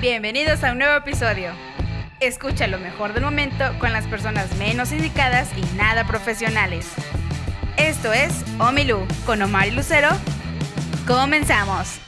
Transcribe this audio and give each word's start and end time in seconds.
Bienvenidos 0.00 0.62
a 0.62 0.72
un 0.72 0.78
nuevo 0.78 0.94
episodio. 0.94 1.52
Escucha 2.20 2.66
lo 2.66 2.78
mejor 2.78 3.14
del 3.14 3.24
momento 3.24 3.64
con 3.78 3.94
las 3.94 4.06
personas 4.06 4.54
menos 4.58 4.92
indicadas 4.92 5.48
y 5.56 5.62
nada 5.74 6.06
profesionales. 6.06 6.86
Esto 7.78 8.12
es 8.12 8.44
Omilu 8.58 9.06
con 9.24 9.40
Omar 9.40 9.68
y 9.68 9.70
Lucero. 9.70 10.10
Comenzamos. 11.06 11.98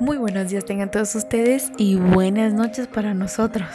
Muy 0.00 0.16
buenos 0.16 0.48
días 0.48 0.64
tengan 0.64 0.90
todos 0.90 1.14
ustedes 1.14 1.70
y 1.76 1.96
buenas 1.96 2.54
noches 2.54 2.86
para 2.86 3.12
nosotros. 3.12 3.68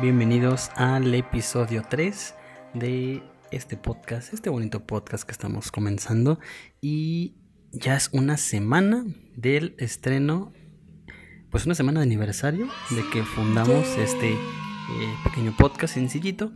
Bienvenidos 0.00 0.70
al 0.74 1.14
episodio 1.14 1.82
3 1.86 2.34
de 2.72 3.22
este 3.50 3.76
podcast, 3.76 4.32
este 4.32 4.50
bonito 4.50 4.86
podcast 4.86 5.24
que 5.24 5.32
estamos 5.32 5.70
comenzando. 5.72 6.38
Y 6.80 7.36
ya 7.72 7.96
es 7.96 8.10
una 8.12 8.36
semana 8.36 9.04
del 9.36 9.74
estreno, 9.78 10.52
pues 11.50 11.66
una 11.66 11.74
semana 11.74 12.00
de 12.00 12.06
aniversario 12.06 12.68
de 12.90 13.02
que 13.12 13.22
fundamos 13.22 13.86
este 13.98 14.32
eh, 14.32 14.38
pequeño 15.24 15.54
podcast 15.56 15.94
sencillito. 15.94 16.52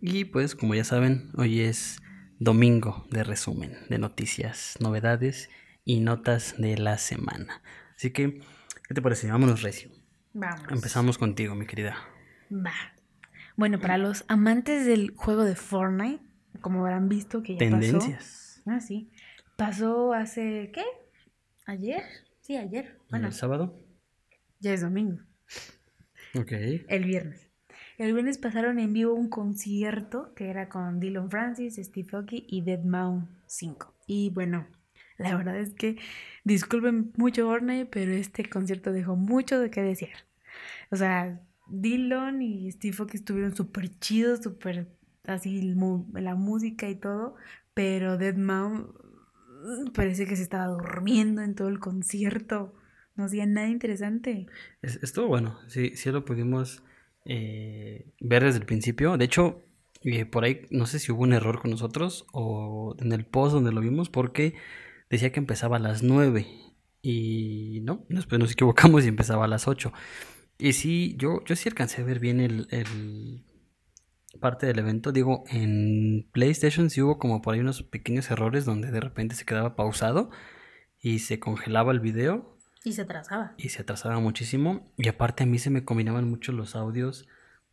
Y 0.00 0.24
pues 0.24 0.54
como 0.54 0.74
ya 0.74 0.84
saben, 0.84 1.30
hoy 1.36 1.60
es 1.60 2.00
domingo 2.38 3.06
de 3.10 3.24
resumen 3.24 3.76
de 3.88 3.98
noticias, 3.98 4.76
novedades 4.80 5.50
y 5.84 6.00
notas 6.00 6.54
de 6.58 6.78
la 6.78 6.98
semana. 6.98 7.62
Así 7.96 8.12
que, 8.12 8.40
¿qué 8.86 8.94
te 8.94 9.02
parece? 9.02 9.30
Vámonos 9.30 9.62
recio. 9.62 9.90
Vamos. 10.34 10.70
Empezamos 10.70 11.18
contigo, 11.18 11.54
mi 11.56 11.66
querida. 11.66 11.96
Va. 12.52 12.74
Bueno, 13.56 13.80
para 13.80 13.98
los 13.98 14.24
amantes 14.28 14.86
del 14.86 15.12
juego 15.16 15.42
de 15.42 15.56
Fortnite, 15.56 16.27
como 16.60 16.80
habrán 16.84 17.08
visto 17.08 17.42
que 17.42 17.54
ya 17.54 17.58
Tendencias. 17.58 18.62
pasó. 18.64 18.70
Ah, 18.70 18.80
sí. 18.80 19.10
Pasó 19.56 20.12
hace, 20.12 20.70
¿qué? 20.72 20.84
¿Ayer? 21.66 22.02
Sí, 22.40 22.56
ayer. 22.56 22.98
Bueno, 23.10 23.28
¿El 23.28 23.32
sábado? 23.32 23.78
ya 24.60 24.72
es 24.72 24.80
domingo. 24.82 25.18
Ok. 26.34 26.52
El 26.88 27.04
viernes. 27.04 27.48
El 27.96 28.12
viernes 28.12 28.38
pasaron 28.38 28.78
en 28.78 28.92
vivo 28.92 29.14
un 29.14 29.28
concierto 29.28 30.32
que 30.34 30.50
era 30.50 30.68
con 30.68 31.00
Dylan 31.00 31.30
Francis, 31.30 31.76
Steve 31.76 32.08
Aoki 32.12 32.46
y 32.48 32.62
Dead 32.62 32.82
Mouse 32.84 33.24
5. 33.46 33.94
Y 34.06 34.30
bueno, 34.30 34.66
la 35.16 35.36
verdad 35.36 35.58
es 35.58 35.74
que 35.74 35.96
disculpen 36.44 37.12
mucho 37.16 37.46
Fortnite, 37.46 37.86
pero 37.86 38.12
este 38.12 38.48
concierto 38.48 38.92
dejó 38.92 39.16
mucho 39.16 39.58
de 39.58 39.70
qué 39.70 39.82
decir. 39.82 40.10
O 40.90 40.96
sea, 40.96 41.40
Dylan 41.66 42.40
y 42.40 42.70
Steve 42.70 42.96
Aoki 42.98 43.16
estuvieron 43.16 43.54
súper 43.56 43.98
chidos, 43.98 44.40
súper 44.42 44.86
así 45.28 45.74
la 46.14 46.34
música 46.34 46.88
y 46.88 46.96
todo, 46.96 47.34
pero 47.74 48.18
Dead 48.18 48.36
Mouse 48.36 48.86
mm, 49.64 49.90
parece 49.92 50.26
que 50.26 50.36
se 50.36 50.42
estaba 50.42 50.66
durmiendo 50.66 51.42
en 51.42 51.54
todo 51.54 51.68
el 51.68 51.78
concierto. 51.78 52.74
No 53.16 53.24
hacía 53.24 53.46
nada 53.46 53.68
interesante. 53.68 54.46
Es- 54.82 55.02
Estuvo 55.02 55.26
bueno, 55.28 55.58
sí, 55.68 55.92
sí 55.96 56.10
lo 56.10 56.24
pudimos 56.24 56.82
eh, 57.24 58.06
ver 58.20 58.44
desde 58.44 58.60
el 58.60 58.66
principio. 58.66 59.16
De 59.16 59.24
hecho, 59.24 59.62
eh, 60.02 60.24
por 60.24 60.44
ahí 60.44 60.62
no 60.70 60.86
sé 60.86 60.98
si 60.98 61.12
hubo 61.12 61.22
un 61.22 61.32
error 61.32 61.60
con 61.60 61.70
nosotros 61.70 62.26
o 62.32 62.94
en 63.00 63.12
el 63.12 63.24
post 63.26 63.54
donde 63.54 63.72
lo 63.72 63.80
vimos 63.80 64.08
porque 64.10 64.54
decía 65.10 65.32
que 65.32 65.40
empezaba 65.40 65.76
a 65.76 65.80
las 65.80 66.02
9 66.02 66.46
y 67.02 67.80
no, 67.82 68.04
después 68.08 68.38
nos 68.40 68.52
equivocamos 68.52 69.04
y 69.04 69.08
empezaba 69.08 69.44
a 69.46 69.48
las 69.48 69.68
8. 69.68 69.92
Y 70.58 70.72
sí, 70.74 71.14
yo, 71.18 71.44
yo 71.44 71.56
sí 71.56 71.68
alcancé 71.68 72.02
a 72.02 72.04
ver 72.04 72.20
bien 72.20 72.40
el 72.40 72.66
parte 74.38 74.66
del 74.66 74.78
evento. 74.78 75.12
Digo, 75.12 75.44
en 75.50 76.28
PlayStation 76.32 76.90
sí 76.90 77.02
hubo 77.02 77.18
como 77.18 77.42
por 77.42 77.54
ahí 77.54 77.60
unos 77.60 77.82
pequeños 77.82 78.30
errores 78.30 78.64
donde 78.64 78.90
de 78.90 79.00
repente 79.00 79.34
se 79.34 79.44
quedaba 79.44 79.76
pausado 79.76 80.30
y 81.00 81.20
se 81.20 81.38
congelaba 81.38 81.92
el 81.92 82.00
video 82.00 82.56
Y 82.84 82.92
se 82.92 83.02
atrasaba. 83.02 83.54
y 83.58 83.68
se 83.68 83.82
atrasaba 83.82 84.18
muchísimo. 84.20 84.92
Y 84.96 85.08
aparte 85.08 85.44
a 85.44 85.46
mí 85.46 85.58
se 85.58 85.70
me 85.70 85.84
combinaban 85.84 86.28
mucho 86.28 86.52
los 86.52 86.74
audios 86.76 87.26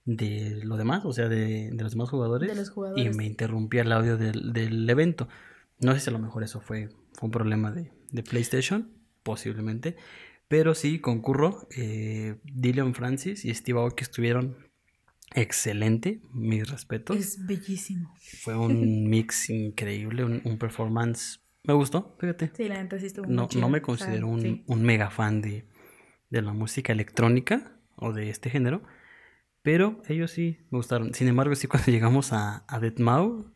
de 0.05 0.61
lo 0.64 0.77
demás, 0.77 1.03
o 1.05 1.14
sea, 1.14 1.27
de, 1.30 1.71
de 1.71 1.83
los 1.83 1.93
demás 1.93 2.09
jugadores. 2.09 2.49
De 2.49 2.55
los 2.55 2.73
Y 2.95 3.09
me 3.09 3.26
interrumpía 3.26 3.82
el 3.82 3.92
audio 3.92 4.17
del, 4.17 4.53
del 4.53 4.87
evento. 4.89 5.27
No 5.80 5.93
sé 5.93 5.99
si 5.99 6.09
a 6.09 6.14
lo 6.14 6.20
mejor 6.20 6.43
eso 6.43 6.61
fue, 6.61 6.89
fue 7.14 7.27
un 7.27 7.32
problema 7.32 7.71
de, 7.71 7.92
de 8.11 8.23
PlayStation, 8.23 8.92
posiblemente. 9.23 9.95
Pero 10.47 10.76
sí, 10.76 10.99
concurro. 10.99 11.67
Eh, 11.76 12.37
Dylan 12.43 12.93
Francis 12.93 13.45
y 13.45 13.53
Steve 13.55 13.80
Aoki 13.80 14.03
estuvieron 14.03 14.55
excelente, 15.33 16.21
mis 16.33 16.69
respetos. 16.69 17.17
Es 17.17 17.45
bellísimo. 17.45 18.13
Fue 18.41 18.55
un 18.58 19.09
mix 19.09 19.49
increíble, 19.49 20.23
un, 20.23 20.41
un 20.43 20.58
performance. 20.58 21.39
Me 21.63 21.73
gustó, 21.73 22.15
fíjate. 22.19 22.52
Sí, 22.55 22.67
la 22.67 22.81
neta 22.81 22.99
sí 22.99 23.08
estuvo 23.08 23.25
No, 23.27 23.43
muy 23.43 23.49
chido. 23.49 23.61
no 23.61 23.69
me 23.69 23.81
considero 23.81 24.27
un, 24.27 24.41
sí. 24.41 24.64
un 24.67 24.83
mega 24.83 25.09
fan 25.09 25.41
de, 25.41 25.65
de 26.30 26.41
la 26.41 26.53
música 26.53 26.93
electrónica 26.93 27.80
o 27.95 28.14
de 28.14 28.30
este 28.30 28.49
género, 28.49 28.83
pero 29.64 30.02
ellos 30.08 30.31
sí 30.31 30.59
me 30.69 30.77
gustaron. 30.77 31.14
Sin 31.14 31.27
embargo, 31.27 31.55
sí, 31.55 31.67
cuando 31.67 31.91
llegamos 31.91 32.33
a, 32.33 32.64
a 32.67 32.80
Deadmau, 32.80 33.52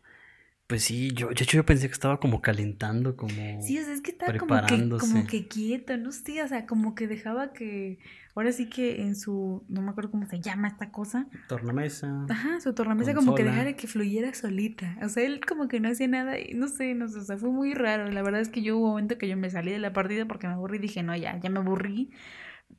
pues 0.66 0.84
sí, 0.84 1.12
yo, 1.14 1.28
de 1.30 1.34
hecho 1.34 1.58
yo 1.58 1.66
pensé 1.66 1.88
que 1.88 1.94
estaba 1.94 2.20
como 2.20 2.42
calentando, 2.42 3.16
como... 3.16 3.62
Sí, 3.62 3.78
o 3.80 3.84
sea, 3.84 3.94
es 3.94 4.02
que 4.02 4.12
estaba 4.12 4.38
como 4.38 4.54
que, 4.56 4.62
preparándose. 4.62 5.08
como 5.12 5.26
que 5.28 5.48
quieto, 5.48 5.98
no 5.98 6.12
sé, 6.12 6.44
o 6.44 6.48
sea, 6.48 6.66
como 6.68 6.94
que 6.94 7.08
dejaba 7.08 7.54
que, 7.54 7.98
ahora 8.40 8.52
sí 8.52 8.70
que 8.70 9.02
en 9.02 9.16
su, 9.16 9.64
no 9.68 9.82
me 9.82 9.92
acuerdo 9.92 10.12
cómo 10.12 10.26
se 10.28 10.40
llama 10.40 10.68
esta 10.68 10.92
cosa, 10.92 11.28
tornamesa. 11.48 12.26
ajá, 12.30 12.60
su 12.62 12.74
tornamesa 12.74 13.14
como 13.14 13.36
que 13.36 13.44
dejara 13.44 13.74
que 13.76 13.88
fluyera 13.88 14.34
solita, 14.34 14.98
o 15.04 15.10
sea, 15.10 15.24
él 15.26 15.42
como 15.46 15.68
que 15.68 15.80
no 15.80 15.90
hacía 15.90 16.08
nada 16.08 16.40
y 16.40 16.54
no 16.54 16.68
sé, 16.68 16.96
no 16.96 17.08
sé, 17.08 17.20
o 17.20 17.24
sea, 17.24 17.38
fue 17.38 17.50
muy 17.50 17.74
raro, 17.74 18.10
la 18.10 18.22
verdad 18.22 18.42
es 18.42 18.50
que 18.50 18.62
yo 18.62 18.78
hubo 18.78 18.86
un 18.86 18.92
momento 18.92 19.18
que 19.18 19.28
yo 19.28 19.38
me 19.38 19.50
salí 19.50 19.72
de 19.72 19.80
la 19.80 19.94
partida 19.94 20.26
porque 20.26 20.48
me 20.48 20.54
aburrí 20.54 20.78
y 20.78 20.82
dije, 20.82 21.04
no, 21.04 21.16
ya, 21.16 21.40
ya 21.40 21.50
me 21.50 21.60
aburrí, 21.60 22.12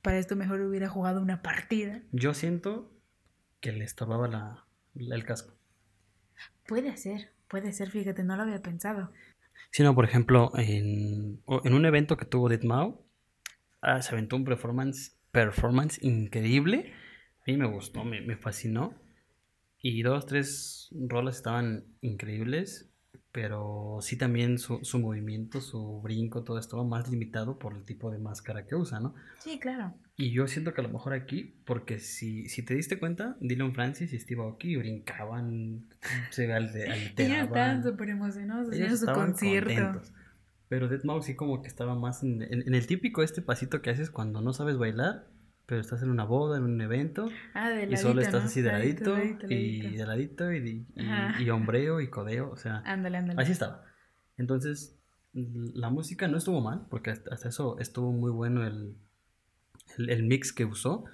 para 0.02 0.18
esto 0.18 0.36
mejor 0.36 0.60
hubiera 0.62 0.88
jugado 0.88 1.20
una 1.20 1.42
partida. 1.42 2.02
Yo 2.12 2.32
siento 2.34 2.90
que 3.60 3.72
le 3.72 3.84
estorbaba 3.84 4.28
la, 4.28 4.66
la- 4.94 5.14
el 5.16 5.24
casco. 5.24 5.54
Puede 6.66 6.96
ser, 6.96 7.32
puede 7.48 7.72
ser, 7.72 7.90
fíjate, 7.90 8.22
no 8.24 8.36
lo 8.36 8.42
había 8.42 8.62
pensado. 8.62 9.10
Si 9.72 9.82
no, 9.82 9.94
por 9.94 10.04
ejemplo, 10.04 10.52
en, 10.56 11.42
en 11.64 11.74
un 11.74 11.84
evento 11.86 12.16
que 12.16 12.24
tuvo 12.24 12.48
Deadmau, 12.48 13.04
ah, 13.82 14.02
se 14.02 14.12
aventó 14.12 14.36
un 14.36 14.44
performance, 14.44 15.16
performance 15.32 15.98
increíble. 16.02 16.92
A 17.40 17.50
mí 17.50 17.56
me 17.56 17.66
gustó, 17.66 18.04
me, 18.04 18.20
me 18.20 18.36
fascinó. 18.36 18.94
Y 19.82 20.02
dos, 20.02 20.26
tres 20.26 20.88
rolas 20.92 21.36
estaban 21.36 21.84
increíbles, 22.02 22.90
pero 23.32 23.98
sí 24.02 24.18
también 24.18 24.58
su, 24.58 24.80
su 24.84 24.98
movimiento, 24.98 25.60
su 25.62 26.00
brinco, 26.02 26.42
todo 26.44 26.58
estaba 26.58 26.84
más 26.84 27.08
limitado 27.10 27.58
por 27.58 27.74
el 27.74 27.84
tipo 27.84 28.10
de 28.10 28.18
máscara 28.18 28.66
que 28.66 28.74
usa, 28.74 29.00
¿no? 29.00 29.14
Sí, 29.38 29.58
claro. 29.58 29.94
Y 30.16 30.32
yo 30.32 30.46
siento 30.48 30.74
que 30.74 30.82
a 30.82 30.84
lo 30.84 30.90
mejor 30.90 31.14
aquí, 31.14 31.54
porque 31.64 31.98
si, 31.98 32.46
si 32.50 32.62
te 32.62 32.74
diste 32.74 32.98
cuenta, 32.98 33.38
Dylan 33.40 33.72
Francis 33.72 34.12
y 34.12 34.18
Steve 34.18 34.42
Aoki 34.42 34.76
brincaban, 34.76 35.86
se 36.30 36.46
alde- 36.52 36.84
Ellos 36.84 37.08
alteraban. 37.08 37.44
estaban 37.46 37.82
súper 37.82 38.08
emocionados 38.10 38.68
haciendo 38.70 38.96
su 38.98 39.06
concierto. 39.06 39.66
contentos. 39.74 40.12
Pero 40.70 40.88
Deadmau 40.88 41.20
sí 41.20 41.34
como 41.36 41.60
que 41.60 41.68
estaba 41.68 41.94
más 41.94 42.22
en, 42.22 42.42
en- 42.42 42.62
en 42.66 42.74
el 42.74 42.86
típico 42.86 43.22
este 43.22 43.42
pasito 43.42 43.82
que 43.82 43.90
haces 43.90 44.08
cuando 44.10 44.40
no 44.40 44.52
sabes 44.54 44.78
bailar, 44.78 45.26
pero 45.66 45.80
estás 45.80 46.02
en 46.02 46.10
una 46.10 46.24
boda, 46.24 46.56
en 46.58 46.64
un 46.64 46.80
evento, 46.80 47.28
Ah, 47.54 47.68
de 47.70 47.84
y 47.92 47.96
solo 47.96 48.14
ladito, 48.14 48.20
estás 48.28 48.42
¿no? 48.42 48.46
así 48.48 48.62
de 48.62 48.72
ladito, 48.72 49.16
ladito, 49.16 49.46
y 49.50 49.82
ladito. 49.82 49.98
de 49.98 50.06
ladito, 50.06 50.52
y, 50.52 50.86
y, 50.96 51.42
y 51.44 51.50
hombreo 51.50 52.00
y 52.00 52.08
codeo, 52.08 52.50
o 52.50 52.56
sea, 52.56 52.82
Ándale, 52.86 53.18
ándale. 53.18 53.42
así 53.42 53.52
estaba. 53.52 53.84
Entonces, 54.38 54.96
la 55.32 55.90
música 55.90 56.28
no 56.28 56.38
estuvo 56.38 56.60
mal, 56.60 56.86
porque 56.88 57.10
hasta 57.10 57.34
hasta 57.34 57.48
eso 57.50 57.78
estuvo 57.80 58.12
muy 58.12 58.30
bueno 58.30 58.64
el, 58.64 58.96
el, 59.98 60.10
el 60.10 60.22
mix 60.22 60.52
que 60.52 60.64
usó. 60.64 61.04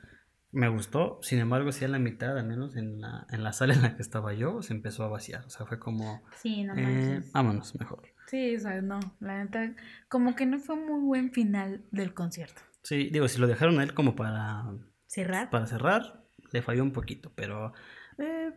Me 0.53 0.69
gustó, 0.69 1.19
sin 1.23 1.39
embargo, 1.39 1.73
sí 1.73 1.85
a 1.85 1.89
la 1.89 1.99
mitad, 1.99 2.39
al 2.39 2.47
menos 2.47 2.77
en 2.77 3.01
la, 3.01 3.27
en 3.31 3.43
la 3.43 3.53
sala 3.53 3.75
en 3.75 3.83
la 3.83 3.97
que 3.97 4.03
estaba 4.03 4.33
yo, 4.33 4.63
se 4.63 4.73
empezó 4.75 5.05
a 5.05 5.09
vaciar. 5.09 5.45
O 5.47 5.51
sea, 5.51 5.67
fue 5.67 5.79
como, 5.79 6.23
Sí, 6.41 6.63
no 6.65 6.75
eh, 6.77 7.23
vámonos 7.33 7.75
mejor. 7.79 8.03
Sí, 8.27 8.57
o 8.57 8.61
sea, 8.61 8.81
no, 8.83 8.99
la 9.21 9.45
neta, 9.45 9.75
como 10.09 10.35
que 10.35 10.47
no 10.47 10.59
fue 10.59 10.77
muy 10.77 11.01
buen 11.01 11.33
final 11.33 11.85
del 11.93 12.13
concierto. 12.13 12.61
Sí, 12.83 13.09
digo, 13.11 13.29
si 13.29 13.39
lo 13.41 13.47
dejaron 13.47 13.79
a 13.81 13.83
él 13.85 13.95
como 13.95 14.15
para, 14.17 14.65
Cerrar. 15.07 15.51
para 15.51 15.67
cerrar, 15.67 16.25
le 16.53 16.63
falló 16.63 16.83
un 16.83 16.93
poquito, 16.93 17.33
pero 17.35 17.73
eh, 18.19 18.53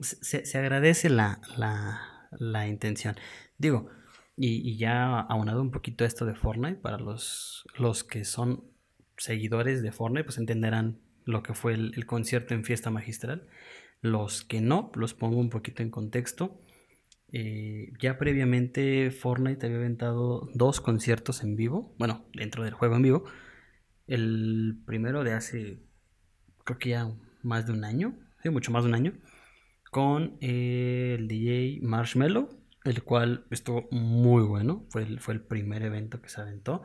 se, 0.00 0.44
se 0.44 0.58
agradece 0.58 1.08
la, 1.10 1.40
la, 1.56 2.28
la 2.32 2.66
intención. 2.68 3.16
Digo, 3.58 3.90
y, 4.36 4.68
y 4.70 4.76
ya 4.76 5.20
aunado 5.20 5.62
un 5.62 5.70
poquito 5.70 6.04
esto 6.04 6.26
de 6.26 6.34
Fortnite, 6.34 6.80
para 6.80 6.98
los, 6.98 7.66
los 7.78 8.04
que 8.04 8.24
son 8.24 8.64
seguidores 9.16 9.82
de 9.82 9.92
Fortnite, 9.92 10.24
pues 10.24 10.38
entenderán 10.38 11.00
lo 11.24 11.42
que 11.42 11.54
fue 11.54 11.74
el, 11.74 11.92
el 11.96 12.06
concierto 12.06 12.54
en 12.54 12.64
Fiesta 12.64 12.90
Magistral. 12.90 13.48
Los 14.02 14.42
que 14.44 14.60
no, 14.60 14.92
los 14.94 15.14
pongo 15.14 15.38
un 15.38 15.48
poquito 15.50 15.82
en 15.82 15.90
contexto. 15.90 16.60
Eh, 17.32 17.92
ya 18.00 18.18
previamente 18.18 19.10
Fortnite 19.10 19.66
había 19.66 19.78
aventado 19.78 20.48
dos 20.54 20.80
conciertos 20.80 21.42
en 21.42 21.56
vivo, 21.56 21.94
bueno, 21.98 22.24
dentro 22.34 22.64
del 22.64 22.74
juego 22.74 22.96
en 22.96 23.02
vivo. 23.02 23.24
El 24.06 24.82
primero 24.86 25.24
de 25.24 25.32
hace, 25.32 25.82
creo 26.64 26.78
que 26.78 26.90
ya 26.90 27.12
más 27.42 27.66
de 27.66 27.72
un 27.72 27.84
año, 27.84 28.18
sí, 28.42 28.50
mucho 28.50 28.70
más 28.70 28.84
de 28.84 28.90
un 28.90 28.94
año, 28.94 29.12
con 29.90 30.36
eh, 30.40 31.16
el 31.18 31.28
DJ 31.28 31.80
Marshmello, 31.82 32.48
el 32.84 33.02
cual 33.02 33.46
estuvo 33.50 33.88
muy 33.90 34.44
bueno. 34.44 34.86
Fue 34.90 35.02
el, 35.02 35.20
fue 35.20 35.34
el 35.34 35.40
primer 35.42 35.82
evento 35.82 36.20
que 36.22 36.28
se 36.28 36.40
aventó. 36.40 36.82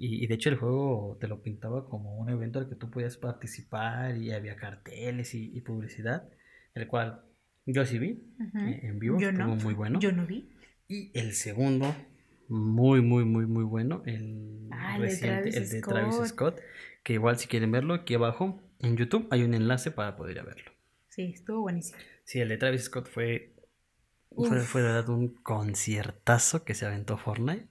Y, 0.00 0.28
de 0.28 0.34
hecho 0.34 0.48
el 0.48 0.56
juego 0.56 1.18
te 1.20 1.26
lo 1.26 1.42
pintaba 1.42 1.88
como 1.88 2.16
un 2.16 2.30
evento 2.30 2.60
al 2.60 2.68
que 2.68 2.76
tú 2.76 2.88
podías 2.88 3.16
participar 3.16 4.16
y 4.16 4.30
había 4.30 4.54
carteles 4.54 5.34
y, 5.34 5.60
publicidad, 5.60 6.28
el 6.74 6.86
cual 6.86 7.24
yo 7.70 7.84
sí 7.84 7.98
vi 7.98 8.18
eh, 8.54 8.80
en 8.82 8.98
vivo, 8.98 9.20
estuvo 9.20 9.56
muy 9.56 9.74
bueno. 9.74 10.00
Yo 10.00 10.10
no 10.10 10.26
vi. 10.26 10.48
Y 10.88 11.10
el 11.18 11.34
segundo, 11.34 11.94
muy, 12.48 13.02
muy, 13.02 13.24
muy, 13.24 13.46
muy 13.46 13.64
bueno, 13.64 14.02
el 14.06 14.68
ah, 14.70 14.96
reciente, 14.98 15.50
el 15.50 15.68
de 15.68 15.82
Travis 15.82 16.16
Scott, 16.28 16.58
que 17.02 17.12
igual 17.12 17.38
si 17.38 17.46
quieren 17.46 17.70
verlo, 17.70 17.92
aquí 17.92 18.14
abajo 18.14 18.62
en 18.78 18.96
YouTube 18.96 19.28
hay 19.30 19.42
un 19.42 19.52
enlace 19.52 19.90
para 19.90 20.16
poder 20.16 20.36
ir 20.36 20.40
a 20.40 20.44
verlo. 20.44 20.72
Sí, 21.08 21.32
estuvo 21.34 21.60
buenísimo. 21.60 21.98
Sí, 22.24 22.40
el 22.40 22.48
de 22.48 22.56
Travis 22.56 22.84
Scott 22.84 23.06
fue, 23.06 23.52
fue, 24.34 24.60
fue 24.60 24.80
de 24.80 24.88
verdad 24.88 25.08
un 25.10 25.28
conciertazo 25.28 26.64
que 26.64 26.74
se 26.74 26.86
aventó 26.86 27.18
Fortnite 27.18 27.68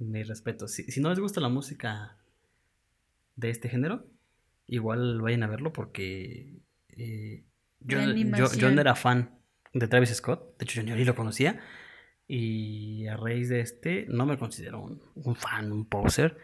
mi 0.00 0.22
respeto. 0.22 0.66
Si, 0.66 0.84
si, 0.84 1.00
no 1.00 1.10
les 1.10 1.20
gusta 1.20 1.40
la 1.40 1.48
música 1.48 2.16
de 3.36 3.50
este 3.50 3.68
género, 3.68 4.06
igual 4.66 5.20
vayan 5.20 5.42
a 5.42 5.46
verlo 5.46 5.72
porque 5.72 6.60
eh, 6.88 7.44
yo, 7.80 7.98
yo, 8.54 8.70
no 8.70 8.80
era 8.80 8.94
fan 8.94 9.38
de 9.72 9.88
Travis 9.88 10.10
Scott. 10.10 10.58
De 10.58 10.64
hecho, 10.64 10.82
yo 10.82 10.96
ni 10.96 11.04
lo 11.04 11.14
conocía. 11.14 11.60
Y 12.26 13.06
a 13.08 13.16
raíz 13.16 13.48
de 13.48 13.60
este, 13.60 14.06
no 14.08 14.24
me 14.26 14.38
considero 14.38 14.82
un, 15.14 15.34
fan, 15.34 15.72
un 15.72 15.84
poser. 15.84 16.38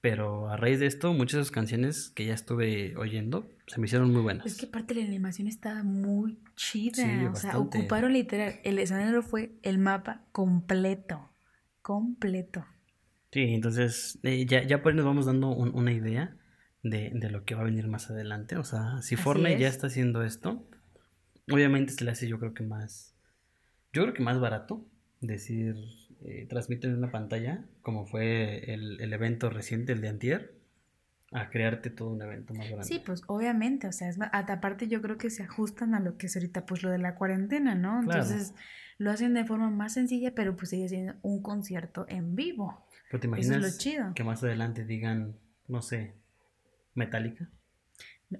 Pero 0.00 0.48
a 0.48 0.56
raíz 0.56 0.80
de 0.80 0.86
esto, 0.86 1.12
muchas 1.12 1.38
de 1.38 1.44
sus 1.44 1.50
canciones 1.50 2.10
que 2.10 2.24
ya 2.26 2.34
estuve 2.34 2.96
oyendo 2.96 3.50
se 3.66 3.80
me 3.80 3.86
hicieron 3.86 4.12
muy 4.12 4.22
buenas. 4.22 4.46
Es 4.46 4.56
que 4.56 4.66
aparte 4.66 4.94
la 4.94 5.04
animación 5.04 5.48
estaba 5.48 5.82
muy 5.82 6.38
chida. 6.56 7.30
o 7.32 7.36
sea, 7.36 7.58
ocuparon 7.58 8.12
literal. 8.12 8.60
El 8.64 8.78
escenario 8.78 9.22
fue 9.22 9.52
el 9.62 9.78
mapa 9.78 10.22
completo 10.32 11.28
completo. 11.88 12.66
Sí, 13.32 13.54
entonces 13.54 14.18
eh, 14.22 14.44
ya, 14.44 14.62
ya 14.62 14.82
por 14.82 14.92
ahí 14.92 14.96
nos 14.96 15.06
vamos 15.06 15.24
dando 15.24 15.48
una 15.48 15.90
idea 15.90 16.36
de, 16.82 17.30
lo 17.30 17.44
que 17.44 17.54
va 17.54 17.62
a 17.62 17.64
venir 17.64 17.88
más 17.88 18.10
adelante. 18.10 18.56
O 18.56 18.64
sea, 18.64 19.02
si 19.02 19.16
Fortnite 19.16 19.58
ya 19.58 19.68
está 19.68 19.88
haciendo 19.88 20.22
esto, 20.22 20.66
obviamente 21.50 21.92
se 21.92 22.04
le 22.04 22.10
hace 22.10 22.28
yo 22.28 22.38
creo 22.38 22.54
que 22.54 22.62
más, 22.62 23.14
yo 23.92 24.02
creo 24.02 24.14
que 24.14 24.22
más 24.22 24.40
barato 24.40 24.86
decir, 25.20 25.76
eh, 26.24 26.46
transmiten 26.48 26.90
en 26.90 26.98
una 26.98 27.10
pantalla, 27.10 27.64
como 27.82 28.06
fue 28.06 28.72
el, 28.72 29.00
el, 29.00 29.12
evento 29.12 29.50
reciente, 29.50 29.92
el 29.92 30.00
de 30.00 30.08
Antier, 30.08 30.54
a 31.32 31.50
crearte 31.50 31.90
todo 31.90 32.10
un 32.10 32.22
evento 32.22 32.54
más 32.54 32.68
grande. 32.68 32.84
Sí, 32.84 33.02
pues 33.04 33.22
obviamente, 33.26 33.86
o 33.86 33.92
sea, 33.92 34.08
es 34.08 34.18
aparte 34.20 34.88
yo 34.88 35.02
creo 35.02 35.18
que 35.18 35.30
se 35.30 35.42
ajustan 35.42 35.94
a 35.94 36.00
lo 36.00 36.16
que 36.16 36.26
es 36.26 36.36
ahorita 36.36 36.64
pues 36.64 36.82
lo 36.82 36.90
de 36.90 36.98
la 36.98 37.16
cuarentena, 37.16 37.74
¿no? 37.74 38.00
Entonces 38.00 38.54
lo 38.96 39.10
hacen 39.10 39.34
de 39.34 39.44
forma 39.44 39.70
más 39.70 39.94
sencilla, 39.94 40.34
pero 40.34 40.56
pues 40.56 40.70
sigue 40.70 40.88
siendo 40.88 41.14
un 41.22 41.42
concierto 41.42 42.06
en 42.08 42.34
vivo. 42.34 42.86
Pero 43.10 43.20
te 43.20 43.26
imaginas 43.26 43.78
que 44.14 44.24
más 44.24 44.42
adelante 44.42 44.84
digan, 44.84 45.36
no 45.66 45.82
sé, 45.82 46.14
Metallica. 46.98 47.50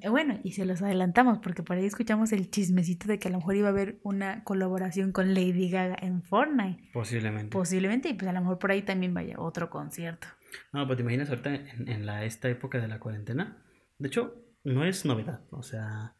Eh, 0.03 0.09
bueno, 0.11 0.39
y 0.43 0.53
se 0.53 0.67
los 0.67 0.83
adelantamos 0.83 1.39
porque 1.39 1.63
por 1.63 1.77
ahí 1.77 1.87
escuchamos 1.87 2.33
el 2.33 2.51
chismecito 2.51 3.09
de 3.09 3.19
que 3.19 3.29
a 3.29 3.31
lo 3.31 3.39
mejor 3.39 3.57
iba 3.57 3.69
a 3.69 3.71
haber 3.71 3.99
una 4.03 4.45
colaboración 4.45 5.13
con 5.13 5.33
Lady 5.33 5.71
Gaga 5.71 5.97
en 6.03 6.23
Fortnite. 6.23 6.91
Posiblemente. 6.93 7.51
Posiblemente, 7.51 8.09
y 8.11 8.15
pues 8.15 8.29
a 8.29 8.33
lo 8.33 8.41
mejor 8.41 8.59
por 8.59 8.71
ahí 8.71 8.83
también 8.83 9.15
vaya 9.15 9.41
otro 9.41 9.71
concierto. 9.71 10.27
No, 10.73 10.85
pero 10.85 10.97
te 10.97 11.03
imaginas 11.03 11.31
ahorita 11.31 11.55
en, 11.55 11.89
en 11.89 12.07
la, 12.07 12.25
esta 12.25 12.49
época 12.49 12.81
de 12.81 12.89
la 12.89 13.01
cuarentena. 13.01 13.65
De 13.99 14.09
hecho, 14.09 14.45
no 14.65 14.85
es 14.85 15.05
novedad. 15.07 15.43
O 15.51 15.63
sea, 15.63 16.17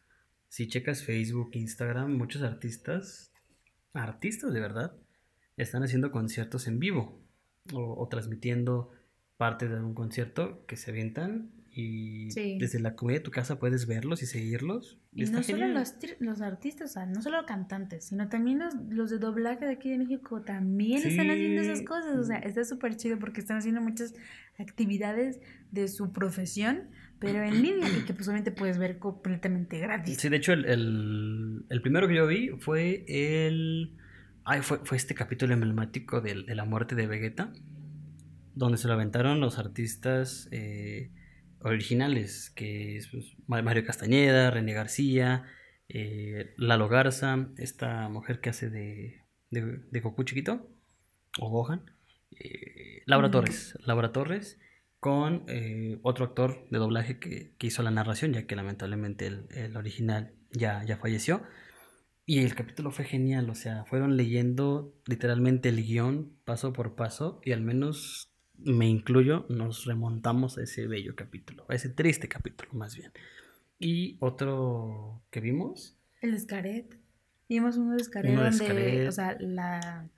si 0.47 0.67
checas 0.67 1.03
Facebook, 1.03 1.51
Instagram, 1.53 2.17
muchos 2.17 2.41
artistas 2.41 3.29
artistas 3.93 4.53
de 4.53 4.59
verdad 4.59 4.95
están 5.57 5.83
haciendo 5.83 6.11
conciertos 6.11 6.67
en 6.67 6.79
vivo 6.79 7.21
o, 7.73 8.07
transmitiendo 8.09 8.91
parte 9.37 9.67
de 9.67 9.79
un 9.79 9.93
concierto 9.93 10.65
que 10.65 10.75
se 10.75 10.91
avientan 10.91 11.51
y 11.71 12.29
desde 12.57 12.79
la 12.79 12.95
comida 12.95 13.17
de 13.17 13.23
tu 13.23 13.31
casa 13.31 13.59
puedes 13.59 13.85
verlos 13.85 14.23
y 14.23 14.25
seguirlos. 14.25 14.97
Y, 15.13 15.25
no 15.25 15.43
solo 15.43 15.67
los, 15.67 15.95
los, 16.19 16.41
artistas, 16.41 16.91
o 16.91 16.93
sea, 16.93 17.05
no 17.05 17.21
solo 17.21 17.45
cantantes, 17.45 18.05
sino 18.05 18.27
también 18.29 18.59
los, 18.59 18.73
los 18.89 19.09
de 19.09 19.19
doblaje 19.19 19.65
de 19.65 19.73
aquí 19.73 19.89
de 19.89 19.97
México 19.97 20.41
también 20.41 21.05
están 21.05 21.29
haciendo 21.29 21.61
esas 21.61 21.81
cosas. 21.83 22.17
O 22.17 22.23
sea, 22.23 22.37
está 22.37 22.63
súper 22.63 22.95
chido 22.95 23.19
porque 23.19 23.41
están 23.41 23.57
haciendo 23.57 23.81
muchas 23.81 24.13
actividades 24.57 25.39
de 25.71 25.87
su 25.87 26.11
profesión, 26.11 26.89
pero 27.19 27.43
en 27.43 27.61
línea 27.61 27.87
y 27.89 28.05
que 28.05 28.13
pues 28.13 28.27
obviamente 28.27 28.51
puedes 28.51 28.77
ver 28.77 28.97
completamente 28.97 29.79
gratis. 29.79 30.17
Sí, 30.17 30.29
de 30.29 30.37
hecho 30.37 30.53
el, 30.53 31.65
primero 31.81 32.07
que 32.07 32.15
yo 32.15 32.27
vi 32.27 32.49
fue 32.59 33.05
el... 33.07 33.95
Ay, 34.45 34.61
fue, 34.61 34.79
fue 34.83 34.97
este 34.97 35.13
capítulo 35.13 35.53
emblemático 35.53 36.21
de, 36.21 36.35
la 36.35 36.65
muerte 36.65 36.95
de 36.95 37.05
Vegeta, 37.05 37.53
donde 38.55 38.77
se 38.77 38.87
lo 38.87 38.95
aventaron 38.95 39.39
los 39.39 39.59
artistas 39.59 40.47
eh, 40.51 41.11
originales, 41.61 42.51
que 42.51 42.97
es 42.97 43.07
pues, 43.07 43.35
Mario 43.47 43.85
Castañeda, 43.85 44.51
René 44.51 44.73
García, 44.73 45.45
eh, 45.87 46.53
Lalo 46.57 46.87
Garza, 46.87 47.49
esta 47.57 48.09
mujer 48.09 48.39
que 48.39 48.49
hace 48.49 48.69
de, 48.69 49.23
de, 49.49 49.99
Goku 49.99 50.23
chiquito, 50.23 50.69
o 51.39 51.49
Gohan, 51.49 51.91
eh, 52.39 53.03
Laura 53.05 53.31
Torres, 53.31 53.77
Laura 53.85 54.11
Torres 54.11 54.59
con 54.99 55.45
eh, 55.47 55.99
otro 56.03 56.25
actor 56.25 56.67
de 56.69 56.77
doblaje 56.77 57.19
que, 57.19 57.55
hizo 57.59 57.83
la 57.83 57.91
narración, 57.91 58.33
ya 58.33 58.45
que 58.45 58.55
lamentablemente 58.55 59.27
el, 59.27 59.77
original 59.77 60.33
ya, 60.51 60.83
ya 60.83 60.97
falleció. 60.97 61.41
Y 62.25 62.39
el 62.39 62.53
capítulo 62.53 62.91
fue 62.91 63.05
genial, 63.05 63.49
o 63.49 63.55
sea, 63.55 63.85
fueron 63.85 64.15
leyendo 64.15 64.93
literalmente 65.07 65.69
el 65.69 65.83
guion 65.83 66.37
paso 66.45 66.73
por 66.73 66.95
paso 66.95 67.41
y 67.43 67.53
al 67.53 67.61
menos 67.61 68.28
me 68.63 68.87
incluyo, 68.87 69.45
nos 69.49 69.85
remontamos 69.85 70.57
a 70.57 70.63
ese 70.63 70.87
bello 70.87 71.15
capítulo, 71.15 71.65
a 71.69 71.75
ese 71.75 71.89
triste 71.89 72.27
capítulo 72.27 72.71
más 72.73 72.95
bien. 72.95 73.11
Y 73.79 74.17
otro 74.19 75.23
que 75.31 75.39
vimos. 75.39 75.97
El 76.21 76.33
Escaret. 76.33 76.97
Vimos 77.47 77.77
uno 77.77 77.95
de 77.95 78.01
Escaret 78.01 78.35
donde, 78.35 79.07
o 79.07 79.11
sea, 79.11 79.37
la 79.39 80.09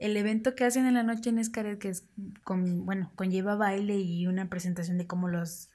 el 0.00 0.16
evento 0.16 0.54
que 0.54 0.64
hacen 0.64 0.86
en 0.86 0.94
la 0.94 1.02
noche 1.02 1.28
en 1.28 1.38
Escaret, 1.38 1.78
que 1.78 1.90
es 1.90 2.08
con, 2.42 2.86
bueno, 2.86 3.12
conlleva 3.16 3.54
baile 3.54 3.98
y 3.98 4.26
una 4.26 4.48
presentación 4.48 4.96
de 4.96 5.06
cómo 5.06 5.28
los 5.28 5.68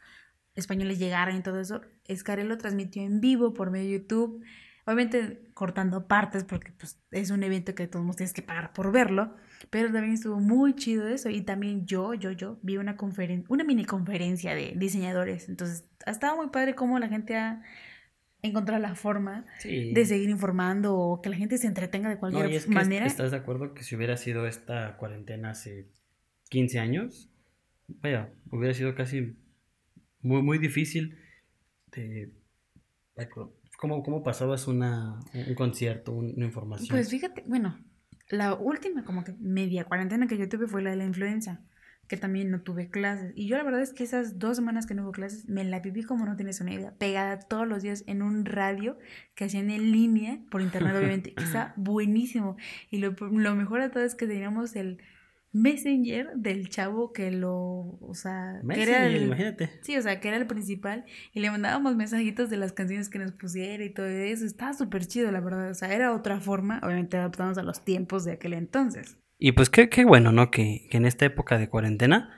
españoles 0.56 0.98
llegaron 0.98 1.38
y 1.38 1.44
todo 1.44 1.60
eso, 1.60 1.82
Escaret 2.06 2.48
lo 2.48 2.58
transmitió 2.58 3.04
en 3.04 3.22
vivo 3.22 3.54
por 3.54 3.70
medio 3.70 3.86
de 3.86 4.00
YouTube, 4.00 4.44
obviamente 4.86 5.52
cortando 5.54 6.08
partes 6.08 6.44
porque 6.44 6.72
pues, 6.72 7.00
es 7.12 7.30
un 7.30 7.44
evento 7.44 7.76
que 7.76 7.88
todos 7.88 8.16
tienes 8.16 8.34
que 8.34 8.42
pagar 8.42 8.74
por 8.74 8.92
verlo, 8.92 9.36
pero 9.70 9.92
también 9.92 10.14
estuvo 10.14 10.40
muy 10.40 10.76
chido 10.76 11.08
eso 11.08 11.30
y 11.30 11.42
también 11.42 11.86
yo, 11.86 12.14
yo, 12.14 12.32
yo 12.32 12.60
vi 12.62 12.78
una 12.78 12.96
conferencia, 12.96 13.46
una 13.50 13.64
mini 13.64 13.86
conferencia 13.86 14.56
de 14.56 14.74
diseñadores, 14.76 15.50
entonces 15.50 15.86
ha 16.06 16.12
estado 16.12 16.36
muy 16.36 16.48
padre 16.50 16.76
cómo 16.76 17.00
la 17.00 17.08
gente 17.08 17.36
ha 17.36 17.62
encontrar 18.48 18.80
la 18.80 18.96
forma 18.96 19.46
de 19.64 20.06
seguir 20.06 20.30
informando 20.30 20.96
o 20.96 21.22
que 21.22 21.30
la 21.30 21.36
gente 21.36 21.58
se 21.58 21.68
entretenga 21.68 22.10
de 22.10 22.18
cualquier 22.18 22.70
manera. 22.70 23.06
¿Estás 23.06 23.32
de 23.32 23.38
acuerdo 23.38 23.74
que 23.74 23.84
si 23.84 23.96
hubiera 23.96 24.18
sido 24.18 24.48
esta 24.48 24.98
cuarentena 24.98 25.52
hace 25.52 25.90
15 26.50 26.80
años, 26.80 27.32
vaya, 27.88 28.34
hubiera 28.52 28.74
sido 28.74 28.96
casi 28.96 29.36
muy, 30.22 30.42
muy 30.42 30.58
difícil 30.58 31.18
de... 31.92 32.32
¿Cómo, 33.78 34.04
cómo 34.04 34.24
pasabas 34.24 34.68
una, 34.68 35.20
un 35.34 35.56
concierto, 35.56 36.14
una 36.14 36.46
información? 36.46 36.90
Pues 36.90 37.10
fíjate, 37.10 37.44
bueno, 37.48 37.78
la 38.30 38.54
última 38.54 39.04
como 39.04 39.24
que 39.24 39.34
media 39.40 39.86
cuarentena 39.86 40.28
que 40.28 40.38
yo 40.38 40.50
tuve 40.50 40.68
fue 40.68 40.82
la 40.82 40.92
de 40.92 40.98
la 40.98 41.06
influenza 41.06 41.62
que 42.08 42.18
también 42.18 42.52
no 42.52 42.62
tuve 42.62 42.90
clases. 42.90 43.34
Y 43.36 43.48
yo 43.48 43.58
la 43.58 43.64
verdad 43.64 43.82
es 43.82 43.94
que 43.94 44.04
esas 44.04 44.38
dos 44.38 44.58
semanas 44.58 44.86
que 44.86 44.94
no 44.94 45.04
hubo 45.04 45.12
clases, 45.12 45.48
me 45.50 45.64
la 45.64 45.80
viví 45.80 46.04
como 46.04 46.26
no 46.26 46.36
tienes 46.36 46.62
una 46.62 46.74
idea, 46.74 46.94
pegada 46.98 47.40
todos 47.40 47.68
los 47.68 47.82
días 47.82 48.04
en 48.08 48.22
un 48.22 48.46
radio 48.46 48.98
que 49.34 49.46
hacían 49.46 49.70
en 49.70 49.92
línea, 49.92 50.40
por 50.52 50.62
internet 50.62 50.96
obviamente, 50.96 51.34
que 51.34 51.44
está 51.44 51.74
buenísimo. 51.78 52.58
Y 52.92 53.00
lo, 53.00 53.12
lo 53.12 53.56
mejor 53.56 53.82
de 53.82 53.90
todo 53.90 54.04
es 54.04 54.16
que 54.16 54.28
teníamos 54.28 54.76
el 54.76 55.00
messenger 55.56 56.34
del 56.36 56.68
chavo 56.68 57.14
que 57.14 57.32
lo, 57.32 57.98
o 58.02 58.14
sea, 58.14 58.62
que 58.70 58.84
era 58.84 59.08
el, 59.08 59.24
imagínate. 59.24 59.70
Sí, 59.82 59.96
o 59.96 60.02
sea, 60.02 60.20
que 60.20 60.28
era 60.28 60.36
el 60.36 60.48
principal 60.48 61.06
y 61.34 61.40
le 61.40 61.50
mandábamos 61.50 61.96
mensajitos 61.96 62.50
de 62.50 62.58
las 62.58 62.74
canciones 62.74 63.10
que 63.10 63.20
nos 63.20 63.32
pusiera 63.32 63.84
y 63.84 63.90
todo 63.90 64.06
eso. 64.06 64.46
Estaba 64.46 64.74
súper 64.74 65.06
chido, 65.06 65.32
la 65.32 65.40
verdad. 65.40 65.72
O 65.72 65.74
sea, 65.74 65.94
era 65.94 66.14
otra 66.14 66.42
forma, 66.42 66.82
obviamente 66.84 67.16
adaptamos 67.16 67.58
a 67.58 67.64
los 67.64 67.86
tiempos 67.86 68.26
de 68.26 68.34
aquel 68.34 68.54
entonces. 68.54 69.18
Y 69.38 69.54
pues 69.54 69.70
qué, 69.70 69.88
qué 69.88 70.04
bueno, 70.04 70.34
¿no? 70.34 70.52
Que, 70.52 70.90
en 70.92 71.06
esta 71.06 71.26
época 71.26 71.58
de 71.58 71.70
cuarentena 71.70 72.36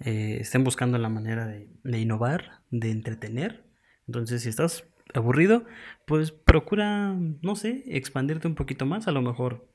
eh, 0.00 0.38
estén 0.40 0.64
buscando 0.64 0.98
la 0.98 1.08
manera 1.08 1.46
de, 1.46 1.98
innovar, 1.98 2.62
de 2.70 2.90
entretener. 2.90 3.66
Entonces, 4.08 4.42
si 4.42 4.48
estás 4.48 4.84
aburrido, 5.14 5.64
pues 6.06 6.32
procura, 6.32 7.14
no 7.14 7.54
sé, 7.54 7.84
expandirte 7.86 8.48
un 8.48 8.56
poquito 8.56 8.84
más. 8.84 9.06
A 9.06 9.12
lo 9.12 9.22
mejor 9.22 9.67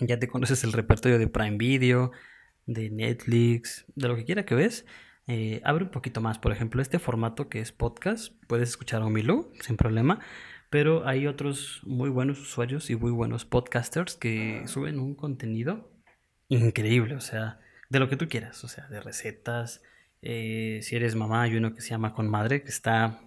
ya 0.00 0.18
te 0.18 0.28
conoces 0.28 0.64
el 0.64 0.72
repertorio 0.72 1.18
de 1.18 1.26
Prime 1.28 1.56
Video, 1.56 2.12
de 2.66 2.90
Netflix, 2.90 3.84
de 3.94 4.08
lo 4.08 4.16
que 4.16 4.24
quiera 4.24 4.44
que 4.44 4.54
ves. 4.54 4.86
Eh, 5.26 5.60
abre 5.64 5.84
un 5.84 5.90
poquito 5.90 6.20
más. 6.20 6.38
Por 6.38 6.52
ejemplo, 6.52 6.80
este 6.82 6.98
formato 6.98 7.48
que 7.48 7.60
es 7.60 7.72
podcast, 7.72 8.32
puedes 8.46 8.70
escuchar 8.70 9.02
a 9.02 9.06
Omilu 9.06 9.52
sin 9.60 9.76
problema. 9.76 10.20
Pero 10.70 11.06
hay 11.06 11.26
otros 11.26 11.80
muy 11.84 12.10
buenos 12.10 12.38
usuarios 12.40 12.90
y 12.90 12.96
muy 12.96 13.10
buenos 13.10 13.44
podcasters 13.46 14.16
que 14.16 14.62
suben 14.66 14.98
un 15.00 15.14
contenido 15.14 15.90
increíble, 16.48 17.14
o 17.14 17.20
sea, 17.20 17.58
de 17.88 17.98
lo 17.98 18.08
que 18.10 18.16
tú 18.16 18.28
quieras, 18.28 18.62
o 18.64 18.68
sea, 18.68 18.86
de 18.88 19.00
recetas. 19.00 19.82
eh, 20.20 20.80
si 20.82 20.96
eres 20.96 21.14
mamá, 21.14 21.42
hay 21.42 21.56
uno 21.56 21.74
que 21.74 21.80
se 21.80 21.90
llama 21.90 22.12
Con 22.12 22.28
Madre, 22.28 22.62
que 22.62 22.68
está 22.68 23.20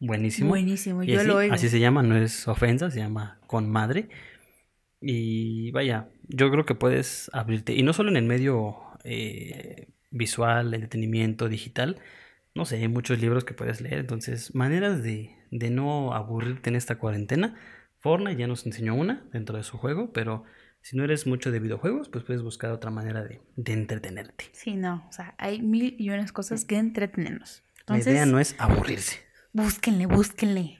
buenísimo. 0.00 0.50
Buenísimo, 0.50 1.02
Y 1.02 1.06
yo 1.06 1.20
así, 1.20 1.28
lo 1.28 1.36
oigo. 1.36 1.54
así 1.54 1.68
se 1.70 1.80
llama, 1.80 2.02
no 2.02 2.16
es 2.16 2.46
ofensa, 2.48 2.90
se 2.90 2.98
llama 2.98 3.38
Con 3.46 3.70
Madre. 3.70 4.08
Y 5.06 5.70
vaya, 5.72 6.08
yo 6.28 6.50
creo 6.50 6.64
que 6.64 6.74
puedes 6.74 7.30
abrirte, 7.34 7.74
y 7.74 7.82
no 7.82 7.92
solo 7.92 8.08
en 8.08 8.16
el 8.16 8.24
medio 8.24 8.78
eh, 9.04 9.88
visual, 10.10 10.72
entretenimiento, 10.72 11.50
digital, 11.50 12.00
no 12.54 12.64
sé, 12.64 12.76
hay 12.76 12.88
muchos 12.88 13.20
libros 13.20 13.44
que 13.44 13.52
puedes 13.52 13.82
leer, 13.82 13.98
entonces 13.98 14.54
maneras 14.54 15.02
de, 15.02 15.36
de 15.50 15.68
no 15.68 16.14
aburrirte 16.14 16.70
en 16.70 16.76
esta 16.76 16.96
cuarentena. 16.96 17.54
Fortnite 17.98 18.40
ya 18.40 18.46
nos 18.46 18.64
enseñó 18.64 18.94
una 18.94 19.26
dentro 19.30 19.58
de 19.58 19.62
su 19.62 19.76
juego, 19.76 20.10
pero 20.12 20.44
si 20.80 20.96
no 20.96 21.04
eres 21.04 21.26
mucho 21.26 21.50
de 21.50 21.60
videojuegos, 21.60 22.08
pues 22.08 22.24
puedes 22.24 22.42
buscar 22.42 22.70
otra 22.70 22.90
manera 22.90 23.22
de, 23.22 23.42
de 23.56 23.72
entretenerte. 23.74 24.46
Sí, 24.52 24.74
no, 24.74 25.04
o 25.06 25.12
sea, 25.12 25.34
hay 25.36 25.60
mil 25.60 25.96
y 25.98 26.08
unas 26.08 26.32
cosas 26.32 26.64
que 26.64 26.76
entretenernos. 26.78 27.62
La 27.86 27.98
idea 27.98 28.24
no 28.24 28.40
es 28.40 28.56
aburrirse. 28.58 29.18
búsquenle, 29.52 30.06
búsquenle. 30.06 30.78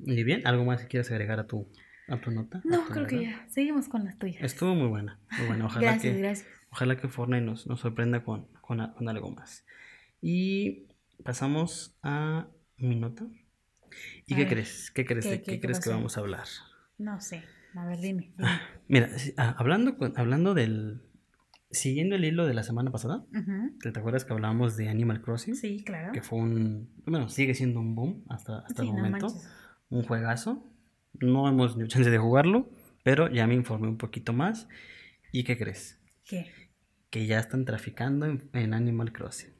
Y 0.00 0.22
bien, 0.22 0.46
¿algo 0.46 0.66
más 0.66 0.82
que 0.82 0.88
quieras 0.88 1.10
agregar 1.10 1.40
a 1.40 1.46
tu, 1.46 1.66
a 2.08 2.20
tu 2.20 2.30
nota? 2.30 2.60
No, 2.64 2.84
tu 2.84 2.92
creo 2.92 3.06
que 3.06 3.16
novela? 3.16 3.30
ya. 3.44 3.48
Seguimos 3.48 3.88
con 3.88 4.04
las 4.04 4.18
tuyas. 4.18 4.42
Estuvo 4.42 4.74
muy 4.74 4.88
buena, 4.88 5.18
muy 5.38 5.46
buena. 5.48 5.66
Ojalá 5.66 5.92
gracias, 5.92 6.14
que, 6.14 6.20
gracias. 6.20 6.48
Ojalá 6.70 6.96
que 6.96 7.08
Fortnite 7.08 7.42
nos, 7.44 7.66
nos 7.66 7.80
sorprenda 7.80 8.22
con, 8.24 8.46
con, 8.60 8.80
a- 8.80 8.92
con 8.94 9.08
algo 9.08 9.30
más. 9.30 9.64
Y 10.20 10.86
pasamos 11.24 11.96
a 12.02 12.48
mi 12.76 12.96
nota. 12.96 13.26
¿Y 14.26 14.34
A 14.34 14.36
qué 14.36 14.44
ver, 14.44 14.48
crees? 14.52 14.90
¿Qué 14.90 15.04
crees? 15.06 15.24
¿qué- 15.26 15.42
qué- 15.42 15.52
qué 15.52 15.60
crees 15.60 15.80
que 15.80 15.90
vamos 15.90 16.16
a 16.16 16.20
hablar? 16.20 16.46
No 16.98 17.20
sé. 17.20 17.42
A 17.74 17.84
ver, 17.86 17.98
dime. 18.00 18.32
dime. 18.36 18.50
Mira, 18.88 19.08
ah, 19.36 19.54
hablando, 19.58 19.96
hablando 20.16 20.54
del... 20.54 21.02
Siguiendo 21.70 22.14
el 22.14 22.24
hilo 22.24 22.46
de 22.46 22.54
la 22.54 22.62
semana 22.62 22.90
pasada, 22.92 23.26
Ujú. 23.34 23.76
¿te 23.82 23.90
te 23.90 23.98
acuerdas 23.98 24.24
que 24.24 24.32
hablábamos 24.32 24.76
de 24.76 24.88
Animal 24.88 25.20
Crossing? 25.20 25.56
Sí, 25.56 25.82
claro. 25.84 26.12
Que 26.12 26.22
fue 26.22 26.38
un... 26.38 26.88
Bueno, 27.04 27.28
sigue 27.28 27.54
siendo 27.54 27.80
un 27.80 27.94
boom 27.96 28.24
hasta, 28.28 28.60
hasta 28.60 28.82
Sí, 28.82 28.88
el 28.88 28.94
no 28.94 29.02
momento. 29.02 29.26
manches. 29.26 29.50
un 29.90 30.02
juegazo. 30.04 30.64
No 31.20 31.48
hemos 31.48 31.72
tenido 31.72 31.88
chance 31.88 32.10
de 32.10 32.18
jugarlo, 32.18 32.68
pero 33.02 33.28
ya 33.30 33.46
me 33.46 33.54
informé 33.54 33.88
un 33.88 33.98
poquito 33.98 34.32
más. 34.32 34.68
¿Y 35.32 35.44
qué 35.44 35.56
crees? 35.58 35.98
¿Qué? 36.24 36.50
Que 37.10 37.26
ya 37.26 37.38
están 37.38 37.64
traficando 37.64 38.26
en, 38.26 38.48
en 38.52 38.74
Animal 38.74 39.12
Crossing. 39.12 39.50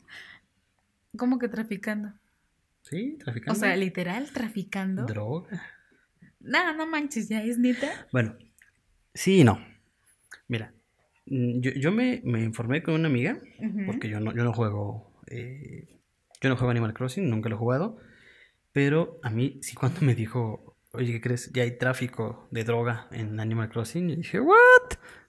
¿Cómo 1.16 1.38
que 1.38 1.48
traficando? 1.48 2.12
¿Sí? 2.82 3.16
O 3.20 3.24
Traficando. 3.24 3.58
sea, 3.58 3.76
literal, 3.76 4.30
traficando. 4.32 5.06
Droga. 5.06 5.62
No, 6.40 6.74
no 6.74 6.86
manches, 6.86 7.28
ya 7.28 7.42
es 7.42 7.58
neta. 7.58 8.06
Bueno, 8.12 8.36
sí 9.14 9.40
y 9.40 9.44
no. 9.44 9.58
Mira, 10.48 10.72
mm, 11.26 11.60
yo, 11.60 11.70
yo 11.72 11.90
me, 11.92 12.20
me 12.24 12.42
informé 12.44 12.82
con 12.82 12.94
una 12.94 13.08
amiga, 13.08 13.40
porque 13.86 14.08
yo 14.08 14.20
no, 14.20 14.32
yo 14.34 14.44
no 14.44 14.52
juego. 14.52 15.12
eh, 15.28 15.88
yo 16.40 16.48
no 16.50 16.56
juego 16.56 16.70
Animal 16.70 16.92
Crossing, 16.94 17.28
nunca 17.28 17.48
lo 17.48 17.56
he 17.56 17.58
jugado. 17.58 17.96
Pero 18.72 19.18
a 19.22 19.30
mí 19.30 19.58
sí 19.62 19.74
cuando 19.74 20.02
me 20.02 20.14
dijo, 20.14 20.65
oye, 20.96 21.12
¿qué 21.12 21.20
crees? 21.20 21.52
Ya 21.52 21.62
hay 21.62 21.78
tráfico 21.78 22.48
de 22.50 22.64
droga 22.64 23.08
en 23.10 23.38
Animal 23.40 23.68
Crossing. 23.68 24.08
Yo 24.08 24.16
dije, 24.16 24.40
¿what? 24.40 24.56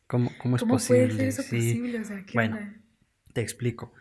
¿Cómo, 0.08 0.32
cómo 0.38 0.56
es 0.56 0.62
¿Cómo 0.62 0.74
posible? 0.76 1.06
puede 1.08 1.18
ser 1.18 1.28
eso 1.28 1.42
Sí. 1.44 1.56
posible? 1.58 2.00
O 2.00 2.04
sea, 2.06 2.26
¿qué 2.26 2.34
Bueno. 2.34 2.58
onda? 2.58 2.82
Te 3.34 3.42
explico. 3.42 3.94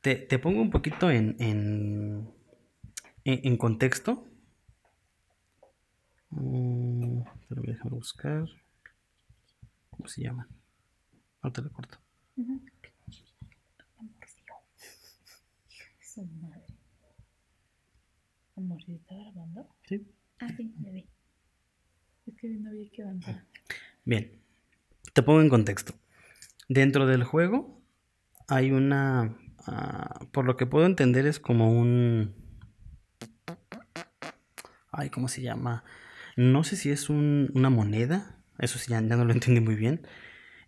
Te, 0.00 0.16
te 0.16 0.38
pongo 0.38 0.60
un 0.62 0.70
poquito 0.70 1.10
en, 1.10 1.36
en, 1.38 2.30
en- 3.24 3.40
en 3.44 3.56
contexto. 3.56 4.26
Mm, 6.30 7.22
pero 7.48 7.62
déjame 7.62 7.90
buscar. 7.90 8.46
¿Cómo 9.90 10.08
se 10.08 10.22
llama? 10.22 10.48
No 11.42 11.52
te 11.52 11.62
lo 11.62 11.70
corto. 11.72 11.98
De 12.36 12.46
su 16.00 16.24
madre. 16.24 16.64
¿Está 18.88 19.14
grabando? 19.14 19.68
Sí. 19.88 20.06
Ah, 20.40 20.48
sí, 20.56 20.74
me 20.80 20.90
vi. 20.90 21.06
Es 22.26 22.34
que 22.36 22.48
no 22.48 22.70
había 22.70 22.90
que 22.90 23.02
avanzar. 23.02 23.44
Bien. 24.04 24.40
Te 25.12 25.22
pongo 25.22 25.40
en 25.40 25.48
contexto. 25.48 25.94
Dentro 26.68 27.06
del 27.06 27.24
juego 27.24 27.82
hay 28.48 28.70
una. 28.72 29.36
ah, 29.66 30.26
por 30.32 30.44
lo 30.46 30.56
que 30.56 30.66
puedo 30.66 30.86
entender, 30.86 31.26
es 31.26 31.40
como 31.40 31.70
un. 31.72 32.34
Ay, 34.92 35.10
¿cómo 35.10 35.28
se 35.28 35.42
llama? 35.42 35.84
No 36.36 36.64
sé 36.64 36.76
si 36.76 36.90
es 36.90 37.10
un- 37.10 37.50
una 37.54 37.70
moneda. 37.70 38.36
Eso 38.58 38.78
sí, 38.78 38.90
ya, 38.90 39.00
ya 39.00 39.16
no 39.16 39.24
lo 39.24 39.32
entendí 39.32 39.60
muy 39.60 39.74
bien. 39.74 40.06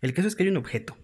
El 0.01 0.13
caso 0.13 0.27
es 0.27 0.35
que 0.35 0.43
hay 0.43 0.49
un 0.49 0.57
objeto 0.57 0.97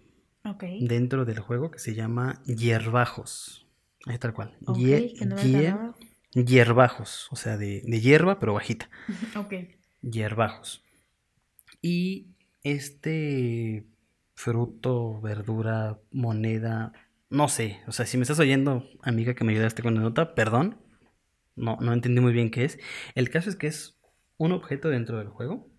Ok. 0.45 0.63
dentro 0.81 1.25
del 1.25 1.39
juego 1.39 1.71
que 1.71 1.79
se 1.79 1.95
llama 1.95 2.41
hierbajos. 2.45 3.67
Ahí 4.05 4.17
tal 4.17 4.33
cual. 4.33 4.57
Ok, 4.65 4.77
Hie- 4.77 5.17
que 5.17 5.25
no 5.25 5.35
hier-. 5.37 5.93
Hierbajos. 6.33 7.27
O 7.31 7.35
sea, 7.35 7.57
de, 7.57 7.81
de 7.85 8.01
hierba, 8.01 8.39
pero 8.39 8.53
bajita. 8.53 8.89
Ok. 9.35 9.53
Hierbajos. 10.01 10.83
Y 11.81 12.27
este 12.63 13.85
fruto, 14.33 15.19
verdura, 15.21 15.99
moneda, 16.11 16.93
no 17.29 17.47
sé. 17.49 17.81
O 17.87 17.91
sea, 17.91 18.05
si 18.05 18.17
me 18.17 18.23
estás 18.23 18.39
oyendo, 18.39 18.89
amiga, 19.01 19.33
que 19.33 19.43
me 19.43 19.51
ayudaste 19.53 19.83
con 19.83 19.95
la 19.95 20.01
nota, 20.01 20.35
perdón. 20.35 20.77
No, 21.55 21.77
no 21.81 21.91
entendí 21.91 22.21
muy 22.21 22.31
bien 22.31 22.51
qué 22.51 22.63
es. 22.63 22.79
El 23.15 23.29
caso 23.29 23.49
es 23.49 23.55
que 23.57 23.67
es 23.67 23.99
un 24.37 24.53
objeto 24.53 24.89
dentro 24.89 25.17
del 25.17 25.27
juego 25.27 25.69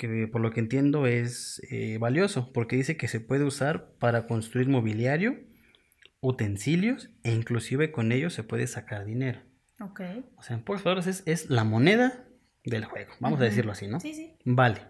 que 0.00 0.28
por 0.28 0.40
lo 0.40 0.50
que 0.50 0.60
entiendo 0.60 1.06
es 1.06 1.60
eh, 1.70 1.98
valioso, 1.98 2.52
porque 2.54 2.74
dice 2.74 2.96
que 2.96 3.06
se 3.06 3.20
puede 3.20 3.44
usar 3.44 3.92
para 3.98 4.26
construir 4.26 4.66
mobiliario, 4.66 5.38
utensilios 6.20 7.10
e 7.22 7.32
inclusive 7.32 7.92
con 7.92 8.12
ellos 8.12 8.34
se 8.34 8.42
puede 8.42 8.66
sacar 8.66 9.04
dinero. 9.04 9.40
Ok. 9.80 10.00
O 10.36 10.42
sea, 10.42 10.56
en 10.56 10.62
pocas 10.62 10.82
palabras 10.82 11.06
es, 11.06 11.22
es 11.26 11.48
la 11.50 11.64
moneda 11.64 12.24
del 12.64 12.84
juego, 12.84 13.12
vamos 13.20 13.40
a 13.40 13.44
decirlo 13.44 13.72
así, 13.72 13.86
¿no? 13.88 14.00
Sí, 14.00 14.12
sí. 14.14 14.34
Vale, 14.44 14.80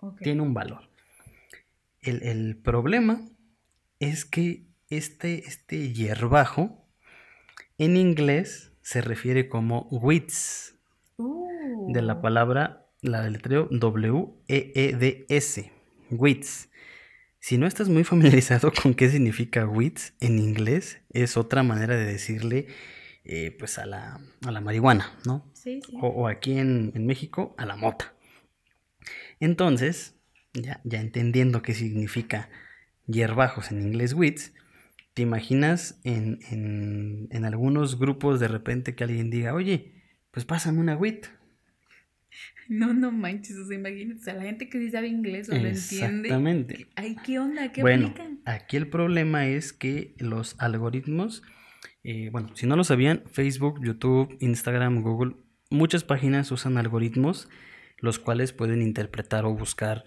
Ok. 0.00 0.20
tiene 0.20 0.42
un 0.42 0.52
valor. 0.52 0.90
El, 2.02 2.22
el 2.22 2.56
problema 2.56 3.26
es 3.98 4.26
que 4.26 4.66
este, 4.90 5.46
este 5.48 5.92
hierbajo 5.92 6.86
en 7.78 7.96
inglés 7.96 8.72
se 8.82 9.00
refiere 9.00 9.48
como 9.48 9.88
wits, 9.90 10.72
Uh. 11.16 11.92
de 11.92 12.02
la 12.02 12.20
palabra, 12.20 12.86
la 13.00 13.22
deletreo 13.22 13.68
W-E-E-D-S, 13.70 15.72
wits. 16.10 16.68
Si 17.44 17.58
no 17.58 17.66
estás 17.66 17.90
muy 17.90 18.04
familiarizado 18.04 18.72
con 18.72 18.94
qué 18.94 19.10
significa 19.10 19.66
wits 19.66 20.14
en 20.20 20.38
inglés, 20.38 21.02
es 21.10 21.36
otra 21.36 21.62
manera 21.62 21.94
de 21.94 22.06
decirle 22.06 22.68
eh, 23.22 23.54
pues 23.58 23.76
a 23.76 23.84
la, 23.84 24.18
a 24.46 24.50
la 24.50 24.62
marihuana, 24.62 25.12
¿no? 25.26 25.44
Sí, 25.52 25.82
sí. 25.86 25.94
O, 26.00 26.06
o 26.06 26.26
aquí 26.26 26.56
en, 26.56 26.92
en 26.94 27.04
México, 27.04 27.54
a 27.58 27.66
la 27.66 27.76
mota. 27.76 28.14
Entonces, 29.40 30.14
ya, 30.54 30.80
ya 30.84 31.02
entendiendo 31.02 31.60
qué 31.60 31.74
significa 31.74 32.48
hierbajos 33.06 33.70
en 33.70 33.82
inglés 33.82 34.14
wits, 34.14 34.54
te 35.12 35.20
imaginas 35.20 36.00
en, 36.02 36.38
en, 36.50 37.28
en 37.30 37.44
algunos 37.44 37.98
grupos 37.98 38.40
de 38.40 38.48
repente 38.48 38.94
que 38.94 39.04
alguien 39.04 39.28
diga, 39.28 39.52
oye, 39.52 40.02
pues 40.30 40.46
pásame 40.46 40.80
una 40.80 40.96
wit. 40.96 41.26
No, 42.68 42.94
no 42.94 43.12
manches. 43.12 43.56
O 43.58 43.66
sea, 43.66 43.76
imagínate. 43.76 44.20
O 44.20 44.22
sea, 44.22 44.34
la 44.34 44.42
gente 44.44 44.70
que 44.70 44.78
sí 44.78 44.90
sabe 44.90 45.08
inglés 45.08 45.48
o 45.50 45.52
lo 45.52 45.58
entiende. 45.68 46.28
Exactamente. 46.28 46.86
Ay, 46.96 47.16
¿qué 47.24 47.38
onda? 47.38 47.70
¿Qué 47.72 47.82
Bueno, 47.82 48.06
aplican? 48.06 48.40
aquí 48.46 48.78
el 48.78 48.88
problema 48.88 49.46
es 49.46 49.74
que 49.74 50.14
los 50.18 50.56
algoritmos, 50.58 51.42
eh, 52.04 52.30
bueno, 52.32 52.48
si 52.54 52.66
no 52.66 52.76
lo 52.76 52.84
sabían, 52.84 53.22
Facebook, 53.30 53.84
YouTube, 53.84 54.36
Instagram, 54.40 55.02
Google, 55.02 55.36
muchas 55.70 56.04
páginas 56.04 56.50
usan 56.52 56.78
algoritmos 56.78 57.48
los 57.98 58.18
cuales 58.18 58.52
pueden 58.52 58.82
interpretar 58.82 59.44
o 59.44 59.54
buscar 59.54 60.04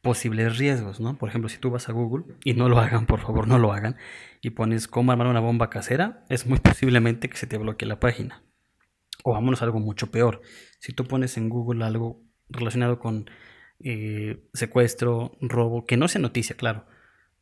posibles 0.00 0.58
riesgos, 0.58 1.00
¿no? 1.00 1.18
Por 1.18 1.28
ejemplo, 1.28 1.48
si 1.48 1.58
tú 1.58 1.70
vas 1.70 1.88
a 1.88 1.92
Google, 1.92 2.24
y 2.44 2.54
no 2.54 2.68
lo 2.68 2.78
hagan, 2.78 3.06
por 3.06 3.20
favor, 3.20 3.48
no 3.48 3.58
lo 3.58 3.72
hagan, 3.72 3.96
y 4.40 4.50
pones 4.50 4.86
cómo 4.86 5.12
armar 5.12 5.26
una 5.26 5.40
bomba 5.40 5.70
casera, 5.70 6.24
es 6.28 6.46
muy 6.46 6.58
posiblemente 6.62 7.28
que 7.28 7.36
se 7.36 7.46
te 7.46 7.58
bloquee 7.58 7.88
la 7.88 8.00
página. 8.00 8.42
O 9.24 9.32
vámonos 9.32 9.62
a 9.62 9.64
algo 9.66 9.80
mucho 9.80 10.10
peor. 10.10 10.40
Si 10.80 10.92
tú 10.92 11.04
pones 11.06 11.36
en 11.36 11.48
Google 11.48 11.84
algo 11.84 12.22
relacionado 12.48 12.98
con 12.98 13.30
eh, 13.80 14.44
secuestro, 14.54 15.32
robo, 15.40 15.86
que 15.86 15.96
no 15.96 16.08
sea 16.08 16.20
noticia, 16.20 16.56
claro, 16.56 16.86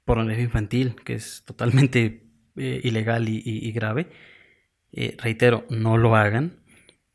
pornografía 0.05 0.45
infantil, 0.45 0.97
que 1.05 1.15
es 1.15 1.45
totalmente 1.47 2.27
eh, 2.57 2.81
ilegal 2.85 3.29
y, 3.29 3.73
grave, 3.73 4.09
eh, 4.93 5.17
reitero, 5.19 5.67
no 5.71 5.99
lo 5.99 6.17
hagan. 6.17 6.63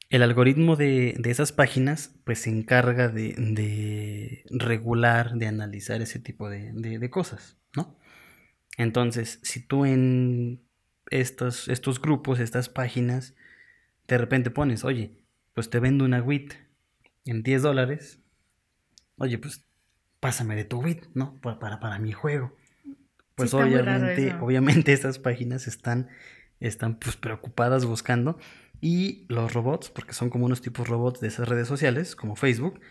El 0.10 0.24
algoritmo 0.24 0.76
de, 0.76 1.16
de 1.20 1.32
esas 1.32 1.52
páginas 1.54 2.16
pues 2.26 2.42
se 2.42 2.50
encarga 2.52 3.10
de, 3.10 3.34
de 3.38 4.44
regular, 4.52 5.34
de 5.36 5.48
analizar 5.48 6.02
ese 6.02 6.20
tipo 6.20 6.50
de, 6.50 6.72
de- 6.74 7.00
de 7.00 7.10
cosas, 7.10 7.58
¿no? 7.76 7.98
Entonces, 8.78 9.40
si 9.44 9.66
tú 9.66 9.86
en 9.86 10.64
estos, 11.10 11.68
estos 11.68 12.02
grupos, 12.02 12.40
estas 12.40 12.70
páginas, 12.70 13.36
de 14.12 14.18
repente 14.18 14.52
pones, 14.52 14.84
oye, 14.84 15.24
pues 15.54 15.70
te 15.70 15.80
vendo 15.80 16.04
una 16.04 16.22
WIT 16.22 16.54
en 17.24 17.44
10 17.44 17.62
dólares. 17.62 18.20
Oye, 19.16 19.38
pues 19.38 19.66
pásame 20.20 20.56
de 20.56 20.66
tu 20.66 20.80
WIT, 20.80 21.06
¿no? 21.14 21.40
Para, 21.40 21.60
para, 21.60 21.80
para 21.80 21.98
mi 21.98 22.12
juego. 22.12 22.56
Pues 23.36 23.54
obviamente, 23.54 24.36
obviamente 24.42 24.92
estas 24.94 25.18
páginas 25.18 25.66
están, 25.68 26.10
están 26.60 27.00
pues 27.00 27.16
preocupadas 27.16 27.86
buscando 27.86 28.38
y 28.82 29.26
los 29.30 29.54
robots, 29.54 29.90
porque 29.90 30.14
son 30.14 30.30
como 30.30 30.46
unos 30.46 30.62
tipos 30.62 30.90
robots 30.90 31.22
de 31.22 31.30
esas 31.30 31.48
redes 31.48 31.70
sociales, 31.70 32.16
como 32.16 32.36
Facebook, 32.36 32.82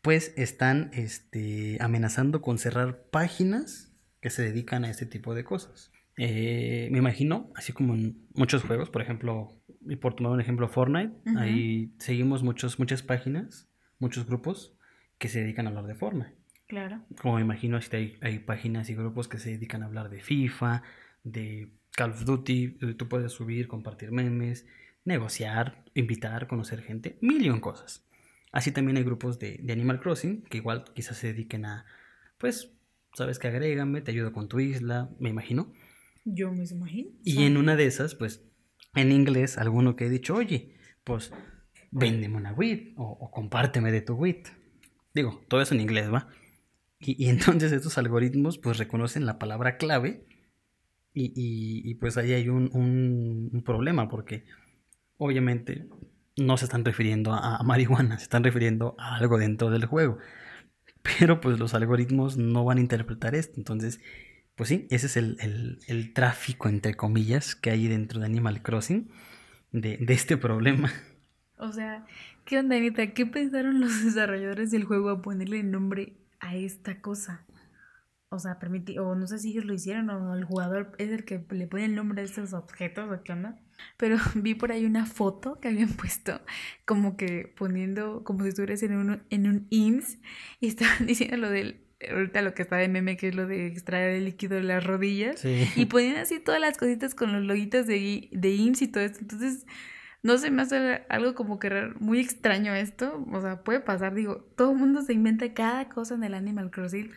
pues 0.00 0.32
están 0.36 0.90
este, 0.94 1.76
amenazando 1.80 2.40
con 2.40 2.56
cerrar 2.56 3.02
páginas 3.10 3.92
que 4.20 4.30
se 4.30 4.42
dedican 4.42 4.84
a 4.84 4.90
este 4.90 5.04
tipo 5.04 5.34
de 5.34 5.44
cosas. 5.44 5.92
Eh, 6.16 6.88
me 6.90 6.98
imagino, 6.98 7.52
así 7.54 7.72
como 7.72 7.94
en 7.94 8.26
muchos 8.34 8.62
juegos, 8.62 8.88
por 8.88 9.02
ejemplo, 9.02 9.59
y 9.80 9.96
por 9.96 10.14
tomar 10.14 10.32
un 10.32 10.40
ejemplo, 10.40 10.68
Fortnite, 10.68 11.14
ahí 11.36 11.92
seguimos 11.98 12.42
muchos, 12.42 12.78
muchas 12.78 13.02
páginas, 13.02 13.68
muchos 13.98 14.26
grupos 14.26 14.76
que 15.18 15.28
se 15.28 15.40
dedican 15.40 15.66
a 15.66 15.70
hablar 15.70 15.86
de 15.86 15.94
Fortnite. 15.94 16.34
Claro. 16.66 17.02
Como 17.20 17.36
me 17.36 17.40
imagino, 17.40 17.78
hay, 17.92 18.16
hay 18.20 18.38
páginas 18.40 18.90
y 18.90 18.94
grupos 18.94 19.26
que 19.28 19.38
se 19.38 19.50
dedican 19.50 19.82
a 19.82 19.86
hablar 19.86 20.08
de 20.10 20.20
FIFA, 20.20 20.82
de 21.24 21.72
Call 21.92 22.12
of 22.12 22.24
Duty, 22.24 22.94
tú 22.96 23.08
puedes 23.08 23.32
subir, 23.32 23.68
compartir 23.68 24.12
memes, 24.12 24.66
negociar, 25.04 25.84
invitar, 25.94 26.46
conocer 26.46 26.82
gente, 26.82 27.18
millón 27.20 27.60
cosas. 27.60 28.06
Así 28.52 28.72
también 28.72 28.96
hay 28.96 29.04
grupos 29.04 29.38
de, 29.38 29.64
Animal 29.70 30.00
Crossing 30.00 30.42
que 30.42 30.58
igual 30.58 30.84
quizás 30.94 31.16
se 31.16 31.28
dediquen 31.28 31.64
a, 31.64 31.86
pues, 32.38 32.72
sabes 33.14 33.38
que 33.38 33.48
agrégame, 33.48 34.00
te 34.00 34.10
ayudo 34.10 34.32
con 34.32 34.48
tu 34.48 34.60
isla, 34.60 35.10
me 35.18 35.30
imagino. 35.30 35.72
Yo 36.24 36.52
me 36.52 36.64
imagino. 36.64 37.10
Y 37.24 37.44
en 37.44 37.56
una 37.56 37.76
de 37.76 37.86
esas, 37.86 38.14
pues, 38.14 38.44
en 38.94 39.12
inglés, 39.12 39.58
alguno 39.58 39.96
que 39.96 40.06
he 40.06 40.10
dicho, 40.10 40.34
oye, 40.34 40.74
pues, 41.04 41.32
véndeme 41.90 42.36
una 42.36 42.52
WIT 42.52 42.94
o, 42.96 43.30
compárteme 43.30 43.92
de 43.92 44.02
tu 44.02 44.14
WIT. 44.14 44.48
Digo, 45.14 45.42
todo 45.48 45.60
eso 45.60 45.74
en 45.74 45.80
inglés, 45.80 46.12
¿va? 46.12 46.28
Y, 46.98 47.28
entonces 47.30 47.72
estos 47.72 47.98
algoritmos, 47.98 48.58
pues, 48.58 48.78
reconocen 48.78 49.26
la 49.26 49.38
palabra 49.38 49.76
clave 49.76 50.26
y, 51.12 51.94
pues 51.96 52.16
ahí 52.16 52.32
hay 52.32 52.48
un, 52.48 52.70
un 52.72 53.62
problema 53.64 54.08
porque 54.08 54.44
obviamente 55.18 55.88
no 56.36 56.56
se 56.56 56.64
están 56.64 56.84
refiriendo 56.84 57.32
a, 57.32 57.62
marihuana, 57.62 58.18
se 58.18 58.24
están 58.24 58.44
refiriendo 58.44 58.94
a 58.98 59.16
algo 59.16 59.38
dentro 59.38 59.70
del 59.70 59.84
juego. 59.84 60.18
Pero 61.02 61.40
pues 61.40 61.58
los 61.58 61.74
algoritmos 61.74 62.36
no 62.36 62.64
van 62.64 62.78
a 62.78 62.80
interpretar 62.80 63.34
esto. 63.34 63.54
Entonces, 63.58 64.00
pues 64.60 64.68
sí, 64.68 64.86
ese 64.90 65.06
es 65.06 65.16
el, 65.16 66.12
tráfico, 66.12 66.68
entre 66.68 66.94
comillas, 66.94 67.54
que 67.54 67.70
hay 67.70 67.88
dentro 67.88 68.20
de 68.20 68.26
Animal 68.26 68.60
Crossing, 68.60 69.10
de, 69.72 69.96
este 70.08 70.36
problema. 70.36 70.92
O 71.56 71.72
sea, 71.72 72.04
¿qué 72.44 72.58
onda, 72.58 72.76
Anita? 72.76 73.14
¿Qué 73.14 73.24
pensaron 73.24 73.80
los 73.80 74.04
desarrolladores 74.04 74.70
del 74.70 74.84
juego 74.84 75.08
a 75.08 75.22
ponerle 75.22 75.62
nombre 75.62 76.18
a 76.40 76.56
esta 76.56 77.00
cosa? 77.00 77.46
O 78.28 78.38
sea, 78.38 78.58
permití, 78.58 78.98
o 78.98 79.14
no 79.14 79.26
sé 79.26 79.38
si 79.38 79.52
ellos 79.52 79.64
lo 79.64 79.72
hicieron 79.72 80.10
o 80.10 80.34
el 80.34 80.44
jugador 80.44 80.92
es 80.98 81.08
el 81.08 81.24
que 81.24 81.42
le 81.52 81.66
pone 81.66 81.86
el 81.86 81.94
nombre 81.94 82.20
a 82.20 82.24
estos 82.26 82.52
objetos 82.52 83.10
o 83.10 83.22
qué 83.22 83.32
onda. 83.32 83.58
Pero 83.96 84.18
vi 84.34 84.54
por 84.54 84.72
ahí 84.72 84.84
una 84.84 85.06
foto 85.06 85.58
que 85.58 85.68
habían 85.68 85.88
puesto 85.96 86.38
como 86.84 87.16
que 87.16 87.50
poniendo 87.56 88.24
como 88.24 88.42
si 88.42 88.50
estuvieras 88.50 88.82
en 88.82 88.94
un, 88.94 89.22
en 89.30 89.46
un 89.48 89.68
IMSS 89.70 90.18
y 90.60 90.66
estaban 90.66 91.06
diciendo 91.06 91.38
lo 91.38 91.48
del 91.48 91.89
ahorita 92.08 92.42
lo 92.42 92.54
que 92.54 92.62
está 92.62 92.76
de 92.76 92.88
meme, 92.88 93.16
que 93.16 93.28
es 93.28 93.34
lo 93.34 93.46
de 93.46 93.66
extraer 93.66 94.10
el 94.10 94.24
líquido 94.24 94.56
de 94.56 94.62
las 94.62 94.84
rodillas. 94.84 95.44
Y 95.44 95.86
ponían 95.86 96.16
así 96.16 96.40
todas 96.40 96.60
las 96.60 96.78
cositas 96.78 97.14
con 97.14 97.32
los 97.32 97.44
loguitos 97.44 97.86
de, 97.86 98.28
de 98.32 98.50
IMSS 98.50 98.82
y 98.82 98.88
todo 98.88 99.04
esto. 99.04 99.18
Entonces, 99.20 99.66
no 100.22 100.38
se 100.38 100.50
me 100.50 100.62
hace 100.62 101.02
algo 101.08 101.34
como 101.34 101.58
que 101.58 101.92
muy 101.98 102.20
extraño 102.20 102.74
esto. 102.74 103.24
O 103.32 103.40
sea, 103.40 103.62
puede 103.62 103.80
pasar, 103.80 104.14
digo, 104.14 104.48
todo 104.56 104.72
el 104.72 104.78
mundo 104.78 105.02
se 105.02 105.12
inventa 105.12 105.52
cada 105.54 105.88
cosa 105.88 106.14
en 106.14 106.24
el 106.24 106.34
Animal 106.34 106.70
Crossing. 106.70 107.10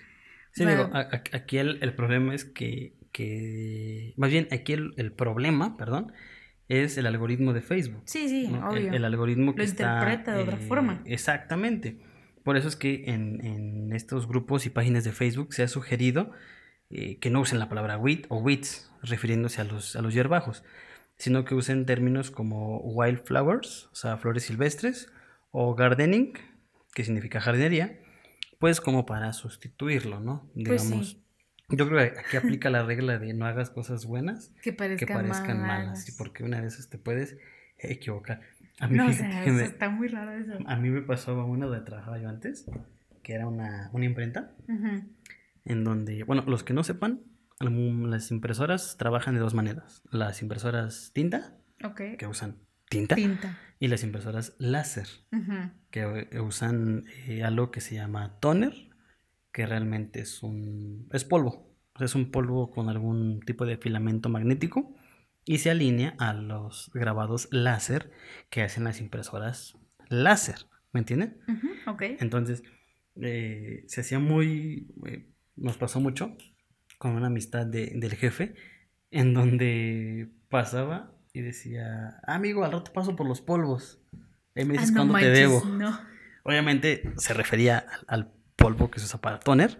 Sí, 0.52 0.66
digo, 0.66 0.90
aquí 0.94 1.58
el, 1.58 1.80
el, 1.82 1.96
problema 1.96 2.36
es 2.36 2.46
que, 2.46 2.94
que, 3.12 4.14
más 4.18 4.30
bien, 4.30 4.48
aquí 4.52 4.74
el, 4.74 4.94
el 4.98 5.12
problema, 5.12 5.78
perdón, 5.78 6.14
es 6.70 6.98
el 6.98 7.08
algoritmo 7.08 7.54
de 7.54 7.62
Facebook. 7.62 8.04
Sí, 8.06 8.30
sí, 8.30 8.54
obvio. 8.64 8.94
El, 8.94 9.04
algoritmo 9.04 9.56
que 9.56 9.64
Lo 9.64 9.68
interpreta 9.68 10.36
de 10.36 10.44
otra 10.44 10.58
eh, 10.58 10.68
forma. 10.68 11.02
Exactamente. 11.06 11.98
Por 12.44 12.58
eso 12.58 12.68
es 12.68 12.76
que 12.76 13.06
en, 13.08 13.92
estos 13.94 14.28
grupos 14.28 14.66
y 14.66 14.70
páginas 14.70 15.04
de 15.04 15.12
Facebook 15.12 15.54
se 15.54 15.64
ha 15.64 15.68
sugerido 15.68 16.32
eh, 16.90 17.18
que 17.20 17.30
no 17.30 17.42
usen 17.42 17.60
la 17.60 17.70
palabra 17.70 17.98
wheat 17.98 18.26
o 18.30 18.38
weeds, 18.38 18.92
refiriéndose 19.02 19.62
a 19.62 19.64
los, 19.64 19.96
a 19.96 20.02
los 20.02 20.14
hierbajos, 20.14 20.64
sino 21.18 21.46
que 21.46 21.56
usen 21.56 21.86
términos 21.86 22.32
como 22.32 22.80
wildflowers, 22.80 23.90
o 23.92 23.96
sea, 23.96 24.18
flores 24.18 24.44
silvestres, 24.44 25.12
o 25.52 25.76
gardening, 25.76 26.34
que 26.94 27.04
significa 27.04 27.40
jardinería, 27.40 28.00
pues 28.60 28.82
como 28.82 29.06
para 29.06 29.34
sustituirlo, 29.34 30.20
¿no? 30.20 30.50
Pues 30.54 30.84
Digamos, 30.84 31.18
yo 31.70 31.88
creo 31.88 32.00
que 32.14 32.20
aquí 32.20 32.38
aplica 32.38 32.70
la 32.70 32.84
regla 32.84 33.20
de 33.20 33.34
no 33.34 33.46
hagas 33.46 33.70
cosas 33.70 34.06
buenas 34.06 34.52
que 34.62 34.74
parezcan, 34.74 35.62
malas. 35.62 36.16
porque 36.18 36.44
una 36.44 36.66
esas 36.66 36.90
te 36.90 36.98
puedes 36.98 37.38
equivocar. 37.78 38.42
A 38.84 38.88
mí, 38.88 38.98
no, 38.98 39.08
o 39.08 39.14
sea, 39.14 39.44
está 39.46 39.90
muy 39.90 40.08
raro 40.08 40.32
eso. 40.32 40.54
A 40.66 40.76
mí 40.76 40.90
me 40.90 41.02
pasó 41.02 41.46
una 41.46 41.68
de 41.68 41.82
trabajaba 41.82 42.20
yo 42.20 42.30
antes, 42.30 42.66
que 43.22 43.34
era 43.34 43.48
una, 43.48 43.90
una 43.94 44.06
imprenta, 44.06 44.52
en 45.66 45.84
donde, 45.84 46.24
bueno, 46.24 46.44
los 46.48 46.64
que 46.64 46.74
no 46.74 46.84
sepan, 46.84 47.22
las 47.60 48.32
impresoras 48.32 48.98
trabajan 48.98 49.36
de 49.36 49.40
dos 49.40 49.54
maneras. 49.54 50.04
Las 50.12 50.42
impresoras 50.42 51.12
tinta, 51.14 51.58
que 52.18 52.28
usan 52.28 52.58
tinta, 52.90 53.16
tinta, 53.16 53.58
y 53.80 53.88
las 53.88 54.04
impresoras 54.04 54.56
láser, 54.60 55.08
que 55.90 56.28
usan 56.42 57.06
eh, 57.28 57.44
algo 57.44 57.72
que 57.72 57.82
se 57.82 57.96
llama 57.96 58.40
toner 58.40 58.74
que 59.54 59.68
realmente 59.68 60.20
es 60.20 60.44
un 60.44 61.08
es 61.14 61.24
polvo, 61.24 61.72
es 62.00 62.16
un 62.16 62.32
polvo 62.32 62.72
con 62.72 62.90
algún 62.90 63.40
tipo 63.42 63.66
de 63.66 63.78
filamento 63.78 64.28
magnético 64.28 64.96
y 65.46 65.58
se 65.60 65.70
alinea 65.70 66.16
a 66.20 66.34
los 66.34 66.92
grabados 66.94 67.48
láser 67.52 68.12
que 68.50 68.62
hacen 68.62 68.84
las 68.84 69.00
impresoras 69.02 69.78
láser, 70.10 70.68
¿me 70.92 71.00
entienden? 71.00 71.38
Entonces, 72.20 72.64
eh, 73.22 73.84
se 73.88 74.02
hacía 74.02 74.20
muy, 74.20 74.88
eh, 75.06 75.28
nos 75.56 75.78
pasó 75.78 76.00
mucho 76.00 76.36
con 76.98 77.12
una 77.12 77.28
amistad 77.28 77.66
del 77.66 78.16
jefe, 78.16 78.56
en 79.12 79.34
donde 79.34 80.30
pasaba 80.50 81.14
y 81.34 81.42
decía, 81.42 82.20
amigo, 82.26 82.64
al 82.64 82.72
rato 82.72 82.94
paso 82.94 83.16
por 83.16 83.28
los 83.28 83.42
polvos. 83.42 84.00
Y 84.56 84.66
me 84.66 84.74
dices 84.74 84.92
ah, 84.92 84.94
cuándo 84.96 85.18
te 85.18 85.30
debo. 85.30 85.64
Obviamente 86.44 87.14
se 87.18 87.34
refería 87.34 87.86
al 88.08 88.32
polvo 88.56 88.92
que 88.92 89.00
se 89.00 89.06
usa 89.06 89.20
para 89.20 89.40
toner, 89.40 89.80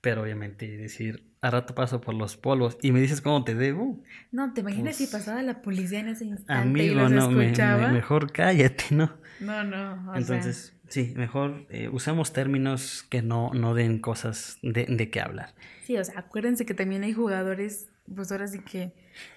pero 0.00 0.22
obviamente 0.22 0.76
decir, 0.76 1.28
a 1.40 1.50
rato 1.50 1.74
paso 1.74 2.00
por 2.00 2.14
los 2.14 2.36
polvos 2.36 2.78
y 2.82 2.92
me 2.92 3.00
dices 3.00 3.20
cómo 3.20 3.44
te 3.44 3.54
debo. 3.54 4.02
No, 4.32 4.52
te 4.52 4.60
imaginas 4.60 4.96
si 4.96 5.04
pues, 5.04 5.22
pasaba 5.22 5.42
la 5.42 5.62
policía 5.62 6.00
en 6.00 6.08
ese 6.08 6.24
instante 6.24 6.52
amigo, 6.68 7.08
y 7.08 7.12
no, 7.12 7.30
mejor 7.30 8.32
cállate, 8.32 8.84
¿no? 8.90 9.16
No, 9.40 9.64
no. 9.64 10.14
Entonces, 10.16 10.74
sí, 10.88 11.12
mejor 11.16 11.66
eh, 11.70 11.88
usamos 11.88 12.32
términos 12.32 13.04
que 13.08 13.22
no, 13.22 13.50
no 13.54 13.74
den 13.74 14.00
cosas 14.00 14.58
de, 14.62 14.86
de 14.86 15.10
qué 15.10 15.20
hablar. 15.20 15.54
Sí, 15.84 15.96
o 15.96 16.04
sea, 16.04 16.20
acuérdense 16.20 16.66
que 16.66 16.74
también 16.74 17.04
hay 17.04 17.12
jugadores, 17.12 17.88
pues 18.14 18.32
ahora 18.32 18.46
sí 18.46 18.60
que 18.60 18.92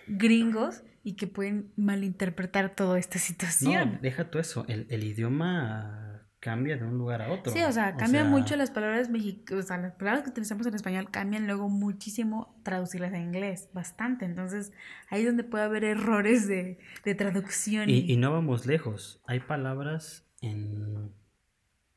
gringos 0.07 0.83
y 1.03 1.13
que 1.13 1.27
pueden 1.27 1.71
malinterpretar 1.75 2.75
toda 2.75 2.99
esta 2.99 3.19
situación. 3.19 3.93
No, 3.93 3.99
deja 4.01 4.29
tú 4.29 4.39
eso, 4.39 4.65
el, 4.67 4.85
el 4.89 5.03
idioma 5.03 6.10
cambia 6.41 6.75
de 6.75 6.83
un 6.83 6.97
lugar 6.97 7.21
a 7.21 7.31
otro. 7.31 7.53
Sí, 7.53 7.61
o 7.61 7.71
sea, 7.71 7.95
cambian 7.95 8.29
mucho 8.29 8.55
las 8.55 8.71
palabras 8.71 9.09
mexicanas, 9.09 9.63
o 9.63 9.67
sea, 9.67 9.77
las 9.77 9.93
palabras 9.93 10.23
que 10.23 10.31
utilizamos 10.31 10.65
en 10.65 10.73
español 10.73 11.09
cambian 11.11 11.45
luego 11.45 11.69
muchísimo 11.69 12.59
traducirlas 12.63 13.13
en 13.13 13.21
inglés, 13.21 13.69
bastante. 13.73 14.25
Entonces, 14.25 14.73
ahí 15.09 15.21
es 15.21 15.27
donde 15.27 15.43
puede 15.43 15.65
haber 15.65 15.83
errores 15.83 16.47
de, 16.47 16.79
traducción. 17.15 17.89
Y, 17.89 18.17
no 18.17 18.33
vamos 18.33 18.65
lejos. 18.65 19.21
Hay 19.27 19.39
palabras 19.39 20.27
en 20.41 21.11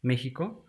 México 0.02 0.66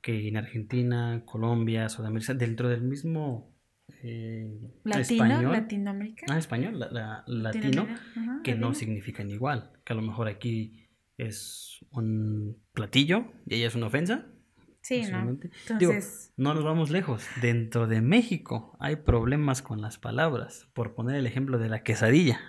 que 0.00 0.26
en 0.26 0.38
Argentina, 0.38 1.22
Colombia, 1.26 1.90
Sudamérica, 1.90 2.32
dentro 2.32 2.70
del 2.70 2.80
mismo 2.80 3.54
eh, 4.02 4.58
Latino, 4.82 5.24
español, 5.24 5.52
Latinoamérica. 5.52 6.26
Ah, 6.30 6.38
español, 6.38 6.88
latino, 7.26 7.86
que 8.42 8.54
no 8.54 8.72
significan 8.72 9.28
igual. 9.28 9.72
Que 9.84 9.92
a 9.92 9.96
lo 9.96 10.02
mejor 10.02 10.26
aquí 10.26 10.79
es 11.26 11.84
un 11.90 12.58
platillo 12.72 13.32
y 13.46 13.56
ella 13.56 13.68
es 13.68 13.74
una 13.74 13.86
ofensa. 13.86 14.26
Sí, 14.82 15.02
¿no? 15.10 15.38
Entonces... 15.68 16.32
no 16.36 16.54
nos 16.54 16.64
vamos 16.64 16.90
lejos. 16.90 17.26
Dentro 17.42 17.86
de 17.86 18.00
México 18.00 18.76
hay 18.80 18.96
problemas 18.96 19.60
con 19.62 19.82
las 19.82 19.98
palabras. 19.98 20.68
Por 20.72 20.94
poner 20.94 21.16
el 21.16 21.26
ejemplo 21.26 21.58
de 21.58 21.68
la 21.68 21.82
quesadilla. 21.82 22.40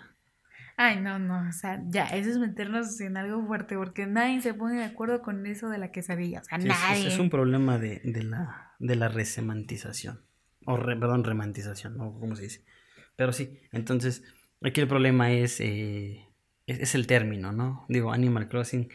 Ay, 0.77 0.99
no, 0.99 1.19
no, 1.19 1.47
o 1.47 1.51
sea, 1.51 1.79
ya, 1.89 2.05
eso 2.05 2.31
es 2.31 2.37
meternos 2.39 2.99
en 3.01 3.15
algo 3.15 3.45
fuerte, 3.45 3.75
porque 3.75 4.07
nadie 4.07 4.41
se 4.41 4.55
pone 4.55 4.79
de 4.79 4.85
acuerdo 4.85 5.21
con 5.21 5.45
eso 5.45 5.69
de 5.69 5.77
la 5.77 5.91
quesadilla, 5.91 6.39
o 6.39 6.43
sea, 6.43 6.57
nadie. 6.57 7.07
Es, 7.07 7.19
un 7.19 7.29
problema 7.29 7.77
de, 7.77 8.01
la, 8.23 8.73
de 8.79 8.95
la 8.95 9.07
resemantización, 9.07 10.25
o 10.65 10.79
perdón, 10.79 11.23
remantización, 11.23 12.01
o 12.01 12.19
como 12.19 12.35
se 12.35 12.43
dice. 12.43 12.65
Pero 13.15 13.31
sí, 13.31 13.59
entonces, 13.71 14.23
aquí 14.61 14.81
el 14.81 14.87
problema 14.87 15.31
es, 15.31 15.59
eh, 15.59 16.25
es, 16.71 16.79
es, 16.79 16.95
el 16.95 17.07
término, 17.07 17.51
¿no? 17.51 17.85
Digo, 17.87 18.11
Animal 18.11 18.47
Crossing 18.47 18.89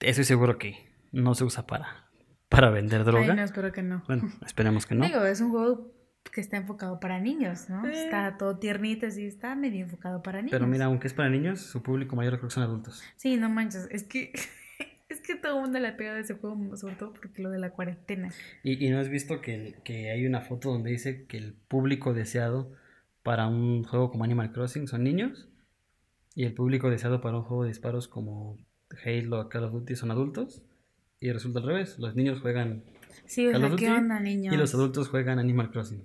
estoy 0.00 0.24
seguro 0.24 0.58
que 0.58 0.76
no 1.12 1.34
se 1.34 1.44
usa 1.44 1.66
para, 1.66 2.08
para 2.48 2.70
vender 2.70 3.04
droga. 3.04 3.30
Ay, 3.30 3.36
no, 3.36 3.42
espero 3.42 3.72
que 3.72 3.82
no. 3.82 4.02
Bueno, 4.06 4.32
esperemos 4.44 4.86
que 4.86 4.94
no. 4.94 5.06
Digo, 5.06 5.24
es 5.24 5.40
un 5.40 5.50
juego 5.50 5.92
que 6.32 6.40
está 6.40 6.56
enfocado 6.56 7.00
para 7.00 7.20
niños, 7.20 7.68
¿no? 7.68 7.86
Eh. 7.86 8.04
Está 8.04 8.36
todo 8.38 8.58
tiernito, 8.58 9.06
así, 9.06 9.26
está 9.26 9.54
medio 9.54 9.84
enfocado 9.84 10.22
para 10.22 10.38
niños. 10.38 10.52
Pero 10.52 10.66
mira, 10.66 10.86
aunque 10.86 11.06
es 11.06 11.14
para 11.14 11.28
niños, 11.28 11.60
su 11.60 11.82
público 11.82 12.16
mayor 12.16 12.34
creo 12.38 12.48
que 12.48 12.54
son 12.54 12.62
adultos. 12.62 13.02
Sí, 13.16 13.36
no 13.36 13.48
manches, 13.48 13.88
es 13.90 14.04
que... 14.04 14.32
Es 15.08 15.20
que 15.20 15.34
todo 15.34 15.56
el 15.56 15.64
mundo 15.64 15.78
le 15.78 15.92
pega 15.92 16.14
de 16.14 16.22
ese 16.22 16.32
juego, 16.32 16.74
sobre 16.74 16.94
todo 16.94 17.12
porque 17.12 17.42
lo 17.42 17.50
de 17.50 17.58
la 17.58 17.72
cuarentena. 17.72 18.30
¿Y, 18.62 18.82
y 18.82 18.88
no 18.88 18.98
has 18.98 19.10
visto 19.10 19.42
que, 19.42 19.74
que 19.84 20.10
hay 20.10 20.24
una 20.24 20.40
foto 20.40 20.70
donde 20.70 20.90
dice 20.90 21.26
que 21.26 21.36
el 21.36 21.52
público 21.52 22.14
deseado 22.14 22.72
para 23.22 23.46
un 23.46 23.84
juego 23.84 24.10
como 24.10 24.24
Animal 24.24 24.52
Crossing 24.52 24.88
son 24.88 25.04
niños? 25.04 25.51
Y 26.34 26.44
el 26.44 26.54
público 26.54 26.88
deseado 26.90 27.20
para 27.20 27.36
un 27.36 27.42
juego 27.44 27.62
de 27.64 27.68
disparos 27.68 28.08
como 28.08 28.56
Halo 29.04 29.40
o 29.40 29.48
Call 29.48 29.64
of 29.64 29.72
Duty 29.72 29.96
son 29.96 30.10
adultos. 30.10 30.62
Y 31.20 31.30
resulta 31.32 31.60
al 31.60 31.66
revés, 31.66 31.98
los 31.98 32.14
niños 32.14 32.40
juegan 32.40 32.84
Sí, 33.26 33.48
Call 33.50 33.64
of 33.64 33.76
¿qué 33.76 33.86
Duty 33.88 33.98
onda, 33.98 34.20
niños? 34.20 34.54
y 34.54 34.56
los 34.56 34.74
adultos 34.74 35.08
juegan 35.08 35.38
Animal 35.38 35.70
Crossing. 35.70 36.02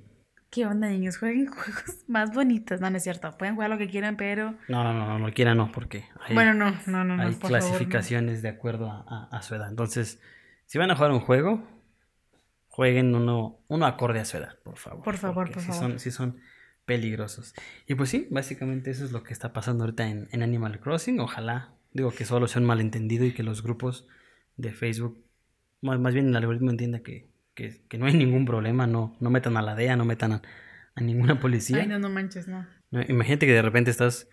¿Qué 0.49 0.65
onda, 0.65 0.87
niños? 0.89 1.17
Jueguen 1.17 1.47
juegos 1.51 2.03
más 2.07 2.33
bonitos. 2.33 2.79
No, 2.81 2.89
no 2.89 2.97
es 2.97 3.03
cierto. 3.03 3.31
Pueden 3.37 3.55
jugar 3.55 3.69
lo 3.69 3.77
que 3.77 3.89
quieran, 3.89 4.15
pero... 4.17 4.51
No, 4.69 4.83
no, 4.83 4.93
no, 4.93 5.05
no, 5.07 5.19
no 5.19 5.33
quiera 5.33 5.55
no, 5.55 5.71
porque 5.71 6.05
hay, 6.21 6.33
Bueno, 6.35 6.53
no, 6.53 6.71
no, 6.87 7.03
no, 7.03 7.17
no. 7.17 7.23
hay 7.23 7.33
por 7.33 7.49
favor, 7.49 7.51
no. 7.51 7.59
clasificaciones 7.59 8.41
de 8.41 8.49
acuerdo 8.49 8.89
a, 8.91 9.05
a- 9.07 9.37
a 9.37 9.41
su 9.41 9.55
edad. 9.55 9.69
Entonces, 9.69 10.21
si 10.65 10.77
van 10.77 10.91
a 10.91 10.95
jugar 10.95 11.11
un 11.11 11.19
juego, 11.19 11.67
jueguen 12.67 13.15
uno, 13.15 13.59
uno 13.67 13.85
acorde 13.85 14.19
a 14.19 14.25
su 14.25 14.37
edad, 14.37 14.57
por 14.63 14.77
favor. 14.77 15.03
Por 15.03 15.17
favor, 15.17 15.51
por 15.51 15.61
sí 15.61 15.67
favor. 15.71 15.81
Son, 15.91 15.99
sí 15.99 16.11
son 16.11 16.37
peligrosos. 16.87 17.53
Y 17.85 17.95
pues 17.95 18.09
sí, 18.09 18.27
básicamente 18.31 18.89
eso 18.89 19.03
es 19.05 19.11
lo 19.11 19.21
que 19.21 19.33
está 19.33 19.51
pasando 19.51 19.83
ahorita 19.83 20.07
en, 20.07 20.29
en 20.31 20.41
Animal 20.41 20.79
Crossing. 20.79 21.19
Ojalá, 21.19 21.73
digo 21.91 22.11
que 22.11 22.25
solo 22.25 22.47
sea 22.47 22.61
un 22.61 22.67
malentendido 22.67 23.25
y 23.25 23.33
que 23.33 23.43
los 23.43 23.61
grupos 23.61 24.07
de 24.55 24.71
Facebook, 24.71 25.21
más, 25.81 25.99
más 25.99 26.13
bien 26.13 26.29
el 26.29 26.35
algoritmo 26.37 26.71
entienda 26.71 27.01
que, 27.01 27.27
que, 27.53 27.83
que 27.89 27.97
no 27.97 28.05
hay 28.05 28.13
ningún 28.13 28.45
problema, 28.45 28.87
no, 28.87 29.17
no 29.19 29.29
metan 29.29 29.57
a 29.57 29.61
la 29.61 29.75
DEA, 29.75 29.97
no 29.97 30.05
metan 30.05 30.31
a, 30.31 30.41
a 30.95 31.01
ninguna 31.01 31.39
policía. 31.41 31.79
Ay, 31.81 31.87
no, 31.87 31.99
no 31.99 32.09
manches, 32.09 32.47
no. 32.47 32.65
Imagínate 33.09 33.45
que 33.45 33.53
de 33.53 33.61
repente 33.61 33.91
estás, 33.91 34.29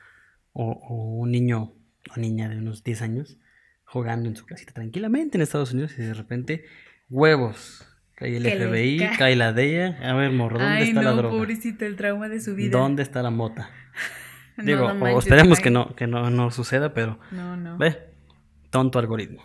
o, 0.52 0.70
o 0.70 1.16
un 1.18 1.32
niño 1.32 1.74
o 2.14 2.20
niña 2.20 2.48
de 2.48 2.58
unos 2.58 2.84
10 2.84 3.02
años, 3.02 3.38
jugando 3.82 4.28
en 4.28 4.36
su 4.36 4.46
casita 4.46 4.72
tranquilamente 4.72 5.36
en 5.36 5.42
Estados 5.42 5.72
Unidos 5.72 5.98
y 5.98 6.02
de 6.02 6.14
repente, 6.14 6.66
huevos. 7.10 7.84
Cae 8.14 8.36
el 8.36 8.46
FBI, 8.46 8.98
ca- 8.98 9.16
cae 9.18 9.36
la 9.36 9.52
DEA. 9.52 9.98
A 10.02 10.14
ver, 10.14 10.30
morro, 10.32 10.58
¿dónde 10.58 10.72
Ay, 10.74 10.88
está 10.88 11.02
no, 11.02 11.10
la 11.10 11.16
droga? 11.16 11.36
pobrecito, 11.36 11.84
el 11.84 11.96
trauma 11.96 12.28
de 12.28 12.40
su 12.40 12.54
vida. 12.54 12.70
¿Dónde 12.78 13.02
está 13.02 13.22
la 13.22 13.30
mota? 13.30 13.70
Digo, 14.56 14.82
no 14.82 14.92
o 14.92 14.94
manches, 14.94 15.24
esperemos 15.24 15.58
que 15.60 15.70
no, 15.70 15.96
que 15.96 16.06
no, 16.06 16.30
no 16.30 16.50
suceda, 16.52 16.94
pero 16.94 17.18
No, 17.32 17.56
no. 17.56 17.76
ve, 17.76 17.96
tonto 18.70 18.98
algoritmo. 19.00 19.42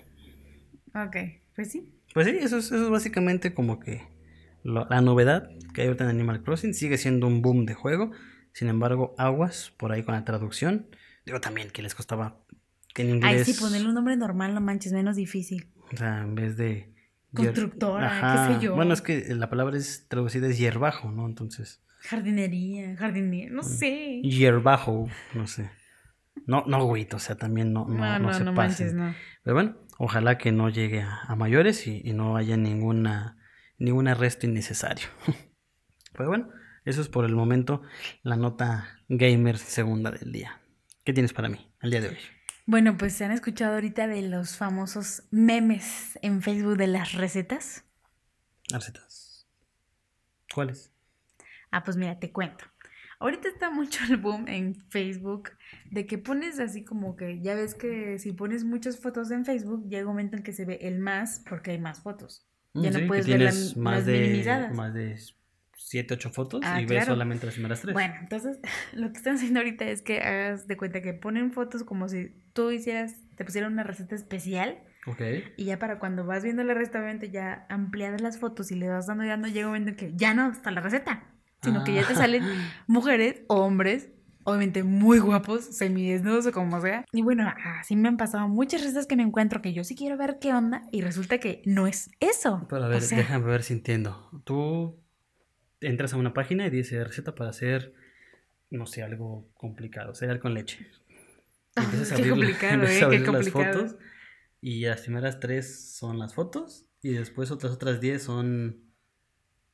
Ok, 0.93 1.15
pues 1.55 1.71
sí. 1.71 1.95
Pues 2.13 2.27
sí, 2.27 2.37
eso 2.39 2.57
es, 2.57 2.65
eso 2.65 2.83
es 2.85 2.89
básicamente 2.89 3.53
como 3.55 3.79
que 3.79 4.03
lo- 4.63 4.85
la 4.89 5.01
novedad 5.01 5.49
que 5.73 5.81
hay 5.81 5.87
ahorita 5.87 6.03
en 6.03 6.11
Animal 6.11 6.43
Crossing. 6.43 6.73
Sigue 6.75 6.97
siendo 6.97 7.25
un 7.27 7.41
boom 7.41 7.65
de 7.65 7.73
juego. 7.73 8.11
Sin 8.53 8.67
embargo, 8.67 9.13
aguas 9.17 9.71
por 9.77 9.91
ahí 9.91 10.03
con 10.03 10.13
la 10.15 10.25
traducción. 10.25 10.87
Digo 11.25 11.39
también 11.39 11.69
que 11.69 11.81
les 11.81 11.95
costaba 11.95 12.39
que 12.93 13.03
en 13.03 13.09
inglés. 13.15 13.47
Ay, 13.47 13.53
sí, 13.53 13.59
ponerle 13.59 13.87
un 13.89 13.93
nombre 13.95 14.15
normal, 14.17 14.53
no 14.53 14.61
manches, 14.61 14.91
menos 14.93 15.15
difícil. 15.15 15.71
O 15.93 15.97
sea, 15.97 16.21
en 16.21 16.35
vez 16.35 16.57
de. 16.57 16.91
Constructora, 17.33 18.47
qué 18.47 18.53
sé 18.53 18.65
yo. 18.65 18.75
Bueno, 18.75 18.93
es 18.93 19.01
que 19.01 19.33
la 19.35 19.49
palabra 19.49 19.77
es 19.77 20.07
traducida 20.07 20.47
es 20.47 20.57
hierbajo, 20.57 21.11
¿no? 21.11 21.25
Entonces. 21.25 21.81
Jardinería, 22.01 22.95
jardinería, 22.95 23.49
Mm. 23.51 23.55
no 23.55 23.63
sé. 23.63 24.21
Hierbajo, 24.23 25.07
no 25.33 25.47
sé. 25.47 25.69
No, 26.45 26.63
no, 26.65 26.85
güey, 26.85 27.07
o 27.13 27.19
sea, 27.19 27.35
también 27.35 27.73
no, 27.73 27.85
no, 27.87 27.95
No, 27.97 28.19
no 28.19 28.33
se 28.33 28.43
no. 28.93 29.13
Pero 29.43 29.53
bueno, 29.53 29.77
ojalá 29.97 30.37
que 30.37 30.51
no 30.51 30.69
llegue 30.69 31.01
a, 31.01 31.19
a 31.27 31.35
mayores 31.35 31.85
y, 31.87 32.01
y 32.03 32.13
no 32.13 32.37
haya 32.37 32.57
ninguna 32.57 33.37
ningún 33.77 34.07
arresto 34.07 34.45
innecesario. 34.45 35.07
Pero 36.13 36.29
bueno, 36.29 36.49
eso 36.85 37.01
es 37.01 37.07
por 37.09 37.25
el 37.25 37.35
momento 37.35 37.81
la 38.23 38.35
nota 38.35 38.99
gamer 39.07 39.57
segunda 39.57 40.11
del 40.11 40.31
día. 40.31 40.61
¿Qué 41.03 41.13
tienes 41.13 41.33
para 41.33 41.49
mí 41.49 41.71
al 41.79 41.91
día 41.91 42.01
de 42.01 42.09
hoy? 42.09 42.17
Bueno, 42.69 42.97
pues 42.99 43.13
se 43.13 43.25
han 43.25 43.31
escuchado 43.31 43.73
ahorita 43.73 44.07
de 44.07 44.21
los 44.21 44.55
famosos 44.55 45.23
memes 45.31 46.19
en 46.21 46.43
Facebook 46.43 46.77
de 46.77 46.85
las 46.85 47.13
recetas. 47.13 47.83
Recetas. 48.71 49.47
¿Cuáles? 50.53 50.91
Ah, 51.71 51.83
pues 51.83 51.97
mira, 51.97 52.19
te 52.19 52.31
cuento. 52.31 52.65
Ahorita 53.19 53.47
está 53.47 53.71
mucho 53.71 54.01
el 54.07 54.17
boom 54.17 54.47
en 54.47 54.75
Facebook 54.89 55.49
de 55.89 56.05
que 56.05 56.19
pones 56.19 56.59
así 56.59 56.83
como 56.85 57.15
que 57.15 57.41
ya 57.41 57.55
ves 57.55 57.73
que 57.73 58.19
si 58.19 58.33
pones 58.33 58.63
muchas 58.63 58.99
fotos 58.99 59.31
en 59.31 59.45
Facebook 59.45 59.87
llega 59.89 60.03
un 60.03 60.09
momento 60.13 60.37
en 60.37 60.43
que 60.43 60.53
se 60.53 60.65
ve 60.65 60.77
el 60.83 60.99
más 60.99 61.43
porque 61.49 61.71
hay 61.71 61.79
más 61.79 62.01
fotos. 62.03 62.45
Ya 62.75 62.91
Mm, 62.91 63.01
no 63.01 63.07
puedes 63.07 63.25
ver 63.25 63.41
la- 63.41 63.51
más 63.81 63.95
las 63.97 64.05
de 64.05 64.19
minimizadas. 64.19 64.75
más 64.75 64.93
de 64.93 65.19
7, 65.81 66.13
8 66.15 66.29
fotos 66.31 66.61
Ah, 66.63 66.79
y 66.81 66.85
ves 66.85 66.91
claro. 66.99 67.13
solamente 67.13 67.45
las 67.45 67.55
primeras 67.55 67.81
tres. 67.81 67.93
Bueno, 67.93 68.13
entonces 68.19 68.59
lo 68.93 69.11
que 69.11 69.17
están 69.17 69.35
haciendo 69.35 69.59
ahorita 69.59 69.85
es 69.85 70.01
que 70.01 70.19
hagas 70.21 70.67
de 70.67 70.77
cuenta 70.77 71.01
que 71.01 71.13
ponen 71.13 71.51
fotos 71.51 71.83
como 71.83 72.07
si 72.09 72.33
tú 72.53 72.71
hicieras, 72.71 73.15
te 73.35 73.45
pusieran 73.45 73.73
una 73.73 73.83
receta 73.83 74.15
especial 74.15 74.79
Ok. 75.07 75.21
y 75.57 75.65
ya 75.65 75.79
para 75.79 75.97
cuando 75.99 76.25
vas 76.25 76.43
viendo 76.43 76.63
la 76.63 76.73
receta, 76.73 76.99
obviamente 76.99 77.29
ya 77.31 77.65
ampliadas 77.69 78.21
las 78.21 78.37
fotos 78.37 78.71
y 78.71 78.75
le 78.75 78.89
vas 78.89 79.07
dando 79.07 79.23
y 79.23 79.27
dando, 79.27 79.47
llega 79.47 79.67
un 79.67 79.73
momento 79.73 79.89
en 79.91 79.95
que 79.95 80.13
ya 80.15 80.33
no 80.33 80.51
está 80.51 80.71
la 80.71 80.81
receta, 80.81 81.23
sino 81.63 81.83
que 81.83 81.93
ya 81.93 82.05
te 82.05 82.13
Ah. 82.13 82.17
salen 82.17 82.43
mujeres 82.87 83.41
o 83.47 83.55
hombres, 83.61 84.09
obviamente 84.43 84.83
muy 84.83 85.19
guapos, 85.19 85.63
semidesnudos 85.77 86.45
o 86.47 86.51
como 86.51 86.81
sea. 86.81 87.05
Y 87.13 87.21
bueno, 87.21 87.51
así 87.79 87.95
me 87.95 88.07
han 88.09 88.17
pasado 88.17 88.47
muchas 88.47 88.81
recetas 88.81 89.07
que 89.07 89.15
me 89.15 89.23
encuentro 89.23 89.61
que 89.61 89.73
yo 89.73 89.83
sí 89.83 89.95
quiero 89.95 90.17
ver 90.17 90.37
qué 90.41 90.53
onda 90.53 90.83
y 90.91 91.01
resulta 91.01 91.37
que 91.37 91.61
no 91.65 91.87
es 91.87 92.09
eso. 92.19 92.65
Pero 92.69 92.83
a 92.83 92.87
ver, 92.87 92.97
O 92.97 93.01
sea, 93.01 93.17
déjame 93.19 93.45
ver 93.45 93.63
si 93.63 93.73
entiendo. 93.73 94.29
Tú 94.43 94.99
entras 95.81 96.13
a 96.13 96.17
una 96.17 96.33
página 96.33 96.67
y 96.67 96.69
dice 96.69 97.03
receta 97.03 97.35
para 97.35 97.49
hacer, 97.49 97.93
no 98.69 98.85
sé, 98.85 99.03
algo 99.03 99.49
complicado, 99.53 100.13
cereal 100.13 100.39
con 100.39 100.53
leche. 100.53 100.87
Ah, 101.75 101.83
Empiezas 101.83 102.11
a 102.11 102.15
abrir 102.15 102.29
complicado, 102.31 102.73
empiezas 102.73 103.01
eh, 103.01 103.05
a 103.05 103.09
qué 103.09 103.15
abrir 103.17 103.29
las 103.29 103.49
fotos 103.49 103.95
y 104.61 104.81
las 104.81 105.01
primeras 105.01 105.39
tres 105.39 105.95
son 105.95 106.19
las 106.19 106.33
fotos 106.33 106.85
y 107.01 107.13
después 107.13 107.51
otras 107.51 107.71
otras 107.71 108.01
diez 108.01 108.23
son 108.23 108.83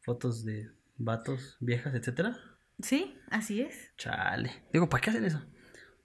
fotos 0.01 0.45
de 0.45 0.69
vatos, 0.97 1.57
viejas, 1.59 1.95
etcétera. 1.95 2.37
Sí, 2.81 3.17
así 3.29 3.61
es. 3.61 3.91
Chale. 3.97 4.51
Digo, 4.71 4.87
¿para 4.89 5.01
qué 5.01 5.09
hacen 5.09 5.25
eso? 5.25 5.41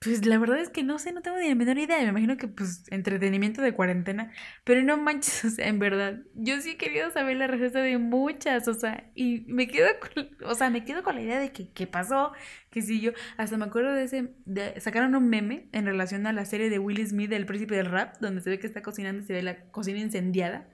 Pues 0.03 0.25
la 0.25 0.39
verdad 0.39 0.59
es 0.59 0.71
que 0.71 0.83
no 0.83 0.99
sé, 0.99 1.13
no 1.13 1.21
tengo 1.21 1.37
ni 1.37 1.49
la 1.51 1.55
menor 1.55 1.77
idea. 1.77 1.99
Me 1.99 2.09
imagino 2.09 2.39
que 2.39 2.49
pues 2.49 2.85
entretenimiento 2.91 3.61
de 3.61 3.75
cuarentena. 3.75 4.33
Pero 4.65 4.83
no 4.83 4.97
manches, 4.97 5.45
o 5.45 5.51
sea, 5.51 5.69
en 5.69 5.79
verdad. 5.79 6.21
Yo 6.35 6.59
sí 6.63 6.71
he 6.71 6.77
querido 6.79 7.11
saber 7.11 7.37
la 7.37 7.47
receta 7.47 7.81
de 7.83 7.99
muchas, 7.99 8.67
o 8.67 8.73
sea, 8.73 9.11
y 9.15 9.45
me 9.49 9.69
quedo 9.69 9.89
con, 10.01 10.31
o 10.49 10.55
sea, 10.55 10.71
me 10.71 10.85
quedo 10.85 11.03
con 11.03 11.17
la 11.17 11.21
idea 11.21 11.39
de 11.39 11.53
que 11.53 11.71
qué 11.73 11.87
pasó, 11.87 12.33
que 12.71 12.81
si 12.81 13.01
yo, 13.03 13.13
hasta 13.37 13.59
me 13.59 13.67
acuerdo 13.67 13.93
de 13.93 14.05
ese, 14.05 14.35
de, 14.47 14.81
sacaron 14.81 15.15
un 15.15 15.29
meme 15.29 15.69
en 15.73 15.85
relación 15.85 16.27
a 16.27 16.33
la 16.33 16.47
serie 16.47 16.71
de 16.71 16.79
Will 16.79 17.07
Smith, 17.07 17.31
El 17.33 17.45
Príncipe 17.45 17.77
del 17.77 17.87
Rap, 17.87 18.17
donde 18.21 18.41
se 18.41 18.49
ve 18.49 18.59
que 18.59 18.67
está 18.67 18.81
cocinando 18.81 19.23
y 19.23 19.27
se 19.27 19.35
ve 19.35 19.43
la 19.43 19.67
cocina 19.71 19.99
incendiada. 19.99 20.67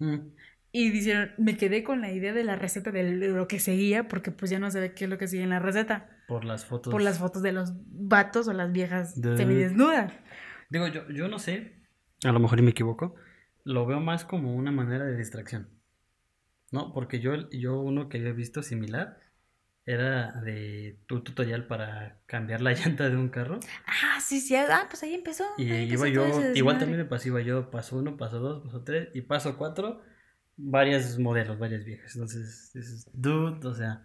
Mm. 0.00 0.32
Y 0.72 0.90
dijeron, 0.90 1.32
me 1.38 1.56
quedé 1.56 1.84
con 1.84 2.00
la 2.00 2.10
idea 2.10 2.32
de 2.32 2.42
la 2.42 2.56
receta 2.56 2.90
de 2.90 3.04
lo 3.28 3.46
que 3.46 3.60
seguía, 3.60 4.08
porque 4.08 4.32
pues 4.32 4.50
ya 4.50 4.58
no 4.58 4.70
se 4.72 4.80
ve 4.80 4.94
qué 4.94 5.04
es 5.04 5.10
lo 5.10 5.18
que 5.18 5.28
sigue 5.28 5.44
en 5.44 5.50
la 5.50 5.60
receta. 5.60 6.08
Por 6.32 6.44
las 6.44 6.64
fotos. 6.64 6.90
Por 6.90 7.02
las 7.02 7.18
fotos 7.18 7.42
de 7.42 7.52
los 7.52 7.72
vatos 7.90 8.48
o 8.48 8.52
las 8.52 8.72
viejas 8.72 9.20
De- 9.20 9.36
semidesnudas. 9.36 10.12
Digo, 10.70 10.86
yo, 10.88 11.08
yo 11.10 11.28
no 11.28 11.38
sé, 11.38 11.82
a 12.24 12.32
lo 12.32 12.40
mejor 12.40 12.58
y 12.58 12.62
me 12.62 12.70
equivoco, 12.70 13.14
lo 13.64 13.84
veo 13.86 14.00
más 14.00 14.24
como 14.24 14.54
una 14.54 14.72
manera 14.72 15.04
de 15.04 15.16
distracción. 15.16 15.68
¿No? 16.70 16.92
Porque 16.94 17.20
yo, 17.20 17.50
yo 17.50 17.78
uno 17.80 18.08
que 18.08 18.18
había 18.18 18.32
visto 18.32 18.62
similar 18.62 19.18
era 19.84 20.32
de 20.40 20.98
tu 21.06 21.22
tutorial 21.22 21.66
para 21.66 22.20
cambiar 22.26 22.62
la 22.62 22.72
llanta 22.72 23.10
de 23.10 23.16
un 23.16 23.28
carro. 23.28 23.60
Ah, 23.86 24.18
sí, 24.20 24.40
sí. 24.40 24.56
Ah, 24.56 24.86
pues 24.88 25.02
ahí 25.02 25.12
empezó. 25.14 25.44
Y 25.58 25.70
ahí 25.70 25.92
iba 25.92 26.06
empezó 26.08 26.40
yo, 26.40 26.54
igual 26.54 26.78
también 26.78 27.00
me 27.00 27.04
pasó, 27.04 27.28
iba 27.28 27.42
yo 27.42 27.70
paso 27.70 27.98
uno, 27.98 28.16
paso 28.16 28.38
dos, 28.38 28.64
paso 28.64 28.82
tres 28.84 29.08
y 29.12 29.20
paso 29.20 29.58
cuatro, 29.58 30.00
varias 30.56 31.18
modelos, 31.18 31.58
varias 31.58 31.84
viejas. 31.84 32.14
Entonces, 32.14 32.70
dices, 32.72 33.10
dude, 33.12 33.66
o 33.68 33.74
sea, 33.74 34.02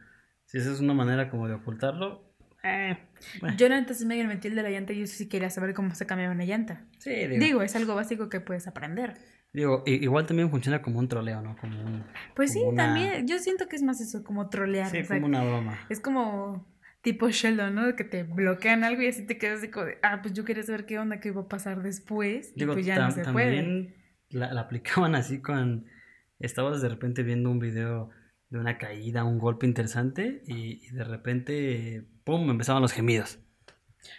si 0.48 0.58
esa 0.58 0.72
es 0.74 0.80
una 0.80 0.94
manera 0.96 1.30
como 1.30 1.48
de 1.48 1.54
ocultarlo, 1.54 2.26
eh, 2.64 2.98
bueno. 3.40 3.56
Yo 3.56 3.68
antes 3.74 4.04
me 4.04 4.22
metí 4.26 4.48
el 4.50 4.56
de 4.56 4.64
la 4.64 4.70
llanta 4.72 4.92
y 4.92 5.00
yo 5.02 5.06
sí 5.08 5.30
quería 5.30 5.50
saber 5.52 5.74
cómo 5.76 5.94
se 5.96 6.06
cambiaba 6.08 6.34
una 6.34 6.44
llanta. 6.44 6.82
Sí, 6.98 7.12
digo, 7.12 7.46
Digo, 7.46 7.62
es 7.62 7.76
algo 7.76 7.94
básico 7.96 8.28
que 8.30 8.42
puedes 8.42 8.68
aprender. 8.68 9.14
digo, 9.54 9.84
igual 9.86 10.26
también 10.26 10.50
funciona 10.50 10.82
como 10.82 11.00
un 11.00 11.08
troleo, 11.08 11.42
¿no? 11.42 11.56
Como 11.58 11.80
un, 11.82 12.04
Pues 12.36 12.52
sí, 12.54 12.62
una- 12.66 12.84
también. 12.86 13.28
Yo 13.28 13.38
siento 13.40 13.68
que 13.70 13.76
es 13.78 13.84
más 13.84 14.02
eso, 14.02 14.24
como 14.24 14.50
trolear. 14.50 14.90
Sí, 14.90 14.98
o 14.98 15.06
sea, 15.06 15.16
como 15.18 15.28
una 15.28 15.44
broma. 15.44 15.80
Es 15.88 16.00
como 16.02 16.68
tipo 17.02 17.30
Sheldon, 17.30 17.74
¿no? 17.76 17.96
Que 17.96 18.04
te 18.04 18.24
bloquean 18.24 18.84
algo 18.84 19.02
y 19.04 19.08
así 19.08 19.26
te 19.26 19.38
quedas 19.38 19.60
así 19.60 19.70
como 19.70 19.86
de, 19.86 20.00
ah, 20.04 20.20
pues 20.22 20.34
yo 20.34 20.44
quería 20.44 20.64
saber 20.64 20.86
qué 20.86 21.00
onda, 21.00 21.20
qué 21.22 21.30
iba 21.30 21.42
a 21.42 21.48
pasar 21.48 21.82
después. 21.84 22.52
Y 22.56 22.60
Digo, 22.62 22.74
pues 22.74 22.86
ya 22.86 22.98
no 23.00 23.12
se 23.12 23.24
puede. 23.32 23.56
también 23.56 23.96
la, 24.30 24.52
la 24.54 24.62
aplicaban 24.62 25.16
así 25.16 25.42
con... 25.42 25.86
Estabas 26.40 26.82
de 26.82 26.90
repente 26.90 27.24
viendo 27.24 27.50
un 27.50 27.60
video 27.60 28.10
de 28.50 28.60
una 28.60 28.78
caída, 28.78 29.24
un 29.26 29.40
golpe 29.40 29.66
interesante 29.66 30.42
y, 30.48 30.86
y 30.88 30.90
de 30.92 31.04
repente, 31.04 32.08
¡pum!, 32.24 32.50
empezaban 32.50 32.82
los 32.82 32.94
gemidos. 32.94 33.40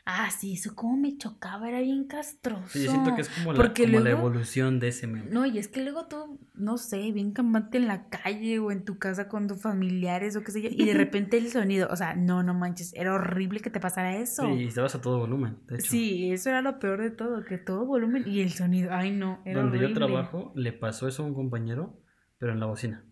Ah, 0.05 0.29
sí, 0.31 0.55
eso 0.55 0.75
como 0.75 0.99
me 0.99 1.17
chocaba, 1.17 1.67
era 1.67 1.81
bien 1.81 2.09
castroso. 2.09 2.69
Sí, 2.69 2.85
yo 2.85 2.91
siento 2.91 3.15
que 3.15 3.23
es 3.23 3.29
como, 3.31 3.55
la, 3.55 3.73
como 3.73 3.87
la 3.87 4.01
luego- 4.01 4.19
evolución 4.19 4.81
de 4.81 4.89
ese 4.89 5.07
meme. 5.07 5.31
No, 5.31 5.47
y 5.47 5.57
es 5.59 5.69
que 5.69 5.83
luego 5.83 6.09
tú, 6.09 6.39
no 6.55 6.77
sé, 6.77 7.11
bien 7.13 7.33
campante 7.33 7.79
en 7.79 7.87
la 7.89 8.09
calle 8.11 8.59
o 8.59 8.71
en 8.71 8.85
tu 8.85 8.99
casa 8.99 9.29
con 9.29 9.47
tus 9.47 9.63
familiares 9.63 10.37
o 10.37 10.43
qué 10.43 10.53
sé 10.53 10.61
yo, 10.61 10.69
y 10.71 10.85
de 10.85 10.93
repente 10.95 11.39
el 11.39 11.49
sonido, 11.51 11.89
o 11.91 11.97
sea, 11.97 12.15
no, 12.17 12.43
no 12.43 12.53
manches, 12.53 12.93
era 12.95 13.15
horrible 13.15 13.61
que 13.61 13.71
te 13.71 13.81
pasara 13.81 14.17
eso. 14.19 14.43
Sí, 14.43 14.65
y 14.65 14.67
estabas 14.67 14.95
a 14.95 15.01
todo 15.01 15.21
volumen, 15.21 15.57
de 15.69 15.77
hecho. 15.77 15.91
Sí, 15.91 16.33
eso 16.33 16.51
era 16.51 16.61
lo 16.61 16.79
peor 16.81 17.01
de 17.01 17.11
todo, 17.11 17.43
que 17.45 17.57
todo 17.57 17.87
volumen 17.87 18.25
y 18.27 18.41
el 18.41 18.51
sonido, 18.53 18.91
ay 18.93 19.11
no, 19.11 19.41
era 19.47 19.63
Donde 19.63 19.79
horrible. 19.79 19.95
yo 19.95 20.07
trabajo, 20.07 20.53
le 20.55 20.73
pasó 20.75 21.09
eso 21.09 21.23
a 21.23 21.27
un 21.27 21.35
compañero, 21.35 21.99
pero 22.37 22.53
en 22.53 22.61
la 22.61 22.67
bocina. 22.67 23.05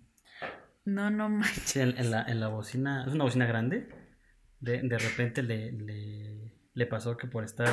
No, 0.87 1.11
no 1.11 1.29
manches. 1.29 1.65
Sí, 1.65 1.81
en, 1.81 1.99
en 1.99 2.11
la, 2.11 2.23
en 2.23 2.41
la 2.41 2.49
bocina, 2.49 3.05
es 3.07 3.13
una 3.13 3.25
bocina 3.25 3.47
grande. 3.47 3.89
De, 4.61 4.81
de 4.81 4.99
repente 4.99 5.43
le, 5.43 5.73
le, 5.73 6.53
le 6.73 6.87
pasó 6.87 7.17
que 7.17 7.27
por 7.27 7.45
estar 7.45 7.69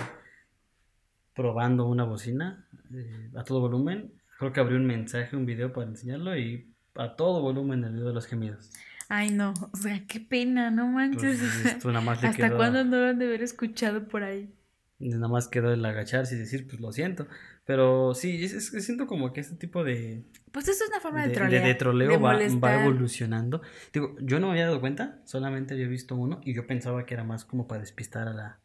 probando 1.34 1.88
una 1.88 2.04
bocina 2.04 2.68
eh, 2.94 3.32
a 3.36 3.44
todo 3.44 3.62
volumen, 3.62 4.14
creo 4.38 4.52
que 4.52 4.60
abrió 4.60 4.78
un 4.78 4.86
mensaje, 4.86 5.36
un 5.36 5.46
video 5.46 5.72
para 5.72 5.88
enseñarlo 5.88 6.38
y 6.38 6.74
a 6.96 7.16
todo 7.16 7.42
volumen 7.42 7.84
el 7.84 7.94
video 7.94 8.08
de 8.10 8.14
los 8.14 8.28
gemidos. 8.28 8.72
Ay 9.10 9.32
no, 9.32 9.54
o 9.72 9.78
sea, 9.78 10.06
qué 10.08 10.20
pena, 10.20 10.72
no 10.72 10.88
manches. 10.88 11.42
Entonces, 11.42 11.66
esto 11.66 11.90
nada 11.90 12.02
más 12.02 12.22
le 12.22 12.30
¿Hasta 12.30 12.48
quedó, 12.48 12.58
cuándo 12.58 12.84
no 12.84 12.98
lo 12.98 13.08
han 13.08 13.20
de 13.20 13.26
haber 13.26 13.44
escuchado 13.44 14.08
por 14.08 14.24
ahí? 14.24 14.54
nada 15.00 15.28
más 15.28 15.48
quedó 15.50 15.74
el 15.74 15.84
agacharse 15.86 16.36
y 16.36 16.40
decir, 16.40 16.68
pues 16.68 16.80
lo 16.80 16.92
siento. 16.92 17.28
Pero 17.66 18.14
sí, 18.14 18.44
es- 18.44 18.74
es 18.74 18.86
siento 18.86 19.08
como 19.08 19.32
que 19.32 19.40
este 19.42 19.56
tipo 19.56 19.84
de, 19.84 20.24
Pues 20.52 20.68
eso 20.68 20.84
es 20.84 20.90
una 20.90 21.00
forma 21.00 21.22
de, 21.22 21.28
de, 21.28 21.30
de- 21.30 21.36
trolear. 21.40 21.64
de 21.66 21.76
troleo 21.76 22.10
de 22.12 22.18
va, 22.18 22.34
va 22.60 22.82
evolucionando. 22.84 23.62
Digo, 23.94 24.16
yo 24.22 24.40
no 24.40 24.48
me 24.48 24.54
había 24.54 24.66
dado 24.66 24.82
cuenta, 24.82 25.22
solamente 25.24 25.74
había 25.74 25.88
visto 25.88 26.16
uno 26.16 26.42
y 26.44 26.54
yo 26.54 26.68
pensaba 26.68 27.06
que 27.06 27.14
era 27.14 27.24
más 27.24 27.46
como 27.46 27.68
para 27.68 27.82
despistar 27.82 28.28
a 28.28 28.34
la, 28.34 28.60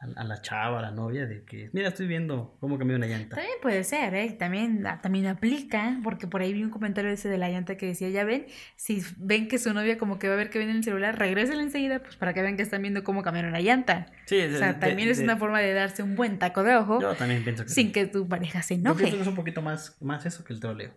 a, 0.00 0.24
la 0.24 0.40
chava, 0.40 0.78
a 0.78 0.82
la 0.82 0.90
novia, 0.90 1.26
de 1.26 1.44
que, 1.44 1.68
mira, 1.72 1.88
estoy 1.88 2.06
viendo 2.06 2.56
cómo 2.58 2.78
cambió 2.78 2.96
una 2.96 3.06
llanta. 3.06 3.36
También 3.36 3.58
puede 3.60 3.84
ser, 3.84 4.14
¿eh? 4.14 4.30
También, 4.32 4.86
ah, 4.86 5.00
también 5.02 5.26
aplica, 5.26 5.98
porque 6.02 6.26
por 6.26 6.40
ahí 6.40 6.54
vi 6.54 6.64
un 6.64 6.70
comentario 6.70 7.10
ese 7.10 7.28
de 7.28 7.36
la 7.36 7.50
llanta 7.50 7.76
que 7.76 7.86
decía, 7.86 8.08
ya 8.08 8.24
ven, 8.24 8.46
si 8.76 9.02
ven 9.18 9.48
que 9.48 9.58
su 9.58 9.74
novia 9.74 9.98
como 9.98 10.18
que 10.18 10.28
va 10.28 10.34
a 10.34 10.36
ver 10.38 10.48
que 10.48 10.58
viene 10.58 10.72
en 10.72 10.78
el 10.78 10.84
celular, 10.84 11.18
regresen 11.18 11.60
enseguida, 11.60 11.98
pues 11.98 12.16
para 12.16 12.32
que 12.32 12.40
vean 12.40 12.56
que 12.56 12.62
están 12.62 12.80
viendo 12.80 13.04
cómo 13.04 13.22
cambiaron 13.22 13.52
la 13.52 13.60
llanta. 13.60 14.06
Sí, 14.24 14.40
O 14.40 14.56
sea, 14.56 14.80
también 14.80 15.08
es 15.10 15.18
una 15.18 15.36
forma 15.36 15.60
de 15.60 15.74
darse 15.74 16.02
un 16.02 16.16
buen 16.16 16.38
taco 16.38 16.62
de 16.62 16.76
ojo 16.76 17.00
Yo 17.00 17.14
también 17.14 17.44
pienso 17.44 17.64
que 17.64 17.70
sin 17.70 17.92
que 17.92 18.06
tu 18.06 18.26
pareja 18.28 18.62
se 18.62 18.76
Yo 18.76 18.80
enoje. 18.80 18.98
pienso 19.00 19.16
que 19.16 19.22
es 19.22 19.28
un 19.28 19.34
poquito 19.34 19.60
más, 19.60 19.96
más 20.00 20.24
eso 20.24 20.44
que 20.44 20.52
el 20.54 20.60
troleo. 20.60 20.92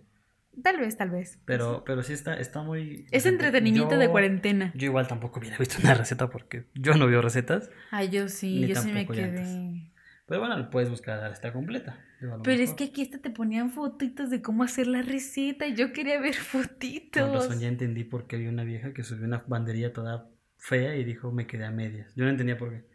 Tal 0.62 0.78
vez, 0.78 0.98
tal 0.98 1.10
vez. 1.10 1.40
Pero, 1.46 1.84
pero 1.84 2.04
sí 2.04 2.14
está, 2.14 2.36
está 2.36 2.62
muy... 2.62 3.08
Es 3.12 3.26
entretenimiento 3.26 3.98
de 3.98 4.10
cuarentena. 4.10 4.72
Yo 4.76 4.86
igual 4.86 5.08
tampoco 5.08 5.40
hubiera 5.40 5.58
visto 5.58 5.78
una 5.82 5.94
receta 5.96 6.30
porque 6.30 6.66
yo 6.76 6.94
no 6.94 7.08
veo 7.08 7.22
recetas. 7.22 7.70
Ay, 7.92 8.10
yo 8.10 8.30
sí, 8.30 8.68
yo 8.68 8.76
sí 8.76 8.92
me 8.92 9.06
llantas. 9.06 9.18
quedé. 9.18 9.92
Pero 10.28 10.40
bueno, 10.40 10.70
puedes 10.70 10.90
buscar 10.90 11.20
la 11.20 11.30
receta 11.30 11.52
completa. 11.54 12.00
Pero 12.44 12.62
es 12.64 12.74
que 12.74 12.86
aquí 12.86 13.02
hasta 13.02 13.18
te 13.20 13.30
ponían 13.30 13.72
fotitos 13.72 14.30
de 14.30 14.42
cómo 14.42 14.64
hacer 14.64 14.88
la 14.88 15.02
receta 15.02 15.68
y 15.68 15.76
yo 15.76 15.92
quería 15.92 16.20
ver 16.22 16.34
fotitos. 16.36 17.32
Razón 17.32 17.60
ya 17.60 17.68
entendí 17.68 18.04
por 18.04 18.28
qué 18.28 18.38
había 18.38 18.50
una 18.50 18.64
vieja 18.64 18.94
que 18.94 19.04
subió 19.04 19.26
una 19.26 19.44
banderilla 19.48 19.92
toda 19.92 20.30
fea 20.58 20.96
y 20.96 21.04
dijo 21.04 21.32
me 21.32 21.48
quedé 21.48 21.66
a 21.66 21.72
medias. 21.72 22.14
Yo 22.16 22.24
no 22.26 22.30
entendía 22.32 22.58
por 22.58 22.70
qué. 22.70 22.86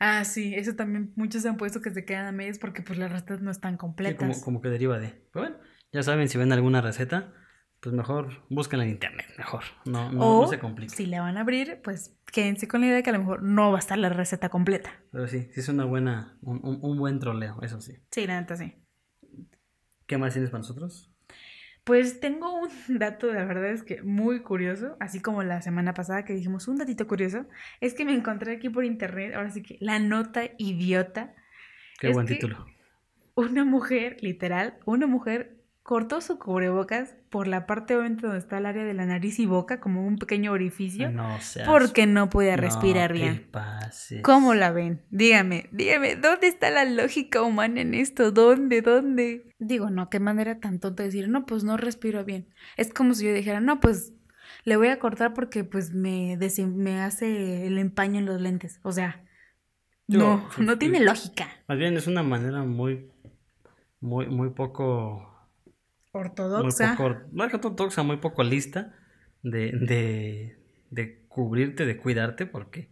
Ah, 0.00 0.24
sí, 0.24 0.54
eso 0.54 0.74
también 0.74 1.12
muchos 1.16 1.44
han 1.46 1.58
puesto 1.58 1.80
que 1.82 1.90
se 1.90 2.04
quedan 2.04 2.26
a 2.26 2.32
medias 2.32 2.58
porque 2.58 2.82
pues 2.82 2.98
las 2.98 3.12
recetas 3.12 3.42
no 3.42 3.50
están 3.50 3.74
Sí, 3.74 3.78
completas. 3.78 4.16
como, 4.18 4.40
como 4.44 4.60
que 4.62 4.68
deriva 4.70 4.98
de. 4.98 5.10
Pero 5.32 5.44
bueno, 5.46 5.56
ya 5.92 6.02
saben, 6.02 6.28
si 6.28 6.38
ven 6.38 6.52
alguna 6.52 6.80
receta, 6.80 7.32
pues 7.80 7.94
mejor 7.94 8.42
búsquenla 8.48 8.84
en 8.84 8.90
internet, 8.92 9.26
mejor. 9.38 9.62
No, 9.84 10.10
no, 10.10 10.38
o 10.38 10.40
no 10.42 10.46
se 10.48 10.58
complique. 10.58 10.94
si 10.94 11.06
la 11.06 11.20
van 11.20 11.36
a 11.36 11.40
abrir, 11.42 11.80
pues 11.82 12.16
quédense 12.32 12.66
con 12.68 12.80
la 12.80 12.86
idea 12.88 12.96
de 12.96 13.02
que 13.02 13.10
a 13.10 13.12
lo 13.12 13.18
mejor 13.20 13.42
no 13.42 13.70
va 13.70 13.76
a 13.76 13.80
estar 13.80 13.98
la 13.98 14.08
receta 14.08 14.48
completa. 14.48 14.90
Pero 15.12 15.26
sí, 15.28 15.48
sí 15.52 15.60
es 15.60 15.68
una 15.68 15.84
buena, 15.84 16.38
un, 16.42 16.60
un- 16.64 16.78
un 16.82 16.98
buen 16.98 17.18
troleo, 17.18 17.60
eso 17.62 17.80
sí. 17.80 17.98
Sí, 18.10 18.26
la 18.26 18.40
neta 18.40 18.56
sí. 18.56 18.74
¿Qué 20.06 20.18
más 20.18 20.32
tienes 20.32 20.50
para 20.50 20.60
nosotros? 20.60 21.12
Pues 21.84 22.18
tengo 22.20 22.52
un 22.60 22.68
dato, 22.98 23.32
la 23.32 23.44
verdad 23.44 23.70
es 23.70 23.82
que 23.82 24.02
muy 24.02 24.40
curioso, 24.42 24.96
así 25.00 25.20
como 25.20 25.42
la 25.42 25.62
semana 25.62 25.94
pasada 25.94 26.24
que 26.24 26.32
dijimos 26.34 26.68
un 26.68 26.76
datito 26.78 27.06
curioso, 27.06 27.46
es 27.80 27.94
que 27.94 28.04
me 28.04 28.14
encontré 28.14 28.52
aquí 28.56 28.68
por 28.68 28.84
internet, 28.84 29.34
ahora 29.34 29.50
sí 29.50 29.62
que 29.62 29.76
la 29.80 29.98
nota 29.98 30.42
idiota, 30.58 31.34
Qué 31.98 32.08
Es 32.08 32.14
buen 32.14 32.26
título. 32.26 32.66
una 33.34 33.64
mujer, 33.64 34.18
literal, 34.20 34.78
una 34.84 35.06
mujer 35.06 35.55
cortó 35.86 36.20
su 36.20 36.36
cubrebocas 36.40 37.14
por 37.30 37.46
la 37.46 37.64
parte 37.64 37.94
obviamente 37.94 38.22
donde 38.26 38.40
está 38.40 38.58
el 38.58 38.66
área 38.66 38.82
de 38.82 38.92
la 38.92 39.06
nariz 39.06 39.38
y 39.38 39.46
boca, 39.46 39.78
como 39.78 40.04
un 40.04 40.18
pequeño 40.18 40.50
orificio, 40.50 41.12
No 41.12 41.40
seas- 41.40 41.68
porque 41.68 42.08
no 42.08 42.28
podía 42.28 42.56
respirar 42.56 43.12
bien. 43.12 43.46
pases. 43.52 44.20
¿Cómo 44.22 44.54
la 44.54 44.72
ven? 44.72 45.02
Dígame, 45.10 45.68
dígame, 45.70 46.16
¿dónde 46.16 46.48
está 46.48 46.70
la 46.70 46.84
lógica 46.84 47.42
humana 47.42 47.82
en 47.82 47.94
esto? 47.94 48.32
¿Dónde? 48.32 48.82
¿Dónde? 48.82 49.52
Digo, 49.60 49.88
no, 49.90 50.10
qué 50.10 50.18
manera 50.18 50.58
tan 50.58 50.80
tonta 50.80 51.04
de 51.04 51.10
decir, 51.10 51.28
no, 51.28 51.46
pues 51.46 51.62
no 51.62 51.76
respiro 51.76 52.24
bien. 52.24 52.48
Es 52.76 52.92
como 52.92 53.14
si 53.14 53.24
yo 53.26 53.32
dijera, 53.32 53.60
no, 53.60 53.78
pues 53.78 54.12
le 54.64 54.76
voy 54.76 54.88
a 54.88 54.98
cortar 54.98 55.34
porque 55.34 55.62
pues 55.62 55.92
me, 55.94 56.36
hace 57.00 57.64
el 57.68 57.78
empaño 57.78 58.18
en 58.18 58.26
los 58.26 58.40
lentes. 58.40 58.80
O 58.82 58.90
sea, 58.90 59.22
Yo- 60.08 60.18
no, 60.18 60.48
sí, 60.56 60.62
no 60.64 60.78
tiene 60.78 60.98
lógica. 60.98 61.46
Más 61.68 61.78
bien 61.78 61.96
es 61.96 62.08
una 62.08 62.24
manera 62.24 62.64
muy, 62.64 63.08
muy, 64.00 64.26
muy 64.26 64.50
poco, 64.50 65.32
muy 66.18 66.26
Ortodoxa. 66.30 66.96
poco, 66.96 67.16
no 67.32 67.44
ortodoxa, 67.44 68.02
muy 68.02 68.16
poco 68.18 68.42
lista 68.42 68.94
de, 69.42 69.72
de, 69.72 70.58
de 70.90 71.24
cubrirte, 71.28 71.86
de 71.86 71.96
cuidarte, 71.96 72.46
porque 72.46 72.90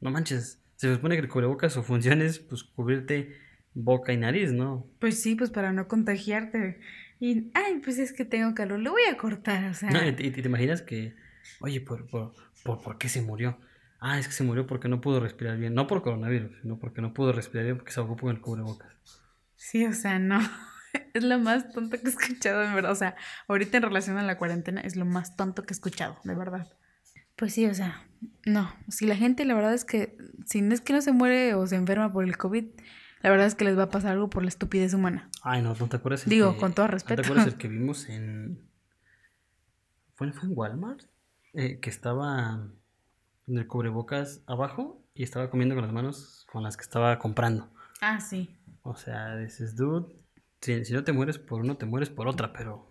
no 0.00 0.10
manches, 0.10 0.62
se 0.76 0.94
supone 0.94 1.16
que 1.16 1.22
el 1.22 1.28
cubrebocas 1.28 1.72
su 1.72 1.82
función 1.82 2.22
es 2.22 2.38
pues 2.38 2.64
cubrirte 2.64 3.36
boca 3.74 4.12
y 4.12 4.16
nariz, 4.16 4.52
¿no? 4.52 4.86
Pues 4.98 5.20
sí, 5.20 5.34
pues 5.34 5.50
para 5.50 5.72
no 5.72 5.88
contagiarte. 5.88 6.80
Y, 7.20 7.50
ay, 7.54 7.80
pues 7.84 7.98
es 7.98 8.12
que 8.12 8.24
tengo 8.24 8.54
calor, 8.54 8.80
le 8.80 8.90
voy 8.90 9.02
a 9.10 9.16
cortar, 9.16 9.70
o 9.70 9.74
sea. 9.74 9.90
No, 9.90 10.02
y, 10.04 10.08
y 10.08 10.30
te 10.30 10.40
imaginas 10.40 10.82
que, 10.82 11.14
oye, 11.60 11.80
¿por, 11.80 12.06
por, 12.08 12.34
por, 12.64 12.82
por 12.82 12.98
qué 12.98 13.08
se 13.08 13.22
murió? 13.22 13.58
Ah, 14.00 14.18
es 14.18 14.26
que 14.26 14.32
se 14.34 14.42
murió 14.42 14.66
porque 14.66 14.88
no 14.88 15.00
pudo 15.00 15.20
respirar 15.20 15.56
bien, 15.56 15.74
no 15.74 15.86
por 15.86 16.02
coronavirus, 16.02 16.50
sino 16.62 16.78
porque 16.80 17.00
no 17.00 17.14
pudo 17.14 17.32
respirar 17.32 17.64
bien 17.64 17.76
porque 17.76 17.92
se 17.92 18.00
ahogó 18.00 18.16
con 18.16 18.30
el 18.30 18.40
cubrebocas. 18.40 18.92
Sí, 19.56 19.86
o 19.86 19.92
sea, 19.92 20.18
no. 20.18 20.40
Es 21.14 21.24
lo 21.24 21.38
más 21.38 21.72
tonto 21.72 21.98
que 21.98 22.06
he 22.06 22.10
escuchado, 22.10 22.62
en 22.64 22.74
verdad. 22.74 22.92
O 22.92 22.96
sea, 22.96 23.16
ahorita 23.48 23.76
en 23.78 23.82
relación 23.82 24.18
a 24.18 24.22
la 24.22 24.38
cuarentena 24.38 24.80
es 24.80 24.96
lo 24.96 25.04
más 25.04 25.36
tonto 25.36 25.62
que 25.62 25.72
he 25.72 25.76
escuchado, 25.76 26.16
de 26.24 26.34
verdad. 26.34 26.72
Pues 27.36 27.54
sí, 27.54 27.66
o 27.66 27.74
sea, 27.74 28.06
no. 28.46 28.72
Si 28.88 29.06
la 29.06 29.16
gente, 29.16 29.44
la 29.44 29.54
verdad 29.54 29.74
es 29.74 29.84
que, 29.84 30.16
si 30.46 30.60
no 30.62 30.74
es 30.74 30.80
que 30.80 30.92
no 30.92 31.00
se 31.02 31.12
muere 31.12 31.54
o 31.54 31.66
se 31.66 31.76
enferma 31.76 32.12
por 32.12 32.24
el 32.24 32.36
COVID, 32.36 32.64
la 33.22 33.30
verdad 33.30 33.46
es 33.46 33.54
que 33.54 33.64
les 33.64 33.78
va 33.78 33.84
a 33.84 33.88
pasar 33.90 34.12
algo 34.12 34.28
por 34.30 34.42
la 34.42 34.48
estupidez 34.48 34.94
humana. 34.94 35.30
Ay, 35.42 35.62
no, 35.62 35.74
¿no 35.74 35.88
te 35.88 35.96
acuerdas? 35.96 36.24
el 36.24 36.30
Digo, 36.30 36.54
que- 36.54 36.60
con 36.60 36.72
todo 36.74 36.86
¿no 36.86 36.92
respeto. 36.92 37.22
¿Te 37.22 37.26
acuerdas 37.28 37.46
el 37.46 37.56
que 37.58 37.68
vimos 37.68 38.08
en... 38.08 38.68
¿Fue, 40.14 40.32
fue 40.32 40.48
en 40.48 40.56
Walmart? 40.56 41.02
Eh, 41.54 41.78
que 41.80 41.90
estaba 41.90 42.68
en 43.46 43.58
el 43.58 43.66
cubrebocas 43.66 44.42
abajo 44.46 45.02
y 45.14 45.22
estaba 45.22 45.50
comiendo 45.50 45.74
con 45.74 45.84
las 45.84 45.92
manos 45.92 46.46
con 46.50 46.62
las 46.62 46.76
que 46.76 46.82
estaba 46.82 47.18
comprando. 47.18 47.70
Ah, 48.00 48.20
sí. 48.20 48.56
O 48.82 48.96
sea, 48.96 49.36
dices, 49.36 49.76
dude, 49.76 50.16
si, 50.62 50.84
si 50.86 50.92
no 50.94 51.04
te 51.04 51.12
mueres 51.12 51.38
por 51.38 51.60
uno, 51.60 51.76
te 51.76 51.84
mueres 51.84 52.08
por 52.08 52.26
otra, 52.28 52.52
pero 52.54 52.90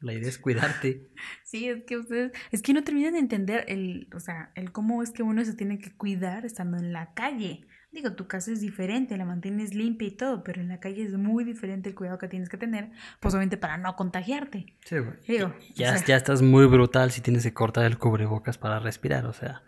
la 0.00 0.14
idea 0.14 0.28
es 0.28 0.38
cuidarte. 0.38 1.10
Sí, 1.44 1.68
es 1.68 1.82
que 1.84 1.96
ustedes, 1.98 2.32
es 2.52 2.62
que 2.62 2.72
no 2.74 2.84
terminan 2.84 3.14
de 3.14 3.18
entender 3.20 3.64
el, 3.68 4.08
o 4.14 4.20
sea, 4.20 4.52
el 4.54 4.70
cómo 4.72 5.02
es 5.02 5.10
que 5.10 5.22
uno 5.22 5.44
se 5.44 5.54
tiene 5.54 5.78
que 5.78 5.94
cuidar 5.96 6.44
estando 6.46 6.76
en 6.76 6.92
la 6.92 7.12
calle. 7.14 7.66
Digo, 7.90 8.12
tu 8.12 8.26
casa 8.28 8.52
es 8.52 8.60
diferente, 8.60 9.16
la 9.16 9.24
mantienes 9.24 9.74
limpia 9.74 10.06
y 10.08 10.10
todo, 10.10 10.44
pero 10.44 10.60
en 10.60 10.68
la 10.68 10.78
calle 10.78 11.02
es 11.04 11.14
muy 11.14 11.42
diferente 11.44 11.88
el 11.88 11.94
cuidado 11.94 12.18
que 12.18 12.28
tienes 12.28 12.50
que 12.50 12.58
tener, 12.58 12.90
pues 13.18 13.32
obviamente 13.34 13.56
para 13.56 13.78
no 13.78 13.96
contagiarte. 13.96 14.76
Sí, 14.84 14.98
güey. 14.98 15.14
Digo, 15.26 15.54
Ya, 15.74 15.94
o 15.94 15.96
sea- 15.96 16.06
ya 16.06 16.16
estás 16.16 16.42
muy 16.42 16.66
brutal 16.66 17.10
si 17.10 17.22
tienes 17.22 17.44
que 17.44 17.54
cortar 17.54 17.86
el 17.86 17.96
cubrebocas 17.96 18.58
para 18.58 18.78
respirar, 18.78 19.24
o 19.24 19.32
sea, 19.32 19.62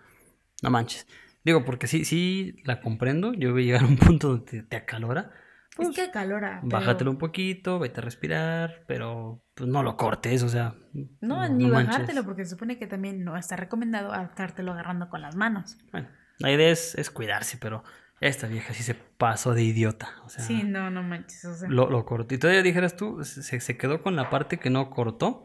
no 0.62 0.68
manches. 0.70 1.06
Digo, 1.46 1.64
porque 1.64 1.86
sí, 1.86 2.04
sí 2.04 2.56
la 2.64 2.82
comprendo, 2.82 3.32
yo 3.32 3.52
voy 3.52 3.62
a 3.62 3.66
llegar 3.66 3.82
a 3.84 3.86
un 3.86 3.96
punto 3.96 4.28
donde 4.28 4.44
te, 4.44 4.62
te 4.64 4.76
acalora. 4.76 5.32
Es 5.70 5.76
Pues, 5.76 5.90
que 5.96 6.02
acalora. 6.02 6.60
pero- 6.62 6.78
Bájatelo 6.78 7.10
un 7.10 7.18
poquito, 7.18 7.78
vete 7.78 8.00
a 8.00 8.04
respirar, 8.04 8.84
pero 8.86 9.42
pues 9.54 9.68
no 9.68 9.82
lo 9.82 9.96
cortes, 9.96 10.42
o 10.42 10.48
sea. 10.48 10.74
No, 11.20 11.48
ni 11.48 11.66
manches. 11.66 11.88
bajártelo, 11.92 12.24
porque 12.24 12.44
se 12.44 12.50
supone 12.50 12.78
que 12.78 12.86
también 12.86 13.24
no 13.24 13.36
está 13.36 13.56
recomendado 13.56 14.12
a 14.12 14.22
estártelo 14.24 14.72
agarrando 14.72 15.08
con 15.08 15.22
las 15.22 15.36
manos. 15.36 15.78
Bueno, 15.92 16.08
la 16.38 16.50
idea 16.52 16.70
es, 16.70 16.94
es 16.96 17.10
cuidarse, 17.10 17.56
pero 17.58 17.84
esta 18.20 18.46
vieja 18.48 18.74
sí 18.74 18.82
se 18.82 18.94
pasó 18.94 19.54
de 19.54 19.62
idiota. 19.62 20.08
O 20.24 20.28
sea, 20.28 20.44
Sí, 20.44 20.62
no, 20.64 20.90
no 20.90 21.02
manches, 21.02 21.44
o 21.44 21.54
sea. 21.54 21.68
lo, 21.68 21.88
lo 21.88 22.04
cortó. 22.04 22.34
Y 22.34 22.38
todavía 22.38 22.62
dijeras 22.62 22.96
tú, 22.96 23.22
se, 23.24 23.60
se 23.60 23.76
quedó 23.78 24.02
con 24.02 24.16
la 24.16 24.28
parte 24.28 24.58
que 24.58 24.70
no 24.70 24.90
cortó 24.90 25.44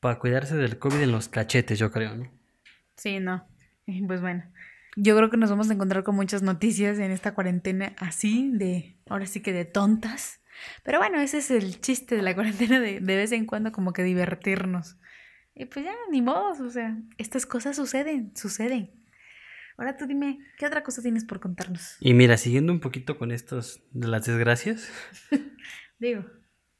para 0.00 0.18
cuidarse 0.20 0.56
del 0.56 0.78
COVID 0.78 1.00
en 1.00 1.10
los 1.12 1.28
cachetes, 1.28 1.78
yo 1.78 1.90
creo, 1.90 2.14
¿no? 2.16 2.30
Sí, 2.96 3.18
no. 3.20 3.46
Pues 4.06 4.20
bueno, 4.20 4.44
yo 4.96 5.16
creo 5.16 5.30
que 5.30 5.36
nos 5.36 5.50
vamos 5.50 5.70
a 5.70 5.74
encontrar 5.74 6.02
con 6.04 6.14
muchas 6.16 6.42
noticias 6.42 6.98
en 6.98 7.10
esta 7.10 7.34
cuarentena 7.34 7.94
así, 7.98 8.50
de, 8.52 8.96
ahora 9.08 9.26
sí 9.26 9.40
que 9.40 9.52
de 9.52 9.64
tontas. 9.64 10.40
Pero 10.84 10.98
bueno, 10.98 11.20
ese 11.20 11.38
es 11.38 11.50
el 11.50 11.80
chiste 11.80 12.16
de 12.16 12.22
la 12.22 12.34
cuarentena, 12.34 12.80
de, 12.80 13.00
de 13.00 13.16
vez 13.16 13.30
en 13.32 13.46
cuando 13.46 13.70
como 13.72 13.92
que 13.92 14.02
divertirnos. 14.02 14.96
Y 15.54 15.66
pues 15.66 15.84
ya, 15.84 15.94
ni 16.10 16.22
modo, 16.22 16.50
o 16.64 16.70
sea, 16.70 16.96
estas 17.16 17.46
cosas 17.46 17.76
suceden, 17.76 18.32
suceden. 18.36 18.92
Ahora 19.76 19.96
tú 19.96 20.06
dime, 20.06 20.38
¿qué 20.58 20.66
otra 20.66 20.82
cosa 20.82 21.02
tienes 21.02 21.24
por 21.24 21.38
contarnos? 21.38 21.96
Y 22.00 22.12
mira, 22.14 22.36
siguiendo 22.36 22.72
un 22.72 22.80
poquito 22.80 23.16
con 23.18 23.30
estos 23.30 23.80
de 23.92 24.08
las 24.08 24.24
desgracias, 24.26 24.88
Digo, 26.00 26.24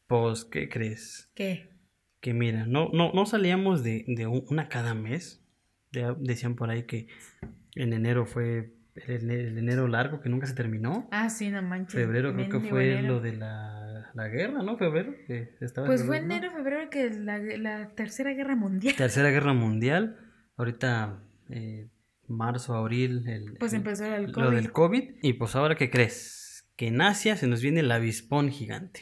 pues, 0.07 0.45
¿qué 0.45 0.69
crees? 0.69 1.31
¿qué? 1.35 1.71
Que 2.21 2.35
mira, 2.35 2.67
no, 2.67 2.89
no, 2.93 3.13
no 3.13 3.27
salíamos 3.27 3.83
de, 3.85 4.05
de 4.09 4.27
un- 4.27 4.45
una 4.49 4.69
cada 4.69 4.95
mes. 4.95 5.45
Ya 5.93 6.15
decían 6.19 6.57
por 6.57 6.71
ahí 6.71 6.85
que 6.85 7.07
en 7.75 7.93
enero 7.93 8.27
fue 8.27 8.75
el, 8.95 9.21
ene- 9.23 9.41
el 9.49 9.59
enero 9.59 9.87
largo 9.89 10.21
que 10.21 10.29
nunca 10.29 10.47
se 10.47 10.55
terminó. 10.55 11.09
Ah, 11.13 11.31
sí, 11.31 11.51
no 11.51 11.63
manches. 11.63 11.95
Febrero 11.95 12.35
creo 12.35 12.49
que 12.49 12.61
fue 12.61 12.93
enero. 12.99 13.15
lo 13.15 13.21
de 13.21 13.33
la, 13.37 14.11
la 14.15 14.29
guerra, 14.29 14.63
¿no? 14.63 14.77
Febrero. 14.77 15.15
que 15.27 15.55
estaba 15.61 15.87
Pues 15.87 16.05
fue 16.05 16.19
enero, 16.19 16.51
febrero 16.51 16.91
que 16.91 17.11
la, 17.11 17.39
la 17.39 17.89
tercera 17.95 18.33
guerra 18.33 18.57
mundial. 18.57 18.95
Tercera 18.97 19.31
guerra 19.31 19.53
mundial. 19.53 20.17
Ahorita, 20.57 21.23
eh, 21.51 21.89
marzo, 22.27 22.75
abril, 22.75 23.27
el, 23.29 23.55
Pues 23.59 23.73
empezó 23.73 24.05
el 24.05 24.27
lo 24.27 24.33
COVID. 24.33 24.57
del 24.57 24.73
COVID. 24.73 25.05
Y 25.23 25.35
pues 25.35 25.55
ahora, 25.55 25.77
¿qué 25.77 25.89
crees? 25.91 26.69
Que 26.77 26.89
en 26.89 27.01
Asia 27.01 27.37
se 27.37 27.47
nos 27.47 27.63
viene 27.63 27.81
el 27.81 27.91
avispón 27.93 28.51
gigante. 28.51 29.01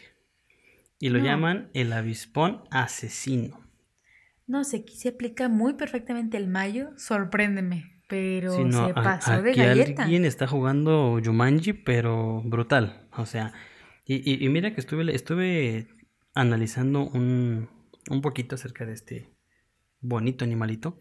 Y 0.98 1.08
lo 1.10 1.18
No. 1.18 1.24
llaman 1.24 1.70
el 1.74 1.92
avispón 1.92 2.62
asesino. 2.70 3.60
No 4.46 4.64
sé, 4.64 4.78
aquí 4.78 4.96
se 4.96 5.08
aplica 5.10 5.48
muy 5.48 5.74
perfectamente 5.74 6.36
el 6.36 6.46
mayo, 6.48 6.90
sorpréndeme, 6.96 7.84
pero 8.06 8.52
Sí, 8.56 8.64
no, 8.64 8.86
se 8.86 8.90
a- 8.92 8.94
pasó 8.94 9.42
de 9.42 9.50
aquí 9.50 9.60
galleta. 9.60 10.04
alguien 10.04 10.24
está 10.24 10.46
jugando 10.46 11.20
Jumanji, 11.24 11.72
pero 11.72 12.42
brutal. 12.44 13.08
O 13.16 13.26
sea, 13.26 13.52
y, 14.04 14.16
y- 14.30 14.44
y 14.44 14.48
mira 14.48 14.74
que 14.74 14.80
estuve, 14.80 15.14
estuve 15.14 15.88
analizando 16.34 17.04
un, 17.08 17.68
un 18.10 18.20
poquito 18.22 18.54
acerca 18.54 18.84
de 18.86 18.92
este 18.92 19.30
bonito 20.00 20.44
animalito 20.44 20.98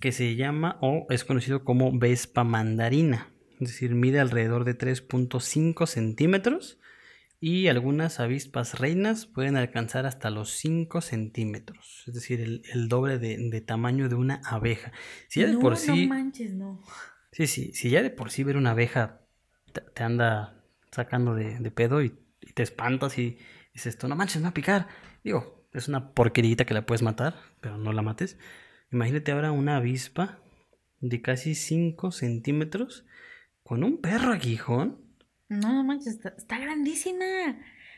que 0.00 0.12
se 0.12 0.36
llama 0.36 0.78
o 0.80 1.06
es 1.10 1.24
conocido 1.24 1.64
como 1.64 1.96
Vespa 1.98 2.44
mandarina. 2.44 3.30
Es 3.60 3.68
decir, 3.68 3.94
mide 3.94 4.20
alrededor 4.20 4.64
de 4.64 4.76
3.5 4.76 5.86
centímetros 5.86 6.78
y 7.40 7.68
algunas 7.68 8.20
avispas 8.20 8.78
reinas 8.78 9.26
pueden 9.26 9.56
alcanzar 9.56 10.06
hasta 10.06 10.30
los 10.30 10.50
5 10.50 11.00
centímetros. 11.00 12.04
Es 12.06 12.14
decir, 12.14 12.40
el, 12.40 12.62
el 12.72 12.88
doble 12.88 13.18
de, 13.18 13.36
de 13.38 13.60
tamaño 13.60 14.08
de 14.08 14.14
una 14.14 14.40
abeja. 14.44 14.92
Si 15.28 15.40
ya 15.40 15.46
de 15.46 15.54
no, 15.54 15.60
por 15.60 15.76
sí... 15.76 16.06
no 16.06 16.14
manches, 16.14 16.54
no. 16.54 16.82
Sí, 17.32 17.46
sí, 17.46 17.72
si 17.74 17.90
ya 17.90 18.02
de 18.02 18.10
por 18.10 18.30
sí 18.30 18.44
ver 18.44 18.56
una 18.56 18.70
abeja 18.70 19.20
te, 19.72 19.80
te 19.80 20.02
anda 20.02 20.64
sacando 20.90 21.34
de, 21.34 21.58
de 21.58 21.70
pedo 21.70 22.02
y, 22.02 22.18
y 22.40 22.52
te 22.52 22.62
espantas 22.62 23.18
y 23.18 23.38
dices, 23.74 23.98
tú 23.98 24.08
no 24.08 24.16
manches, 24.16 24.36
me 24.36 24.44
va 24.44 24.50
a 24.50 24.54
picar. 24.54 24.88
Digo, 25.22 25.66
es 25.74 25.88
una 25.88 26.12
porquerita 26.12 26.64
que 26.64 26.74
la 26.74 26.86
puedes 26.86 27.02
matar, 27.02 27.34
pero 27.60 27.76
no 27.76 27.92
la 27.92 28.02
mates. 28.02 28.38
Imagínate 28.92 29.32
ahora 29.32 29.50
una 29.50 29.76
avispa 29.76 30.38
de 31.00 31.20
casi 31.20 31.54
5 31.54 32.12
centímetros 32.12 33.04
con 33.64 33.82
un 33.82 34.00
perro 34.00 34.32
aguijón. 34.32 35.03
No, 35.48 35.72
no 35.72 35.84
manches, 35.84 36.14
está, 36.14 36.34
está 36.36 36.58
grandísima. 36.58 37.24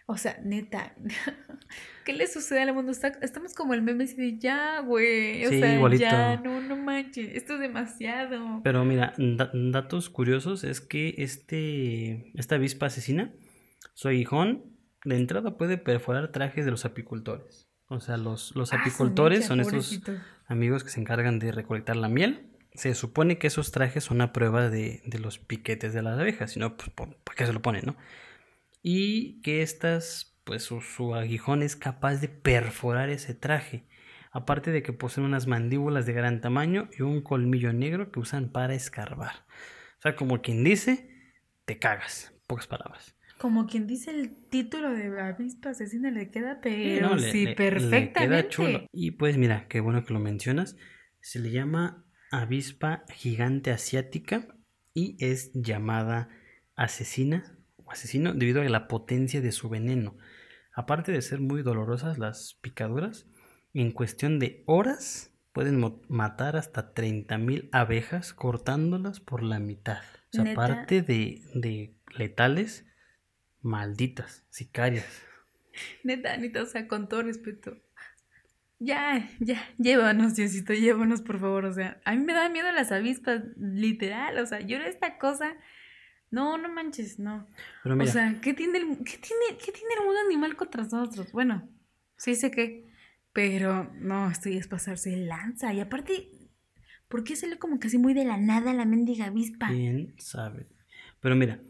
O 0.09 0.17
sea, 0.17 0.39
neta, 0.45 0.95
¿qué 2.05 2.13
le 2.13 2.27
sucede 2.29 2.63
al 2.63 2.73
mundo? 2.75 2.93
Está- 2.93 3.19
estamos 3.23 3.55
como 3.55 3.75
el 3.75 3.83
meme 3.83 4.07
de 4.07 4.39
ya, 4.39 4.81
güey. 4.81 5.45
O 5.47 5.49
Sí, 5.51 5.59
sea, 5.61 5.75
igualito. 5.75 6.03
ya, 6.03 6.37
no, 6.37 6.61
no 6.61 6.77
manches, 6.77 7.35
esto 7.35 7.55
es 7.55 7.61
demasiado. 7.61 8.61
Pero 8.63 8.85
mira, 8.85 9.15
da- 9.19 9.51
datos 9.53 10.09
curiosos 10.11 10.63
es 10.65 10.81
que 10.81 11.15
este, 11.19 12.31
esta 12.35 12.55
avispa 12.55 12.87
asesina, 12.87 13.33
su 13.95 14.09
aguijón, 14.09 14.77
de 15.05 15.17
entrada 15.17 15.57
puede 15.57 15.79
perforar 15.79 16.33
trajes 16.33 16.65
de 16.65 16.71
los 16.71 16.85
apicultores. 16.85 17.69
O 17.89 18.01
sea, 18.01 18.17
los, 18.17 18.55
los 18.57 18.73
Ah, 18.73 18.79
apicultores 18.81 19.45
son 19.47 19.61
estos 19.61 20.01
amigos 20.47 20.83
que 20.85 20.91
se 20.91 21.01
encargan 21.01 21.39
de 21.39 21.53
recolectar 21.53 21.97
la 21.97 22.09
miel. 22.09 22.51
Se 22.77 22.95
supone 22.95 23.39
que 23.39 23.47
esos 23.49 23.73
trajes 23.73 24.05
son 24.05 24.21
a 24.21 24.33
prueba 24.33 24.69
de, 24.69 25.03
de 25.07 25.19
los 25.19 25.39
piquetes 25.39 25.95
de 25.95 26.03
las 26.03 26.19
abejas, 26.19 26.53
si 26.53 26.61
no, 26.61 26.77
pues, 26.77 26.91
¿por- 26.91 27.17
¿para 27.19 27.37
qué 27.37 27.47
se 27.47 27.53
lo 27.53 27.63
ponen, 27.63 27.85
no? 27.87 27.97
Y 28.83 29.41
que 29.43 29.63
estas, 29.63 30.39
pues 30.45 30.63
su, 30.65 30.81
su 30.81 31.15
aguijón 31.15 31.63
es 31.63 31.77
capaz 31.77 32.17
de 32.17 32.29
perforar 32.29 33.11
ese 33.11 33.35
traje. 33.35 33.87
Aparte 34.33 34.71
de 34.71 34.83
que 34.83 34.93
poseen 34.93 35.27
unas 35.27 35.47
mandíbulas 35.47 36.07
de 36.07 36.13
gran 36.13 36.41
tamaño 36.41 36.89
y 36.99 37.03
un 37.03 37.23
colmillo 37.23 37.73
negro 37.73 38.13
que 38.13 38.21
usan 38.21 38.51
para 38.53 38.75
escarbar. 38.75 39.47
O 39.99 40.03
sea, 40.03 40.15
como 40.17 40.43
quien 40.43 40.63
dice, 40.63 41.11
te 41.65 41.79
cagas, 41.79 42.35
pocas 42.47 42.67
palabras. 42.67 43.17
Como 43.39 43.67
quien 43.67 43.87
dice 43.87 44.11
el 44.11 44.35
título 44.49 44.91
de 44.91 45.21
avispa 45.21 45.71
asesina 45.71 46.11
le 46.11 46.31
queda, 46.31 46.61
Sí, 46.63 46.71
pero 46.73 47.11
no, 47.11 47.19
sí, 47.19 47.45
le- 47.45 47.51
le 47.51 47.57
perfectamente. 47.57 48.13
queda 48.13 48.49
chulo. 48.49 48.87
Y 48.93 49.13
pues 49.13 49.37
mira, 49.37 49.67
qué 49.69 49.81
bueno 49.81 50.05
que 50.05 50.15
lo 50.15 50.21
mencionas. 50.21 50.77
Se 51.21 51.39
le 51.39 51.51
llama 51.51 52.05
avispa 52.41 53.05
gigante 53.13 53.71
asiática 53.71 54.47
y 54.93 55.17
es 55.25 55.53
llamada 55.55 56.29
asesina 56.75 57.57
o 57.77 57.91
asesino 57.91 58.35
debido 58.35 58.61
a 58.61 58.65
la 58.65 58.89
potencia 58.89 59.41
de 59.41 59.53
su 59.53 59.69
veneno. 59.69 60.17
Aparte 60.73 61.13
de 61.13 61.23
ser 61.23 61.41
muy 61.41 61.63
dolorosas 61.63 62.19
las 62.19 62.55
picaduras, 62.61 63.27
en 63.73 63.93
cuestión 63.93 64.39
de 64.39 64.63
horas 64.67 65.33
pueden 65.53 65.83
matar 66.09 66.57
hasta 66.57 66.95
30.000 66.95 67.71
abejas 67.73 68.35
cortándolas 68.35 69.21
por 69.21 69.43
la 69.43 69.59
mitad. 69.59 70.03
O 70.33 70.37
sea, 70.37 70.45
¿Neta? 70.45 70.65
aparte 70.65 71.01
de, 71.01 71.43
de 71.55 71.95
letales, 72.15 72.85
malditas, 73.63 74.45
sicarias. 74.51 75.23
Neta, 76.05 76.37
neta, 76.37 76.63
o 76.63 76.67
sea, 76.67 76.89
con 76.89 77.09
todo 77.09 77.23
respeto. 77.23 77.77
Ya, 78.79 79.27
ya, 79.41 79.59
llévanos, 79.79 80.37
Diosito, 80.37 80.75
llévanos, 80.75 81.23
por 81.23 81.41
favor. 81.41 81.65
O 81.65 81.73
sea, 81.73 82.01
a 82.05 82.15
mí 82.15 82.23
me 82.25 82.35
da 82.35 82.49
miedo 82.51 82.71
las 82.73 82.93
avispas, 82.93 83.43
literal. 83.57 84.39
O 84.39 84.47
sea, 84.47 84.61
yo 84.61 84.77
era 84.77 84.87
esta 84.89 85.19
cosa. 85.19 85.55
No, 86.31 86.59
no 86.59 86.69
manches, 86.69 87.19
no. 87.19 87.47
Pero 87.83 87.95
O 87.95 87.99
mira, 87.99 88.13
sea, 88.13 88.39
¿qué 88.43 88.53
tiene, 88.53 88.79
el, 88.79 88.99
qué, 88.99 89.17
tiene, 89.19 89.59
¿qué 89.65 89.73
tiene 89.73 89.89
el 89.99 90.05
mundo 90.05 90.21
animal 90.27 90.57
contra 90.57 90.83
nosotros? 90.83 91.33
Bueno, 91.33 91.69
sí 92.17 92.35
sé 92.35 92.51
que. 92.51 92.87
Pero 93.33 93.91
no, 93.95 94.31
esto 94.31 94.49
ya 94.51 94.59
es 94.59 94.67
pasarse 94.69 95.11
de 95.11 95.19
lanza. 95.27 95.73
Y 95.73 95.81
aparte, 95.81 96.29
¿por 97.09 97.23
qué 97.25 97.37
sale 97.37 97.59
como 97.59 97.79
casi 97.79 97.97
muy 97.99 98.13
de 98.15 98.25
la 98.25 98.37
nada 98.39 98.73
la 98.75 98.85
mendiga 98.87 99.27
avispa? 99.27 99.69
quién 99.69 100.15
sabe. 100.19 100.67
Pero 101.21 101.37
mira, 101.37 101.61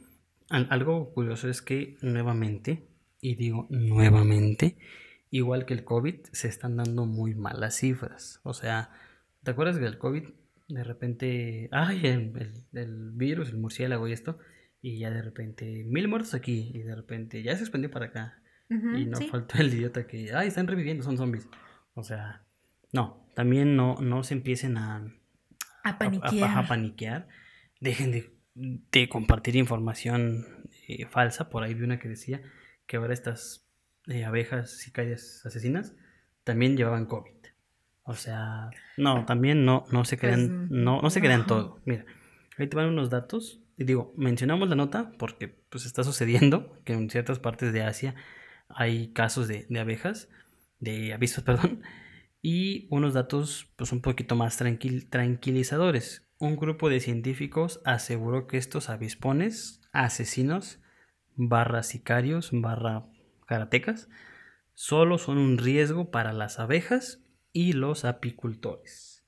al- 0.49 0.69
algo 0.71 1.12
curioso 1.12 1.49
es 1.49 1.62
que 1.62 1.97
nuevamente, 2.03 2.87
y 3.21 3.35
digo 3.37 3.66
nuevamente, 3.71 4.77
igual 5.31 5.67
que 5.67 5.75
el 5.75 5.85
COVID, 5.85 6.17
se 6.33 6.49
están 6.49 6.77
dando 6.77 7.07
muy 7.07 7.35
malas 7.35 7.77
cifras. 7.77 8.41
O 8.43 8.55
sea, 8.55 8.91
¿te 9.43 9.51
acuerdas 9.51 9.79
que 9.79 9.87
el 9.87 9.99
COVID 9.99 10.25
de 10.69 10.83
repente, 10.85 11.69
ay, 11.73 12.01
el, 12.07 12.33
el- 12.37 12.65
el 12.79 13.11
virus, 13.12 13.51
el 13.51 13.59
murciélago 13.59 14.09
y 14.09 14.12
esto, 14.12 14.39
y 14.83 14.99
ya 14.99 15.11
de 15.11 15.23
repente 15.23 15.85
mil 15.85 16.09
muertos 16.09 16.35
aquí, 16.35 16.71
y 16.75 16.81
de 16.81 16.95
repente 16.95 17.43
ya 17.43 17.55
se 17.57 17.62
expandió 17.62 17.91
para 17.91 18.07
acá, 18.07 18.41
y 18.69 19.05
no 19.07 19.17
sí. 19.19 19.29
faltó 19.29 19.59
el 19.59 19.73
idiota 19.73 20.07
que, 20.09 20.33
ay, 20.35 20.49
están 20.49 20.67
reviviendo, 20.67 21.05
son 21.05 21.17
zombies. 21.17 21.49
O 21.95 22.03
sea, 22.03 22.45
no, 22.93 23.29
también 23.35 23.77
no, 23.77 23.95
no 24.01 24.25
se 24.25 24.35
empiecen 24.35 24.77
a, 24.77 24.97
A 24.97 25.03
a- 25.85 25.91
a- 25.91 25.99
paniquear. 25.99 26.59
a 26.59 26.67
paniquear. 26.67 27.29
Dejen 27.81 28.11
de, 28.11 28.33
de 28.55 29.09
compartir 29.09 29.55
información 29.55 30.67
eh, 30.89 31.07
falsa. 31.07 31.49
Por 31.49 31.62
ahí 31.62 31.75
vi 31.75 31.85
una 31.85 31.99
que 32.01 32.09
decía 32.09 32.43
que 32.87 32.97
ahora 32.97 33.12
estas 33.15 33.65
eh, 34.07 34.25
abejas 34.25 34.71
sicarias 34.79 35.45
asesinas 35.45 35.95
también 36.45 36.77
llevaban 36.77 37.07
COVID. 37.07 37.33
O 38.03 38.14
sea, 38.14 38.71
no, 38.97 39.25
también 39.27 39.64
no, 39.64 39.85
no 39.90 40.05
se 40.05 40.16
crean, 40.16 40.69
Pues, 40.69 40.71
no, 40.71 41.03
no 41.03 41.11
se 41.11 41.21
crean 41.21 41.40
no. 41.40 41.47
todo. 41.47 41.81
Mira, 41.85 42.05
ahí 42.57 42.69
te 42.69 42.77
van 42.77 42.87
unos 42.87 43.11
datos. 43.11 43.61
Y 43.77 43.85
digo, 43.85 44.14
mencionamos 44.16 44.69
la 44.69 44.77
nota 44.77 45.12
porque 45.19 45.49
pues 45.49 45.85
está 45.87 46.03
sucediendo 46.05 46.81
que 46.85 46.92
en 46.95 47.11
ciertas 47.11 47.38
partes 47.40 47.73
de 47.73 47.83
Asia 47.83 48.14
hay 48.69 49.12
casos 49.12 49.49
de, 49.49 49.66
de 49.69 49.81
abejas, 49.81 50.29
de 50.79 51.12
avispas, 51.12 51.45
perdón, 51.45 51.83
y 52.40 52.87
unos 52.90 53.12
datos 53.12 53.73
pues 53.77 53.92
un 53.92 54.01
poquito 54.03 54.35
más 54.37 54.57
tranquil- 54.61 55.09
tranquilizadores. 55.11 56.23
Un 56.38 56.57
grupo 56.57 56.88
de 56.88 57.01
científicos 57.01 57.81
aseguró 57.85 58.47
que 58.47 58.57
estos 58.59 58.88
avispones, 58.88 59.81
asesinos, 59.92 60.81
barra 61.35 61.83
sicarios, 61.83 62.51
barra 62.53 63.07
karatecas, 63.46 64.09
solo 64.74 65.18
son 65.18 65.38
un 65.38 65.59
riesgo 65.59 66.11
para 66.11 66.32
las 66.32 66.59
abejas 66.59 67.22
y 67.53 67.72
los 67.72 68.05
apicultores. 68.05 69.24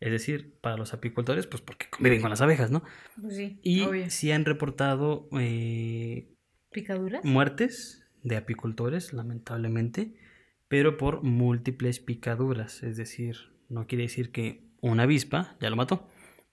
Es 0.00 0.10
decir, 0.10 0.58
para 0.60 0.76
los 0.76 0.92
apicultores, 0.92 1.46
pues 1.46 1.62
porque 1.62 1.88
conviven 1.90 2.20
con 2.20 2.30
las 2.30 2.40
abejas, 2.42 2.70
¿no? 2.70 2.82
Pues 3.20 3.36
sí, 3.36 3.58
Y 3.62 3.80
obvio. 3.82 4.10
sí 4.10 4.30
han 4.30 4.44
reportado 4.44 5.28
eh, 5.38 6.28
¿Picaduras? 6.70 7.24
muertes 7.24 8.06
de 8.22 8.36
apicultores, 8.36 9.12
lamentablemente, 9.12 10.14
pero 10.68 10.96
por 10.98 11.22
múltiples 11.22 12.00
picaduras. 12.00 12.82
Es 12.82 12.96
decir, 12.96 13.36
no 13.68 13.86
quiere 13.86 14.04
decir 14.04 14.32
que 14.32 14.64
una 14.82 15.04
avispa 15.04 15.56
ya 15.60 15.70
lo 15.70 15.76
mató, 15.76 16.08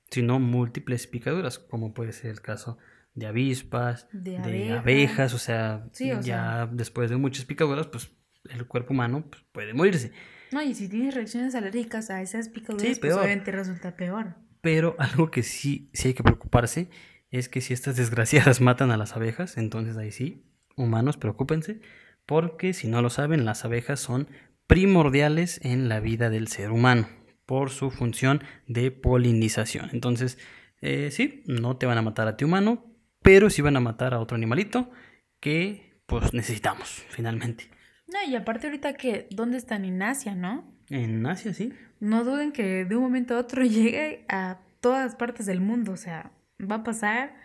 sino 0.10 0.40
múltiples 0.40 1.08
picaduras, 1.08 1.60
como 1.60 1.94
puede 1.94 2.14
ser 2.14 2.32
el 2.32 2.42
caso 2.42 2.78
de 3.16 3.28
avispas, 3.28 4.08
De 4.12 4.40
de, 4.40 4.74
abejas. 4.74 5.34
o 5.34 5.38
sea, 5.38 5.88
Sí, 5.92 6.12
o 6.12 6.22
ya 6.22 6.68
después 6.72 7.10
de 7.10 7.18
muchas 7.18 7.46
picaduras, 7.46 7.88
pues 7.88 8.12
el 8.50 8.66
cuerpo 8.68 8.94
humano 8.94 9.26
pues, 9.30 9.44
puede 9.52 9.74
morirse. 9.74 10.12
No, 10.52 10.62
y 10.62 10.76
si 10.76 10.88
tienes 10.88 11.16
reacciones 11.16 11.56
alérgicas 11.56 12.10
a 12.10 12.22
esas 12.22 12.50
picaduras, 12.50 12.88
Sí, 12.88 13.00
pues 13.00 13.14
obviamente 13.14 13.52
resulta 13.52 13.96
peor. 13.96 14.36
Pero 14.62 14.96
algo 15.00 15.32
que 15.32 15.44
sí, 15.44 15.90
sí 15.94 16.10
hay 16.10 16.14
que 16.14 16.24
preocuparse 16.24 16.90
es 17.32 17.50
que 17.50 17.62
si 17.62 17.74
estas 17.74 17.96
desgraciadas 17.96 18.62
matan 18.62 18.92
a 18.92 18.98
las 18.98 19.16
abejas, 19.16 19.58
entonces 19.58 19.98
ahí 19.98 20.12
sí, 20.12 20.46
humanos, 20.76 21.18
preocúpense, 21.18 21.82
porque 22.26 22.74
si 22.74 22.88
no 22.88 23.02
lo 23.02 23.10
saben, 23.10 23.46
las 23.46 23.66
abejas 23.66 24.00
son 24.00 24.28
primordiales 24.68 25.60
en 25.64 25.90
la 25.90 26.00
vida 26.00 26.30
del 26.30 26.48
ser 26.48 26.72
humano 26.72 27.08
por 27.46 27.70
su 27.70 27.92
función 27.92 28.42
de 28.68 28.92
polinización. 28.92 29.90
Entonces, 29.92 30.38
eh, 30.82 31.10
sí, 31.12 31.44
no 31.48 31.78
te 31.78 31.86
van 31.86 31.98
a 31.98 32.02
matar 32.02 32.28
a 32.28 32.38
ti 32.38 32.46
humano, 32.46 32.86
pero 33.24 33.50
sí 33.50 33.62
van 33.62 33.78
a 33.78 33.80
matar 33.80 34.14
a 34.14 34.20
otro 34.20 34.36
animalito 34.36 34.92
que 35.40 35.94
pues 36.06 36.34
necesitamos 36.34 37.04
finalmente. 37.10 37.70
No, 38.08 38.20
y 38.30 38.36
aparte 38.36 38.68
ahorita 38.68 38.94
que, 38.94 39.28
¿dónde 39.32 39.58
están? 39.58 39.86
En 39.86 40.02
Asia, 40.04 40.36
¿no? 40.36 40.72
En 40.90 41.26
Asia, 41.26 41.54
sí. 41.54 41.74
No 42.00 42.24
duden 42.24 42.52
que 42.52 42.86
de 42.86 42.96
un 42.96 43.02
momento 43.02 43.36
a 43.36 43.40
otro 43.40 43.64
llegue 43.66 44.26
a 44.30 44.60
todas 44.82 45.16
partes 45.16 45.46
del 45.46 45.62
mundo, 45.62 45.94
o 45.94 45.98
sea, 45.98 46.32
va 46.60 46.76
a 46.78 46.84
pasar 46.84 47.36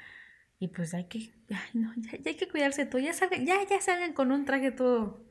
y 0.59 0.69
pues 0.69 0.93
hay 0.93 1.05
que, 1.05 1.33
ay, 1.51 1.71
no, 1.73 1.93
ya, 1.97 2.19
hay 2.27 2.35
que 2.35 2.49
cuidarse 2.49 2.85
todo, 2.85 3.01
ya 3.01 3.13
salgan, 3.13 3.47
ya, 3.47 3.57
ya 3.69 3.81
salgan 3.81 4.13
con 4.13 4.33
un 4.33 4.45
traje 4.45 4.73
todo 4.73 5.25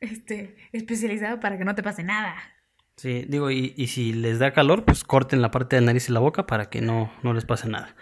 este, 0.00 0.56
especializado 0.72 1.38
para 1.38 1.56
que 1.56 1.64
no 1.64 1.74
te 1.74 1.82
pase 1.82 2.02
nada. 2.02 2.34
Sí, 2.96 3.24
digo, 3.28 3.50
y, 3.50 3.74
y 3.76 3.88
si 3.88 4.12
les 4.12 4.38
da 4.38 4.52
calor, 4.52 4.84
pues 4.84 5.04
corten 5.04 5.42
la 5.42 5.50
parte 5.50 5.76
de 5.76 5.82
la 5.82 5.86
nariz 5.86 6.08
y 6.08 6.12
la 6.12 6.20
boca 6.20 6.46
para 6.46 6.70
que 6.70 6.80
no, 6.80 7.12
no 7.22 7.32
les 7.32 7.44
pase 7.44 7.68
nada. 7.68 7.94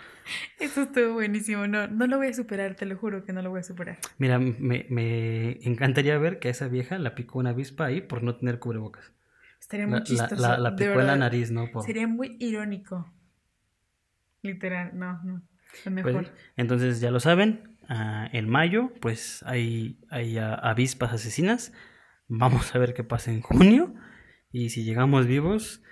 Eso 0.58 0.82
estuvo 0.82 1.14
buenísimo, 1.14 1.66
no, 1.66 1.86
no 1.88 2.06
lo 2.06 2.18
voy 2.18 2.28
a 2.28 2.34
superar, 2.34 2.74
te 2.76 2.86
lo 2.86 2.96
juro 2.96 3.24
que 3.24 3.32
no 3.32 3.42
lo 3.42 3.50
voy 3.50 3.60
a 3.60 3.62
superar. 3.64 3.98
Mira, 4.18 4.38
me, 4.38 4.86
me 4.88 5.58
encantaría 5.66 6.16
ver 6.18 6.38
que 6.38 6.48
a 6.48 6.50
esa 6.52 6.68
vieja 6.68 6.98
la 6.98 7.14
picó 7.14 7.38
una 7.38 7.50
avispa 7.50 7.86
ahí 7.86 8.00
por 8.00 8.22
no 8.22 8.36
tener 8.36 8.58
cubrebocas. 8.58 9.12
Estaría 9.60 9.86
muy 9.86 9.94
La, 9.94 9.98
la, 10.00 10.04
chistoso. 10.04 10.42
la- 10.42 10.58
la 10.58 10.70
de 10.70 10.86
picó 10.86 11.00
en 11.00 11.06
la 11.06 11.16
nariz, 11.16 11.50
¿no? 11.50 11.70
Por- 11.72 11.84
Sería 11.84 12.06
muy 12.06 12.36
irónico. 12.40 13.12
Literal, 14.42 14.90
no, 14.98 15.22
no. 15.22 15.42
Lo 15.84 15.90
Pues, 16.02 16.14
mejor. 16.14 16.26
entonces 16.56 17.00
ya 17.00 17.10
lo 17.10 17.20
saben, 17.20 17.76
ah, 17.88 18.28
en 18.32 18.48
mayo 18.48 18.92
pues 19.00 19.42
hay, 19.44 19.98
hay 20.10 20.36
ah, 20.38 20.54
avispas 20.54 21.12
asesinas. 21.12 21.72
Vamos 22.28 22.74
a 22.74 22.78
ver 22.78 22.92
qué 22.94 23.04
pasa 23.04 23.30
en 23.30 23.40
junio. 23.40 23.94
Y 24.50 24.70
si 24.70 24.84
llegamos 24.84 25.26
vivos, 25.26 25.82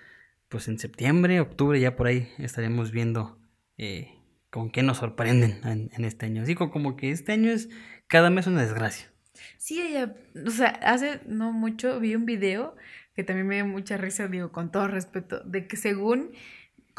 pues 0.49 0.69
en 0.69 0.79
septiembre, 0.79 1.41
octubre, 1.41 1.81
ya 1.81 1.97
por 1.97 2.09
ahí 2.09 2.29
estaremos 2.39 2.91
viendo 2.91 3.39
eh, 3.79 4.19
con 4.51 4.71
qué 4.71 4.83
nos 4.83 4.99
sorprenden 4.99 5.61
en, 5.65 6.05
este 6.05 6.27
año. 6.27 6.45
Digo, 6.45 6.71
como 6.71 6.97
que 6.97 7.11
este 7.11 7.33
año 7.33 7.51
es 7.51 7.69
cada 8.07 8.31
mes 8.31 8.47
una 8.47 8.63
desgracia. 8.63 9.11
Sí, 9.57 9.81
ella, 9.81 10.15
o 10.47 10.51
sea, 10.51 10.69
hace 10.83 11.21
no 11.27 11.53
mucho 11.53 11.99
vi 12.01 12.15
un 12.15 12.27
video 12.27 12.77
que 13.15 13.25
también 13.25 13.47
me 13.47 13.55
dio 13.57 13.67
mucha 13.67 13.97
risa, 13.97 14.29
digo, 14.29 14.53
con 14.53 14.71
todo 14.71 14.89
respeto, 14.89 15.41
de 15.45 15.67
que 15.67 15.77
según 15.77 16.33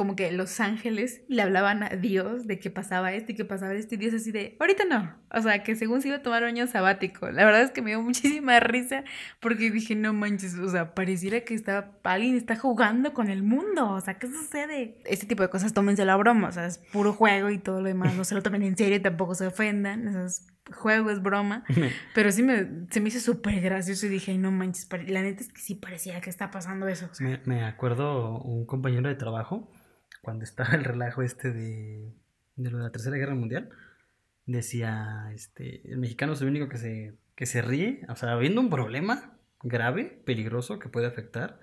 como 0.01 0.15
que 0.15 0.31
los 0.31 0.59
ángeles 0.59 1.21
le 1.27 1.43
hablaban 1.43 1.83
a 1.83 1.89
Dios 1.89 2.47
de 2.47 2.57
que 2.57 2.71
pasaba 2.71 3.13
esto 3.13 3.33
y 3.33 3.35
que 3.35 3.45
pasaba 3.45 3.75
esto 3.75 3.93
y 3.93 3.99
Dios 3.99 4.15
así 4.15 4.31
de, 4.31 4.57
ahorita 4.59 4.83
no, 4.85 5.13
o 5.31 5.41
sea, 5.43 5.61
que 5.61 5.75
según 5.75 6.01
se 6.01 6.07
iba 6.07 6.17
a 6.17 6.23
tomar 6.23 6.41
un 6.41 6.49
año 6.49 6.65
sabático. 6.65 7.29
La 7.29 7.45
verdad 7.45 7.61
es 7.61 7.69
que 7.69 7.83
me 7.83 7.91
dio 7.91 8.01
muchísima 8.01 8.59
risa 8.59 9.03
porque 9.39 9.69
dije, 9.69 9.93
no 9.93 10.11
manches, 10.11 10.57
o 10.57 10.67
sea, 10.69 10.95
pareciera 10.95 11.41
que 11.41 11.53
está, 11.53 11.91
alguien 12.01 12.35
está 12.35 12.55
jugando 12.55 13.13
con 13.13 13.29
el 13.29 13.43
mundo, 13.43 13.91
o 13.91 14.01
sea, 14.01 14.15
¿qué 14.15 14.25
sucede? 14.25 14.97
Este 15.05 15.27
tipo 15.27 15.43
de 15.43 15.49
cosas 15.49 15.71
tómense 15.71 16.03
la 16.03 16.15
broma, 16.15 16.47
o 16.47 16.51
sea, 16.51 16.65
es 16.65 16.79
puro 16.79 17.13
juego 17.13 17.51
y 17.51 17.59
todo 17.59 17.79
lo 17.81 17.87
demás, 17.87 18.15
no 18.15 18.23
se 18.23 18.33
lo 18.33 18.41
tomen 18.41 18.63
en 18.63 18.75
serio, 18.75 18.99
tampoco 19.03 19.35
se 19.35 19.45
ofendan, 19.45 20.07
o 20.07 20.11
sea, 20.13 20.25
es 20.25 20.47
juego, 20.73 21.11
es 21.11 21.21
broma. 21.21 21.63
Pero 22.15 22.31
sí 22.31 22.41
me, 22.41 22.87
se 22.89 23.01
me 23.01 23.09
hizo 23.09 23.19
súper 23.19 23.61
gracioso 23.61 24.07
y 24.07 24.09
dije, 24.09 24.35
no 24.35 24.51
manches, 24.51 24.87
la 25.07 25.21
neta 25.21 25.41
es 25.41 25.53
que 25.53 25.61
sí 25.61 25.75
parecía 25.75 26.19
que 26.21 26.31
está 26.31 26.49
pasando 26.49 26.87
eso. 26.87 27.07
o 27.11 27.13
sea. 27.13 27.27
Me, 27.27 27.39
me 27.45 27.63
acuerdo 27.65 28.39
un 28.39 28.65
compañero 28.65 29.09
de 29.09 29.15
trabajo, 29.15 29.69
cuando 30.21 30.43
estaba 30.43 30.73
el 30.75 30.83
relajo 30.83 31.21
este 31.21 31.51
de, 31.51 32.13
de 32.55 32.69
lo 32.71 32.77
de 32.77 32.83
la 32.83 32.91
Tercera 32.91 33.17
Guerra 33.17 33.35
Mundial, 33.35 33.69
decía, 34.45 35.29
este, 35.33 35.87
el 35.91 35.97
mexicano 35.99 36.33
es 36.33 36.41
el 36.41 36.47
único 36.49 36.69
que 36.69 36.77
se, 36.77 37.13
que 37.35 37.45
se 37.45 37.61
ríe, 37.61 38.05
o 38.09 38.15
sea, 38.15 38.31
habiendo 38.33 38.61
un 38.61 38.69
problema 38.69 39.37
grave, 39.63 40.21
peligroso, 40.25 40.79
que 40.79 40.89
puede 40.89 41.07
afectar, 41.07 41.59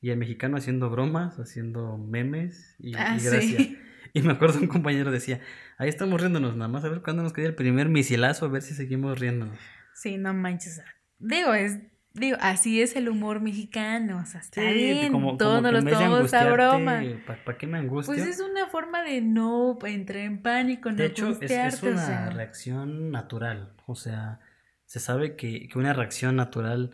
y 0.00 0.10
el 0.10 0.18
mexicano 0.18 0.56
haciendo 0.56 0.88
bromas, 0.90 1.38
haciendo 1.38 1.98
memes 1.98 2.74
y, 2.78 2.94
Ah, 2.96 3.16
y 3.18 3.24
gracia. 3.24 3.40
sí. 3.58 3.78
Y 4.12 4.22
me 4.22 4.32
acuerdo 4.32 4.58
un 4.58 4.66
compañero 4.66 5.12
decía, 5.12 5.40
ahí 5.78 5.88
estamos 5.88 6.20
riéndonos, 6.20 6.56
nada 6.56 6.66
más 6.66 6.82
a 6.84 6.88
ver 6.88 7.00
cuándo 7.00 7.22
nos 7.22 7.32
cae 7.32 7.44
el 7.44 7.54
primer 7.54 7.88
misilazo, 7.88 8.44
a 8.46 8.48
ver 8.48 8.62
si 8.62 8.74
seguimos 8.74 9.20
riéndonos. 9.20 9.56
Sí, 9.94 10.18
no 10.18 10.34
manches. 10.34 10.82
Digo, 11.20 11.54
es, 11.54 11.78
digo, 12.14 12.36
así 12.40 12.80
es 12.82 12.96
el 12.96 13.08
humor 13.08 13.40
mexicano, 13.40 14.18
o 14.22 14.26
sea, 14.26 14.40
está 14.40 14.60
Sí, 14.62 14.74
bien, 14.74 15.12
como, 15.12 15.36
todos 15.36 15.60
como 15.60 15.72
nos 15.72 15.84
de 15.84 15.90
tomamos 15.90 16.34
a 16.34 16.50
broma. 16.50 17.02
¿Para 17.44 17.58
qué 17.58 17.66
me 17.66 17.78
angustio? 17.78 18.14
Pues 18.14 18.26
es 18.26 18.40
una 18.40 18.66
forma 18.66 19.02
de 19.02 19.20
no 19.20 19.78
entrar 19.84 20.18
en 20.24 20.42
pánico, 20.42 20.90
no 20.90 20.96
De 20.96 21.06
hecho, 21.06 21.28
es, 21.40 21.50
es 21.50 21.82
o 21.82 21.86
una 21.88 22.06
sea. 22.06 22.30
reacción 22.30 23.10
natural. 23.10 23.72
O 23.86 23.94
sea, 23.94 24.40
se 24.86 25.00
sabe 25.00 25.36
que, 25.36 25.68
que 25.68 25.78
una 25.78 25.92
reacción 25.92 26.36
natural 26.36 26.90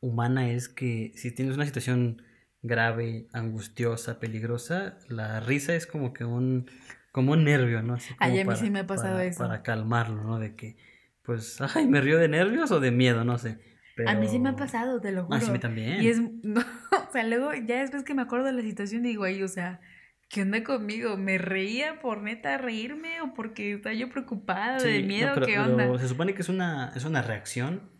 humana 0.00 0.50
es 0.50 0.68
que 0.68 1.12
si 1.16 1.30
tienes 1.32 1.54
una 1.56 1.64
situación 1.66 2.22
grave, 2.62 3.28
angustiosa, 3.32 4.18
peligrosa, 4.18 4.98
la 5.08 5.40
risa 5.40 5.74
es 5.74 5.86
como 5.86 6.12
que 6.12 6.24
un, 6.24 6.68
como 7.12 7.32
un 7.32 7.44
nervio, 7.44 7.82
¿no? 7.82 7.94
Así 7.94 8.14
Ay, 8.18 8.38
como 8.38 8.50
a 8.50 8.54
mí 8.54 8.60
sí 8.60 8.70
me 8.70 8.80
ha 8.80 8.86
pasado 8.86 9.14
para- 9.14 9.24
eso. 9.24 9.38
Para 9.38 9.62
calmarlo, 9.62 10.22
¿no? 10.24 10.38
De 10.38 10.54
que, 10.56 10.76
pues, 11.22 11.58
ay, 11.74 11.86
me 11.86 12.00
río 12.00 12.18
de 12.18 12.28
nervios 12.28 12.70
o 12.72 12.80
de 12.80 12.90
miedo, 12.90 13.24
no 13.24 13.38
sé. 13.38 13.58
A 14.06 14.14
mí 14.14 14.28
sí 14.28 14.38
me 14.38 14.50
ha 14.50 14.56
pasado, 14.56 15.00
te 15.00 15.12
lo 15.12 15.24
juro. 15.24 15.36
Ah, 15.36 15.40
sí, 15.40 15.48
a 15.48 15.52
mí 15.52 15.58
también. 15.58 16.02
Y 16.02 16.08
es, 16.08 16.20
no, 16.42 16.60
o 16.60 17.12
sea, 17.12 17.24
luego 17.24 17.52
ya 17.54 17.80
después 17.80 18.02
que 18.02 18.14
me 18.14 18.22
acuerdo 18.22 18.46
de 18.46 18.52
la 18.52 18.62
situación 18.62 19.02
digo, 19.02 19.24
ay, 19.24 19.42
o 19.42 19.48
sea, 19.48 19.80
¿qué 20.28 20.42
onda 20.42 20.62
conmigo? 20.64 21.16
¿Me 21.16 21.38
reía 21.38 22.00
por 22.00 22.22
neta 22.22 22.58
reírme 22.58 23.20
o 23.22 23.32
porque 23.32 23.74
estaba 23.74 23.94
yo 23.94 24.08
preocupada 24.10 24.80
Sí, 24.80 24.88
de 24.88 25.00
no, 25.02 25.06
miedo? 25.08 25.30
pero- 25.34 25.46
¿Qué 25.46 25.52
pero 25.54 25.64
onda? 25.84 25.98
se 25.98 26.08
supone 26.08 26.34
que 26.34 26.42
es 26.42 26.48
una, 26.48 26.92
es 26.94 27.04
una 27.04 27.22
reacción 27.22 27.90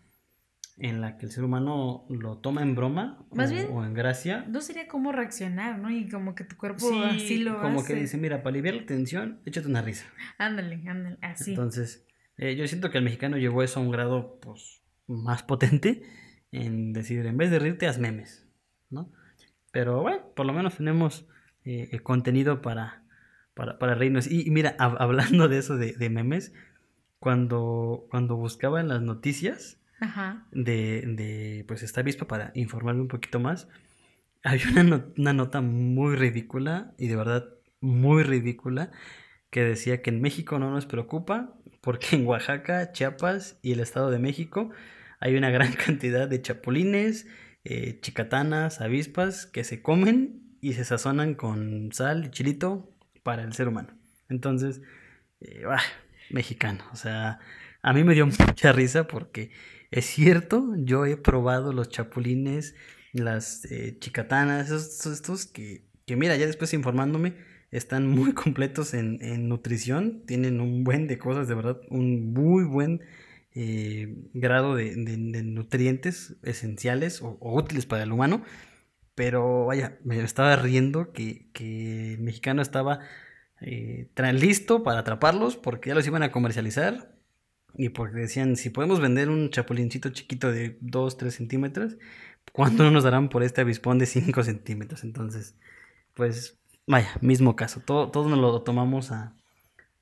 en 0.79 1.01
la 1.01 1.17
que 1.17 1.25
el 1.25 1.31
ser 1.31 1.43
humano 1.43 2.05
lo 2.09 2.37
toma 2.37 2.61
en 2.61 2.75
broma 2.75 3.25
Más 3.33 3.49
o, 3.49 3.53
bien, 3.55 3.67
o 3.71 3.83
en 3.83 3.95
gracia. 3.95 4.45
No 4.47 4.61
sería 4.61 4.87
cómo 4.87 5.11
reaccionar, 5.11 5.79
¿no? 5.79 5.89
Y 5.89 6.07
como 6.07 6.35
que 6.35 6.43
tu 6.43 6.55
cuerpo 6.55 6.87
Sí, 6.87 7.01
así 7.03 7.37
lo 7.39 7.59
como 7.59 7.79
hace. 7.79 7.95
que 7.95 7.99
dice, 8.01 8.17
mira, 8.19 8.43
para 8.43 8.51
aliviar 8.53 8.75
la 8.75 8.85
tensión, 8.85 9.41
échate 9.45 9.67
una 9.67 9.81
risa. 9.81 10.05
Ándale, 10.37 10.83
ándale, 10.87 11.17
así. 11.23 11.49
Entonces, 11.51 12.05
eh, 12.37 12.55
yo 12.55 12.67
siento 12.67 12.91
que 12.91 12.99
el 12.99 13.03
mexicano 13.03 13.37
llevó 13.37 13.63
eso 13.63 13.79
a 13.79 13.83
un 13.83 13.89
grado 13.89 14.39
pues, 14.39 14.76
más 15.07 15.43
potente 15.43 16.03
en 16.51 16.93
decir, 16.93 17.25
en 17.25 17.37
vez 17.37 17.51
de 17.51 17.59
reírte, 17.59 17.87
haz 17.87 17.99
memes, 17.99 18.45
¿no? 18.89 19.11
Pero 19.71 20.01
bueno, 20.01 20.31
por 20.35 20.45
lo 20.45 20.53
menos 20.53 20.77
tenemos 20.77 21.27
eh, 21.65 21.89
eh, 21.91 21.99
contenido 21.99 22.61
para, 22.61 23.03
para, 23.53 23.77
para 23.79 23.95
reírnos. 23.95 24.27
Y, 24.27 24.47
y 24.47 24.51
mira, 24.51 24.75
hab- 24.77 24.97
hablando 24.99 25.47
de 25.47 25.57
eso 25.57 25.77
de, 25.77 25.93
de 25.93 26.09
memes, 26.09 26.53
cuando, 27.19 28.07
cuando 28.09 28.35
buscaba 28.35 28.79
en 28.79 28.87
las 28.87 29.01
noticias 29.01 29.79
Ajá. 29.99 30.47
de, 30.51 31.03
de 31.07 31.65
pues 31.67 31.83
esta 31.83 32.01
avispa 32.01 32.27
para 32.27 32.51
informarme 32.55 33.01
un 33.01 33.07
poquito 33.07 33.39
más, 33.39 33.67
había 34.43 34.69
una, 34.71 34.83
no- 34.83 35.05
una 35.17 35.33
nota 35.33 35.61
muy 35.61 36.15
ridícula 36.15 36.93
y 36.97 37.07
de 37.07 37.15
verdad 37.15 37.45
muy 37.81 38.23
ridícula 38.23 38.91
que 39.49 39.63
decía 39.63 40.01
que 40.01 40.09
en 40.09 40.21
México 40.21 40.59
no 40.59 40.71
nos 40.71 40.85
preocupa 40.85 41.53
porque 41.81 42.15
en 42.15 42.25
Oaxaca, 42.25 42.91
Chiapas 42.91 43.59
y 43.61 43.73
el 43.73 43.79
Estado 43.79 44.09
de 44.11 44.19
México 44.19 44.71
hay 45.19 45.35
una 45.35 45.49
gran 45.49 45.73
cantidad 45.85 46.27
de 46.27 46.41
chapulines, 46.41 47.27
eh, 47.63 47.99
chicatanas, 48.01 48.81
avispas 48.81 49.45
que 49.45 49.63
se 49.63 49.81
comen 49.81 50.57
y 50.61 50.73
se 50.73 50.85
sazonan 50.85 51.35
con 51.35 51.91
sal 51.91 52.25
y 52.25 52.31
chilito 52.31 52.95
para 53.23 53.43
el 53.43 53.53
ser 53.53 53.67
humano. 53.67 53.89
Entonces, 54.29 54.81
eh, 55.41 55.63
mexicano, 56.29 56.83
o 56.91 56.95
sea, 56.95 57.39
a 57.81 57.93
mí 57.93 58.03
me 58.03 58.13
dio 58.13 58.25
mucha 58.47 58.71
risa 58.71 59.07
porque 59.07 59.51
es 59.91 60.05
cierto, 60.05 60.73
yo 60.77 61.05
he 61.05 61.17
probado 61.17 61.73
los 61.73 61.89
chapulines, 61.89 62.75
las 63.13 63.65
eh, 63.71 63.97
chicatanas, 63.99 64.67
esos, 64.67 65.05
estos 65.05 65.45
que, 65.45 65.87
que 66.05 66.15
mira, 66.15 66.35
ya 66.35 66.45
después 66.45 66.73
informándome, 66.73 67.35
están 67.71 68.07
muy 68.07 68.31
completos 68.33 68.93
en 68.93 69.49
nutrición, 69.49 70.25
tienen 70.25 70.61
un 70.61 70.83
buen 70.83 71.07
de 71.07 71.17
cosas, 71.17 71.47
de 71.47 71.55
verdad, 71.55 71.81
un 71.89 72.33
muy 72.33 72.63
buen 72.63 73.01
eh, 73.59 74.13
grado 74.33 74.75
de, 74.75 74.95
nutrientes 75.43 76.37
esenciales 76.43 77.23
o, 77.23 77.39
útiles 77.41 77.87
para 77.87 78.03
el 78.03 78.11
humano. 78.11 78.43
Pero 79.15 79.65
vaya, 79.65 79.97
me 80.03 80.19
estaba 80.21 80.55
riendo 80.57 81.11
que, 81.11 81.49
el 81.55 82.19
mexicano 82.19 82.61
estaba 82.61 82.99
eh, 83.61 84.09
listo 84.33 84.83
para 84.83 84.99
atraparlos 84.99 85.57
porque 85.57 85.89
ya 85.89 85.95
los 85.95 86.05
iban 86.05 86.21
a 86.21 86.31
comercializar 86.31 87.15
y 87.73 87.89
porque 87.89 88.19
decían, 88.19 88.55
si 88.57 88.69
podemos 88.69 88.99
vender 88.99 89.29
un 89.29 89.49
chapulincito 89.49 90.09
chiquito 90.09 90.51
de 90.51 90.77
2, 90.81 91.17
3 91.17 91.33
centímetros, 91.33 91.97
¿cuánto 92.51 92.83
no 92.83 92.91
nos 92.91 93.03
darán 93.05 93.29
por 93.29 93.41
este 93.41 93.61
avispón 93.61 93.97
de 93.97 94.05
5 94.05 94.43
centímetros? 94.43 95.03
Entonces, 95.03 95.55
pues, 96.13 96.59
vaya, 96.85 97.09
mismo 97.21 97.55
caso. 97.55 97.81
Todo, 97.81 98.11
todo 98.11 98.29
nos 98.29 98.39
lo 98.39 98.61
tomamos 98.61 99.11
a, 99.11 99.35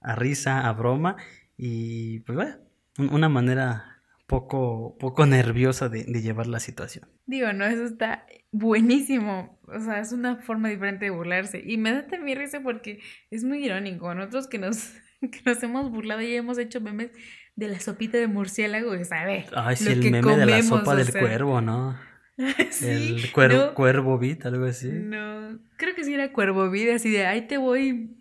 a 0.01 0.15
risa, 0.15 0.67
a 0.67 0.73
broma 0.73 1.15
y 1.57 2.19
pues 2.21 2.37
vaya, 2.37 2.59
una 2.97 3.29
manera 3.29 4.01
poco, 4.27 4.97
poco 4.99 5.25
nerviosa 5.25 5.89
de, 5.89 6.03
de 6.05 6.21
llevar 6.21 6.47
la 6.47 6.59
situación. 6.59 7.07
Digo, 7.25 7.51
no, 7.53 7.65
eso 7.65 7.85
está 7.85 8.25
buenísimo. 8.51 9.59
O 9.67 9.79
sea, 9.79 9.99
es 9.99 10.11
una 10.11 10.37
forma 10.37 10.69
diferente 10.69 11.05
de 11.05 11.11
burlarse. 11.11 11.61
Y 11.65 11.77
me 11.77 11.91
da 11.91 12.07
también 12.07 12.37
risa 12.39 12.61
porque 12.61 12.99
es 13.31 13.43
muy 13.43 13.63
irónico. 13.65 14.13
Nosotros 14.13 14.47
que 14.47 14.57
nos, 14.59 14.93
que 15.21 15.39
nos 15.45 15.61
hemos 15.63 15.91
burlado 15.91 16.21
y 16.21 16.35
hemos 16.35 16.57
hecho 16.57 16.81
memes 16.81 17.11
de 17.55 17.67
la 17.69 17.79
sopita 17.79 18.17
de 18.17 18.27
murciélago, 18.27 18.91
¿sabes? 19.05 19.45
Ay, 19.55 19.75
sí, 19.77 19.85
Lo 19.85 19.91
el 19.91 19.99
que 20.01 20.11
meme 20.11 20.37
de 20.37 20.45
la 20.45 20.63
sopa 20.63 20.95
del 20.95 21.07
sea. 21.07 21.21
cuervo, 21.21 21.61
¿no? 21.61 21.97
sí, 22.69 22.85
el 23.15 23.31
cuer- 23.31 23.67
no, 23.67 23.73
cuervo 23.75 24.19
beat, 24.19 24.45
algo 24.45 24.65
así. 24.65 24.89
no, 24.91 25.57
creo 25.77 25.95
que 25.95 26.03
sí 26.03 26.13
era 26.13 26.33
cuervo 26.33 26.69
vida, 26.69 26.95
así 26.95 27.09
de 27.09 27.25
ahí 27.25 27.47
te 27.47 27.57
voy 27.57 28.14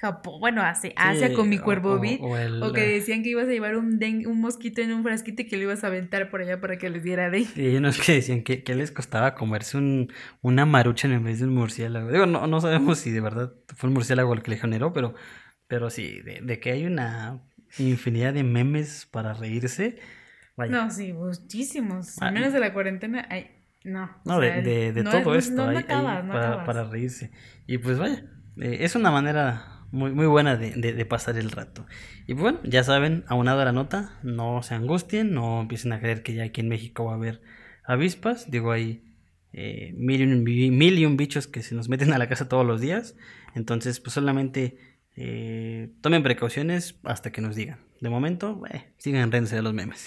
Japón, 0.00 0.38
bueno, 0.40 0.62
Asia, 0.62 0.92
Asia 0.96 1.28
Sí, 1.28 1.34
con 1.34 1.48
mi 1.48 1.58
cuervo 1.58 1.94
o- 1.94 1.98
beat. 2.00 2.20
o 2.20 2.36
el- 2.36 2.62
O 2.62 2.72
que 2.72 2.82
decían 2.82 3.22
que 3.24 3.30
ibas 3.30 3.46
a 3.48 3.50
llevar 3.50 3.76
un, 3.76 3.98
den- 3.98 4.26
un 4.28 4.40
mosquito 4.40 4.80
en 4.80 4.92
un 4.92 5.02
frasquito 5.02 5.42
y 5.42 5.46
que 5.46 5.56
lo 5.56 5.64
ibas 5.64 5.82
a 5.82 5.88
aventar 5.88 6.30
por 6.30 6.40
allá 6.40 6.60
para 6.60 6.78
que 6.78 6.88
les 6.88 7.02
diera 7.02 7.30
de. 7.30 7.40
Y 7.56 7.66
hay 7.66 7.76
unos 7.76 7.98
que 8.00 8.12
decían 8.14 8.42
que, 8.42 8.62
que 8.62 8.74
les 8.76 8.92
costaba 8.92 9.34
comerse 9.34 9.76
un, 9.76 10.12
una 10.40 10.66
maruchan 10.66 11.10
en 11.12 11.24
vez 11.24 11.40
de 11.40 11.46
un 11.46 11.54
murciélago. 11.54 12.10
Digo, 12.12 12.26
no, 12.26 12.46
no 12.46 12.60
sabemos 12.60 12.98
si 13.00 13.10
de 13.10 13.20
verdad 13.20 13.52
fue 13.76 13.88
un 13.88 13.94
murciélago 13.94 14.32
el 14.34 14.42
que 14.42 14.52
le 14.52 14.56
generó, 14.58 14.92
pero, 14.92 15.14
pero 15.66 15.90
sí, 15.90 16.20
de, 16.22 16.40
de 16.42 16.60
que 16.60 16.70
hay 16.70 16.86
una 16.86 17.42
infinidad 17.78 18.32
de 18.34 18.44
memes 18.44 19.06
para 19.10 19.34
reírse. 19.34 19.98
Vaya. 20.56 20.70
No, 20.72 20.90
sí, 20.90 21.12
muchísimos. 21.12 22.20
Al 22.22 22.28
Ah, 22.28 22.30
menos 22.30 22.52
de 22.52 22.60
la 22.60 22.72
cuarentena, 22.72 23.26
ay, 23.30 23.50
no. 23.84 24.10
No, 24.24 24.38
de, 24.40 24.48
sea, 24.48 24.60
de- 24.62 24.92
de 24.92 25.02
no- 25.02 25.10
todo 25.10 25.32
no- 25.32 25.34
esto 25.34 25.54
no, 25.56 25.68
hay- 25.70 25.76
hay 25.78 25.82
acabas, 25.82 26.24
para, 26.26 26.64
para 26.64 26.84
reírse. 26.84 27.30
Y 27.66 27.78
pues 27.78 27.98
vaya, 27.98 28.24
eh, 28.60 28.78
es 28.80 28.94
una 28.94 29.10
manera 29.10 29.74
muy, 29.90 30.12
muy 30.12 30.26
buena 30.26 30.56
de, 30.56 30.70
de- 30.72 30.92
de 30.92 31.04
pasar 31.06 31.36
el 31.38 31.50
rato. 31.50 31.86
Y 32.26 32.34
pues 32.34 32.42
bueno, 32.42 32.60
ya 32.64 32.84
saben, 32.84 33.24
aunado 33.28 33.60
a 33.60 33.64
la 33.64 33.72
nota, 33.72 34.18
no 34.22 34.62
se 34.62 34.74
angustien, 34.74 35.32
no 35.32 35.60
empiecen 35.62 35.92
a 35.92 36.00
creer 36.00 36.22
que 36.22 36.34
ya 36.34 36.44
aquí 36.44 36.60
en 36.60 36.68
México 36.68 37.04
va 37.04 37.12
a 37.12 37.16
haber 37.16 37.40
avispas. 37.84 38.50
Digo, 38.50 38.70
hay 38.72 39.04
eh, 39.52 39.92
mil, 39.96 40.20
y 40.20 40.24
un, 40.24 40.44
mil 40.44 40.98
y 40.98 41.06
un 41.06 41.16
bichos 41.16 41.46
que 41.46 41.62
se 41.62 41.74
nos 41.74 41.88
meten 41.88 42.12
a 42.12 42.18
la 42.18 42.28
casa 42.28 42.48
todos 42.48 42.66
los 42.66 42.80
días. 42.80 43.16
Entonces, 43.54 43.98
pues 44.00 44.12
solamente 44.12 44.78
eh, 45.16 45.90
tomen 46.00 46.22
precauciones 46.22 46.98
hasta 47.04 47.32
que 47.32 47.40
nos 47.40 47.56
digan. 47.56 47.80
De 48.00 48.10
momento, 48.10 48.62
eh, 48.70 48.92
sigan 48.98 49.32
riéndose 49.32 49.56
de 49.56 49.62
los 49.62 49.74
memes. 49.74 50.06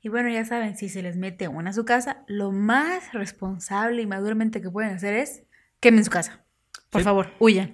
Y 0.00 0.10
bueno, 0.10 0.28
ya 0.28 0.44
saben, 0.44 0.76
si 0.76 0.88
se 0.88 1.02
les 1.02 1.16
mete 1.16 1.48
una 1.48 1.70
a 1.70 1.72
su 1.72 1.84
casa, 1.84 2.24
lo 2.28 2.52
más 2.52 3.12
responsable 3.12 4.02
y 4.02 4.06
maduramente 4.06 4.60
que 4.60 4.70
pueden 4.70 4.92
hacer 4.92 5.14
es 5.14 5.44
quemen 5.80 6.04
su 6.04 6.10
casa. 6.10 6.44
Por 6.90 7.00
Sí. 7.00 7.04
favor, 7.04 7.30
huyan. 7.40 7.72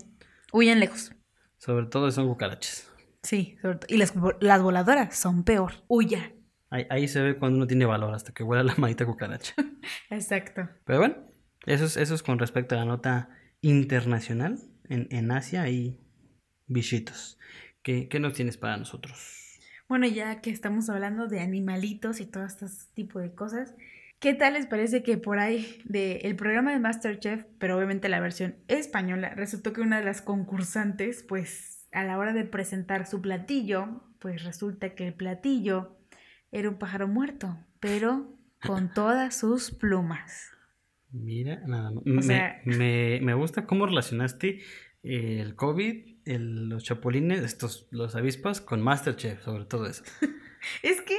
Huyan 0.55 0.79
lejos. 0.79 1.11
Sobre 1.59 1.87
todo 1.87 2.13
son 2.13 2.29
cucarachas. 2.29 2.89
Sí, 3.25 3.59
sobre 3.61 3.79
todo. 3.79 3.93
Y 3.93 3.97
las, 3.97 4.15
las 4.39 4.63
voladoras 4.63 5.17
son 5.17 5.43
peor. 5.43 5.73
Huyan. 5.89 6.33
Ahí, 6.71 6.87
ahí 6.91 7.09
se 7.09 7.21
ve 7.23 7.37
cuando 7.37 7.57
uno 7.57 7.67
tiene 7.67 7.87
valor, 7.87 8.15
hasta 8.15 8.33
que 8.33 8.45
huela 8.45 8.63
la 8.63 8.77
maldita 8.77 9.05
cucaracha. 9.05 9.53
Exacto. 10.11 10.69
Pero 10.85 11.01
bueno, 11.01 11.17
eso 11.67 11.87
es, 11.87 11.97
eso 11.97 12.15
es 12.15 12.23
con 12.23 12.39
respecto 12.39 12.77
a 12.77 12.79
la 12.79 12.85
nota 12.85 13.31
internacional. 13.63 14.61
En, 14.89 15.09
en 15.11 15.33
Asia 15.33 15.63
hay 15.63 15.99
bichitos. 16.69 17.37
¿Qué, 17.83 18.09
qué 18.09 18.21
nos 18.21 18.35
tienes 18.35 18.57
para 18.57 18.77
nosotros? 18.77 19.59
Bueno, 19.89 20.07
ya 20.07 20.41
que 20.41 20.51
estamos 20.51 20.89
hablando 20.89 21.27
de 21.27 21.41
animalitos 21.41 22.21
y 22.21 22.27
todo 22.27 22.45
este 22.45 22.67
tipo 22.95 23.19
de 23.19 23.35
cosas, 23.35 23.75
¿qué 24.21 24.35
tal 24.35 24.55
les 24.55 24.67
parece 24.67 25.03
que 25.03 25.19
por 25.19 25.39
ahí 25.39 25.83
del 25.85 26.37
programa 26.37 26.73
de 26.73 26.81
Masterchef, 26.81 27.45
pero 27.59 27.77
obviamente 27.77 28.09
la 28.09 28.21
versión 28.21 28.57
española, 28.69 29.35
resultó 29.35 29.73
que 29.73 29.81
una 29.83 29.99
de 29.99 30.05
las 30.05 30.23
concursantes, 30.23 31.23
pues 31.23 31.87
a 31.93 32.05
la 32.05 32.19
hora 32.19 32.33
de 32.33 32.45
presentar 32.45 33.07
su 33.07 33.21
platillo, 33.21 34.03
pues 34.19 34.43
resulta 34.45 34.95
que 34.95 35.07
el 35.09 35.15
platillo 35.15 35.99
era 36.51 36.69
un 36.69 36.79
pájaro 36.79 37.07
muerto, 37.09 37.59
pero 37.81 38.37
con 38.67 38.93
todas 38.93 39.37
sus 39.39 39.71
plumas. 39.71 40.51
Mira, 41.11 41.61
nada 41.67 41.91
más. 41.93 42.03
Me, 42.05 42.23
sea- 42.23 42.61
me, 42.65 43.21
me 43.23 43.35
gusta 43.35 43.67
cómo 43.67 43.87
relacionaste 43.87 44.61
el 45.03 45.55
COVID, 45.55 46.17
el- 46.25 46.69
los 46.71 46.83
chapulines, 46.83 47.43
estos, 47.43 47.87
los 47.91 48.17
avispas, 48.17 48.61
con 48.61 48.81
Masterchef, 48.81 49.43
sobre 49.43 49.67
todo 49.67 49.87
eso. 49.87 50.03
Es 50.83 51.03
que, 51.03 51.19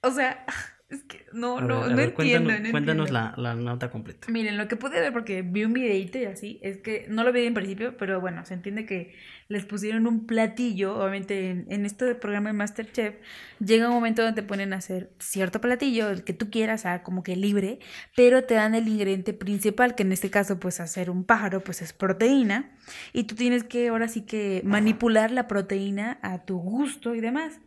o 0.00 0.12
sea, 0.12 0.46
es 0.88 1.02
que 1.02 1.26
no, 1.32 1.60
no, 1.60 1.80
ver, 1.80 1.90
no 1.90 2.00
entiendo. 2.02 2.14
cuéntanos, 2.14 2.60
no 2.60 2.70
cuéntanos 2.70 3.08
entiendo. 3.08 3.32
la, 3.36 3.54
la 3.54 3.54
nota 3.54 3.90
completa. 3.90 4.28
Miren, 4.30 4.56
lo 4.56 4.68
que 4.68 4.76
pude 4.76 5.00
ver, 5.00 5.12
porque 5.12 5.42
vi 5.42 5.64
un 5.64 5.72
videito 5.72 6.16
y 6.18 6.26
así, 6.26 6.60
es 6.62 6.78
que 6.78 7.06
no 7.08 7.24
lo 7.24 7.32
vi 7.32 7.44
en 7.44 7.54
principio, 7.54 7.96
pero 7.96 8.20
bueno, 8.20 8.44
se 8.44 8.54
entiende 8.54 8.86
que 8.86 9.12
les 9.48 9.64
pusieron 9.64 10.06
un 10.06 10.26
platillo, 10.26 10.96
obviamente 10.96 11.50
en, 11.50 11.66
en 11.70 11.86
esto 11.86 12.04
del 12.04 12.16
programa 12.16 12.50
de 12.50 12.52
Masterchef, 12.52 13.16
llega 13.58 13.88
un 13.88 13.94
momento 13.94 14.22
donde 14.22 14.40
te 14.40 14.46
ponen 14.46 14.72
a 14.72 14.76
hacer 14.76 15.10
cierto 15.18 15.60
platillo, 15.60 16.08
el 16.08 16.22
que 16.22 16.32
tú 16.32 16.50
quieras, 16.50 16.86
ah, 16.86 17.02
como 17.02 17.24
que 17.24 17.34
libre, 17.34 17.80
pero 18.14 18.44
te 18.44 18.54
dan 18.54 18.76
el 18.76 18.86
ingrediente 18.86 19.32
principal, 19.32 19.96
que 19.96 20.04
en 20.04 20.12
este 20.12 20.30
caso, 20.30 20.60
pues 20.60 20.78
hacer 20.78 21.10
un 21.10 21.24
pájaro, 21.24 21.64
pues 21.64 21.82
es 21.82 21.92
proteína, 21.92 22.76
y 23.12 23.24
tú 23.24 23.34
tienes 23.34 23.64
que 23.64 23.88
ahora 23.88 24.06
sí 24.06 24.22
que 24.22 24.62
manipular 24.64 25.32
la 25.32 25.48
proteína 25.48 26.20
a 26.22 26.44
tu 26.44 26.58
gusto 26.58 27.14
y 27.16 27.20
demás. 27.20 27.60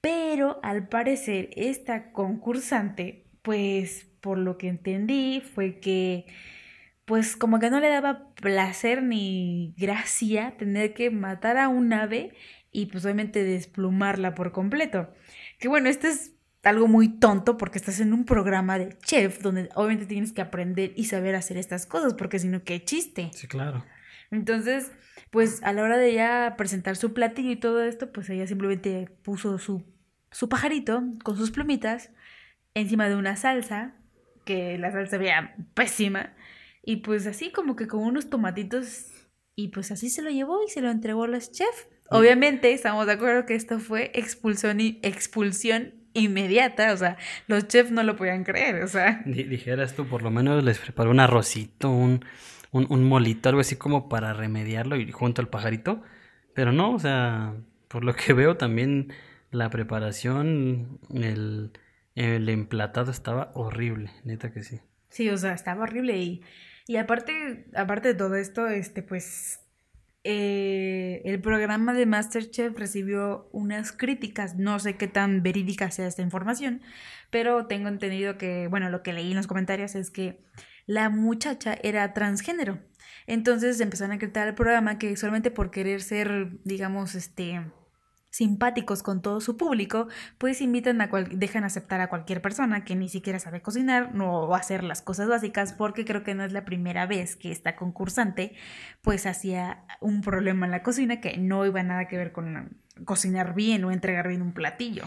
Pero 0.00 0.60
al 0.62 0.88
parecer 0.88 1.50
esta 1.56 2.12
concursante, 2.12 3.26
pues 3.42 4.06
por 4.20 4.38
lo 4.38 4.58
que 4.58 4.68
entendí 4.68 5.40
fue 5.40 5.80
que 5.80 6.26
pues 7.04 7.36
como 7.36 7.58
que 7.58 7.70
no 7.70 7.80
le 7.80 7.88
daba 7.88 8.32
placer 8.34 9.02
ni 9.02 9.74
gracia 9.76 10.54
tener 10.56 10.94
que 10.94 11.10
matar 11.10 11.58
a 11.58 11.68
un 11.68 11.92
ave 11.92 12.32
y 12.70 12.86
pues 12.86 13.04
obviamente 13.04 13.42
desplumarla 13.42 14.34
por 14.34 14.52
completo. 14.52 15.12
Que 15.58 15.66
bueno, 15.66 15.88
esto 15.88 16.06
es 16.06 16.34
algo 16.62 16.86
muy 16.86 17.08
tonto 17.08 17.56
porque 17.56 17.78
estás 17.78 18.00
en 18.00 18.12
un 18.12 18.24
programa 18.24 18.78
de 18.78 18.96
chef 18.98 19.40
donde 19.42 19.70
obviamente 19.74 20.06
tienes 20.06 20.32
que 20.32 20.40
aprender 20.40 20.92
y 20.94 21.06
saber 21.06 21.34
hacer 21.34 21.56
estas 21.56 21.84
cosas 21.84 22.14
porque 22.14 22.38
si 22.38 22.48
no, 22.48 22.62
qué 22.62 22.84
chiste. 22.84 23.30
Sí, 23.34 23.48
claro. 23.48 23.84
Entonces, 24.30 24.90
pues 25.30 25.62
a 25.62 25.72
la 25.72 25.82
hora 25.82 25.96
de 25.98 26.14
ya 26.14 26.54
presentar 26.56 26.96
su 26.96 27.12
platillo 27.12 27.50
y 27.50 27.56
todo 27.56 27.82
esto, 27.82 28.12
pues 28.12 28.28
ella 28.30 28.46
simplemente 28.46 29.08
puso 29.22 29.58
su, 29.58 29.82
su 30.30 30.48
pajarito 30.48 31.02
con 31.24 31.36
sus 31.36 31.50
plumitas 31.50 32.10
encima 32.74 33.08
de 33.08 33.16
una 33.16 33.36
salsa, 33.36 33.94
que 34.44 34.78
la 34.78 34.92
salsa 34.92 35.18
veía 35.18 35.54
pésima, 35.74 36.32
y 36.82 36.96
pues 36.96 37.26
así 37.26 37.50
como 37.50 37.76
que 37.76 37.86
con 37.88 38.00
unos 38.02 38.30
tomatitos, 38.30 39.06
y 39.56 39.68
pues 39.68 39.90
así 39.90 40.08
se 40.08 40.22
lo 40.22 40.30
llevó 40.30 40.62
y 40.64 40.70
se 40.70 40.80
lo 40.80 40.90
entregó 40.90 41.24
a 41.24 41.28
los 41.28 41.50
chefs. 41.52 41.88
Obviamente 42.08 42.72
estamos 42.72 43.06
de 43.06 43.12
acuerdo 43.12 43.46
que 43.46 43.54
esto 43.54 43.78
fue 43.78 44.10
expulsión, 44.14 44.80
y, 44.80 44.98
expulsión 45.02 45.94
inmediata, 46.14 46.92
o 46.92 46.96
sea, 46.96 47.16
los 47.46 47.68
chefs 47.68 47.90
no 47.92 48.02
lo 48.02 48.16
podían 48.16 48.42
creer, 48.44 48.82
o 48.82 48.88
sea. 48.88 49.22
Di- 49.26 49.44
Dijeras 49.44 49.94
tú, 49.94 50.06
por 50.06 50.22
lo 50.22 50.30
menos 50.30 50.64
les 50.64 50.78
preparó 50.78 51.10
un 51.10 51.20
arrocito, 51.20 51.90
un, 51.90 52.24
un, 52.72 52.86
un 52.90 53.04
molito, 53.04 53.48
algo 53.48 53.60
así 53.60 53.76
como 53.76 54.08
para 54.08 54.32
remediarlo 54.32 54.96
y 54.96 55.10
junto 55.12 55.42
al 55.42 55.48
pajarito. 55.48 56.02
Pero 56.54 56.72
no, 56.72 56.94
o 56.94 56.98
sea, 56.98 57.54
por 57.88 58.04
lo 58.04 58.14
que 58.14 58.32
veo 58.34 58.56
también 58.56 59.12
la 59.50 59.70
preparación, 59.70 61.00
el, 61.12 61.72
el 62.14 62.48
emplatado 62.48 63.10
estaba 63.10 63.50
horrible, 63.54 64.10
neta 64.24 64.52
que 64.52 64.62
sí. 64.62 64.80
Sí, 65.08 65.28
o 65.28 65.36
sea, 65.36 65.52
estaba 65.52 65.82
horrible 65.82 66.18
y, 66.18 66.42
y 66.86 66.96
aparte, 66.96 67.66
aparte 67.74 68.08
de 68.08 68.14
todo 68.14 68.36
esto, 68.36 68.68
este, 68.68 69.02
pues, 69.02 69.60
eh, 70.22 71.22
el 71.24 71.40
programa 71.40 71.94
de 71.94 72.06
Masterchef 72.06 72.78
recibió 72.78 73.48
unas 73.52 73.90
críticas, 73.92 74.56
no 74.56 74.78
sé 74.78 74.96
qué 74.96 75.08
tan 75.08 75.42
verídica 75.42 75.90
sea 75.90 76.06
esta 76.06 76.22
información, 76.22 76.82
pero 77.30 77.66
tengo 77.66 77.88
entendido 77.88 78.38
que, 78.38 78.68
bueno, 78.68 78.90
lo 78.90 79.02
que 79.02 79.12
leí 79.12 79.30
en 79.30 79.36
los 79.36 79.46
comentarios 79.46 79.94
es 79.94 80.10
que 80.10 80.44
la 80.90 81.08
muchacha 81.08 81.76
era 81.84 82.12
transgénero. 82.14 82.80
Entonces 83.28 83.80
empezaron 83.80 84.10
a 84.12 84.18
criticar 84.18 84.48
el 84.48 84.56
programa 84.56 84.98
que 84.98 85.16
solamente 85.16 85.52
por 85.52 85.70
querer 85.70 86.02
ser, 86.02 86.58
digamos, 86.64 87.14
este 87.14 87.60
simpáticos 88.30 89.04
con 89.04 89.22
todo 89.22 89.40
su 89.40 89.56
público, 89.56 90.08
pues 90.38 90.60
invitan 90.60 91.00
a 91.00 91.08
cual, 91.08 91.28
dejan 91.38 91.62
aceptar 91.62 92.00
a 92.00 92.08
cualquier 92.08 92.42
persona 92.42 92.84
que 92.84 92.96
ni 92.96 93.08
siquiera 93.08 93.38
sabe 93.38 93.62
cocinar 93.62 94.16
no 94.16 94.52
hacer 94.52 94.82
las 94.82 95.00
cosas 95.00 95.28
básicas, 95.28 95.72
porque 95.72 96.04
creo 96.04 96.24
que 96.24 96.34
no 96.34 96.44
es 96.44 96.52
la 96.52 96.64
primera 96.64 97.06
vez 97.06 97.36
que 97.36 97.52
esta 97.52 97.76
concursante 97.76 98.54
pues 99.00 99.26
hacía 99.26 99.84
un 100.00 100.22
problema 100.22 100.66
en 100.66 100.72
la 100.72 100.82
cocina 100.82 101.20
que 101.20 101.36
no 101.38 101.66
iba 101.66 101.84
nada 101.84 102.08
que 102.08 102.16
ver 102.16 102.32
con 102.32 102.80
cocinar 103.04 103.54
bien 103.54 103.84
o 103.84 103.92
entregar 103.92 104.26
bien 104.26 104.42
un 104.42 104.54
platillo. 104.54 105.04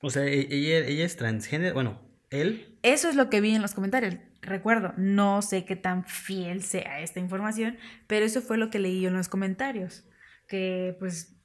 O 0.00 0.10
sea, 0.10 0.26
e- 0.26 0.46
ella, 0.48 0.86
ella 0.86 1.04
es 1.04 1.16
transgénero, 1.16 1.74
bueno, 1.74 2.00
él, 2.30 2.67
Eso 2.92 3.08
es 3.08 3.16
lo 3.16 3.28
que 3.28 3.40
vi 3.40 3.54
en 3.54 3.62
los 3.62 3.74
comentarios. 3.74 4.16
Recuerdo, 4.40 4.94
no 4.96 5.42
sé 5.42 5.64
qué 5.64 5.76
tan 5.76 6.04
fiel 6.04 6.62
sea 6.62 7.00
esta 7.00 7.20
información, 7.20 7.76
pero 8.06 8.24
eso 8.24 8.40
fue 8.40 8.56
lo 8.56 8.70
que 8.70 8.78
leí 8.78 9.00
yo 9.00 9.08
en 9.08 9.16
los 9.16 9.28
comentarios. 9.28 10.04
Que 10.46 10.96
pues, 10.98 11.36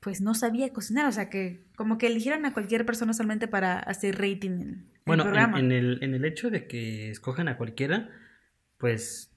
pues 0.00 0.20
no 0.20 0.34
sabía 0.34 0.72
cocinar, 0.72 1.06
o 1.06 1.12
sea 1.12 1.28
que 1.28 1.66
como 1.76 1.98
que 1.98 2.06
eligieron 2.06 2.46
a 2.46 2.54
cualquier 2.54 2.86
persona 2.86 3.12
solamente 3.12 3.48
para 3.48 3.78
hacer 3.78 4.16
rating 4.16 4.50
en 4.50 4.62
el 4.62 4.86
bueno, 5.04 5.24
en, 5.24 5.28
programa. 5.28 5.60
en 5.60 5.72
el, 5.72 5.98
en 6.02 6.14
el 6.14 6.24
hecho 6.24 6.50
de 6.50 6.66
que 6.66 7.10
escojan 7.10 7.48
a 7.48 7.58
cualquiera, 7.58 8.08
pues 8.78 9.30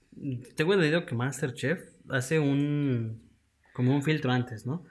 tengo 0.56 0.74
entendido 0.74 1.06
que 1.06 1.16
Masterchef 1.16 1.82
hace 2.10 2.40
un, 2.40 3.30
como 3.74 3.94
un 3.94 4.04
filtro 4.04 4.32
antes, 4.32 4.66
¿no? 4.66 4.86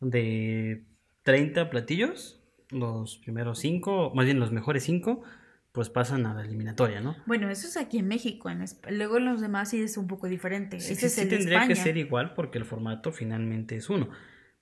De 0.00 0.84
30 1.24 1.70
platillos 1.70 2.42
los 2.70 3.18
primeros 3.18 3.58
cinco, 3.60 4.12
más 4.14 4.24
bien 4.24 4.40
los 4.40 4.52
mejores 4.52 4.84
cinco, 4.84 5.22
pues 5.76 5.90
pasan 5.90 6.24
a 6.24 6.32
la 6.32 6.40
eliminatoria, 6.42 7.02
¿no? 7.02 7.14
Bueno, 7.26 7.50
eso 7.50 7.68
es 7.68 7.76
aquí 7.76 7.98
en 7.98 8.08
México. 8.08 8.48
En 8.48 8.64
Luego 8.96 9.18
en 9.18 9.26
los 9.26 9.42
demás 9.42 9.68
sí 9.68 9.80
es 9.82 9.98
un 9.98 10.06
poco 10.08 10.26
diferente. 10.26 10.80
Sí, 10.80 10.94
es 10.94 11.12
sí 11.12 11.20
tendría 11.28 11.66
que 11.66 11.74
España. 11.74 11.74
ser 11.76 11.98
igual 11.98 12.32
porque 12.34 12.56
el 12.56 12.64
formato 12.64 13.12
finalmente 13.12 13.76
es 13.76 13.90
uno. 13.90 14.08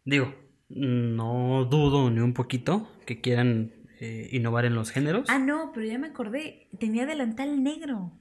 Digo, 0.04 0.34
no 0.68 1.66
dudo 1.70 2.10
ni 2.10 2.18
un 2.18 2.34
poquito 2.34 2.90
que 3.06 3.20
quieran 3.20 3.72
eh, 4.00 4.28
innovar 4.32 4.64
en 4.64 4.74
los 4.74 4.90
géneros. 4.90 5.28
Ah, 5.30 5.38
no, 5.38 5.70
pero 5.72 5.86
ya 5.86 5.98
me 6.00 6.08
acordé. 6.08 6.68
Tenía 6.80 7.06
delantal 7.06 7.62
negro. 7.62 8.18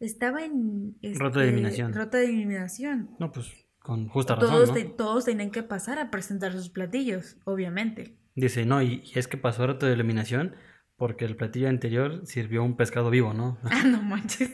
Estaba 0.00 0.42
en. 0.42 0.96
Rota 1.18 1.40
de 1.40 1.46
este, 1.46 1.52
eliminación. 1.54 1.92
Rota 1.92 2.16
de 2.18 2.24
eliminación. 2.24 3.10
No, 3.18 3.30
pues 3.30 3.52
con 3.78 4.08
justa 4.08 4.36
razón, 4.36 4.50
Todos, 4.50 4.68
¿no? 4.70 4.74
te- 4.74 4.84
todos 4.84 5.24
tenían 5.26 5.50
que 5.50 5.62
pasar 5.62 5.98
a 5.98 6.10
presentar 6.10 6.52
sus 6.52 6.70
platillos, 6.70 7.36
obviamente. 7.44 8.16
Dice, 8.34 8.64
no, 8.66 8.82
y, 8.82 9.02
y 9.04 9.18
es 9.18 9.28
que 9.28 9.36
pasó 9.36 9.66
rato 9.66 9.86
de 9.86 9.92
eliminación 9.92 10.54
porque 10.96 11.24
el 11.24 11.36
platillo 11.36 11.68
anterior 11.68 12.22
sirvió 12.24 12.62
un 12.64 12.76
pescado 12.76 13.10
vivo, 13.10 13.34
¿no? 13.34 13.58
Ah, 13.64 13.84
no 13.84 14.02
manches. 14.02 14.50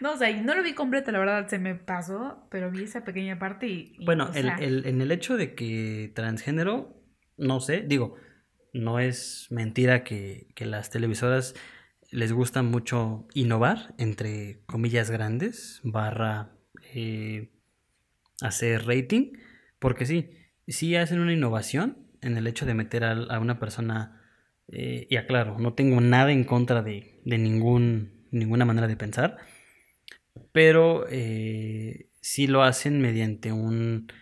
No, 0.00 0.12
o 0.12 0.16
sea, 0.16 0.30
y 0.30 0.42
no 0.42 0.54
lo 0.54 0.62
vi 0.62 0.74
completo, 0.74 1.10
la 1.10 1.18
verdad, 1.18 1.48
se 1.48 1.58
me 1.58 1.74
pasó, 1.74 2.46
pero 2.50 2.70
vi 2.70 2.82
esa 2.84 3.02
pequeña 3.04 3.38
parte 3.38 3.66
y... 3.66 3.96
y, 3.98 4.04
Bueno, 4.04 4.28
o 4.30 4.34
el, 4.34 4.50
el- 4.60 4.86
en 4.86 5.00
el 5.00 5.10
hecho 5.10 5.36
de 5.38 5.54
que 5.54 6.12
transgénero, 6.14 7.02
no 7.38 7.60
sé, 7.60 7.82
digo, 7.86 8.16
no 8.74 8.98
es 9.00 9.46
mentira 9.50 10.04
que, 10.04 10.48
que 10.54 10.66
las 10.66 10.90
televisoras 10.90 11.54
les 12.10 12.32
gusta 12.32 12.62
mucho 12.62 13.26
innovar, 13.34 13.94
entre 13.98 14.62
comillas 14.66 15.10
grandes, 15.10 15.80
barra 15.82 16.52
eh, 16.94 17.50
hacer 18.42 18.86
rating, 18.86 19.32
porque 19.78 20.06
sí, 20.06 20.30
sí 20.68 20.94
hacen 20.96 21.20
una 21.20 21.32
innovación 21.32 22.06
en 22.20 22.36
el 22.36 22.46
hecho 22.46 22.66
de 22.66 22.74
meter 22.74 23.04
a, 23.04 23.12
a 23.12 23.38
una 23.40 23.58
persona, 23.58 24.19
eh, 24.72 25.06
y 25.10 25.16
aclaro, 25.16 25.58
no 25.58 25.74
tengo 25.74 26.00
nada 26.00 26.32
en 26.32 26.44
contra 26.44 26.82
de, 26.82 27.20
de 27.24 27.38
ningún, 27.38 28.26
ninguna 28.30 28.64
manera 28.64 28.86
de 28.86 28.96
pensar, 28.96 29.38
pero 30.52 31.06
eh, 31.08 32.08
sí 32.20 32.46
lo 32.46 32.62
hacen 32.62 33.00
mediante 33.00 33.52
un, 33.52 34.12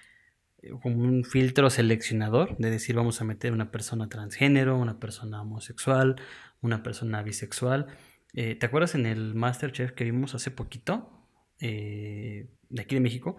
un 0.84 1.24
filtro 1.24 1.70
seleccionador, 1.70 2.56
de 2.58 2.70
decir 2.70 2.96
vamos 2.96 3.20
a 3.20 3.24
meter 3.24 3.52
una 3.52 3.70
persona 3.70 4.08
transgénero, 4.08 4.78
una 4.78 4.98
persona 4.98 5.42
homosexual, 5.42 6.16
una 6.60 6.82
persona 6.82 7.22
bisexual. 7.22 7.86
Eh, 8.34 8.54
¿Te 8.56 8.66
acuerdas 8.66 8.94
en 8.94 9.06
el 9.06 9.34
Masterchef 9.34 9.92
que 9.92 10.04
vimos 10.04 10.34
hace 10.34 10.50
poquito, 10.50 11.26
eh, 11.60 12.48
de 12.68 12.82
aquí 12.82 12.94
de 12.94 13.00
México, 13.00 13.36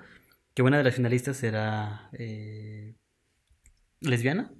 que 0.53 0.61
una 0.61 0.77
de 0.77 0.83
las 0.83 0.95
finalistas 0.95 1.43
era 1.43 2.09
eh, 2.13 2.95
lesbiana? 4.01 4.51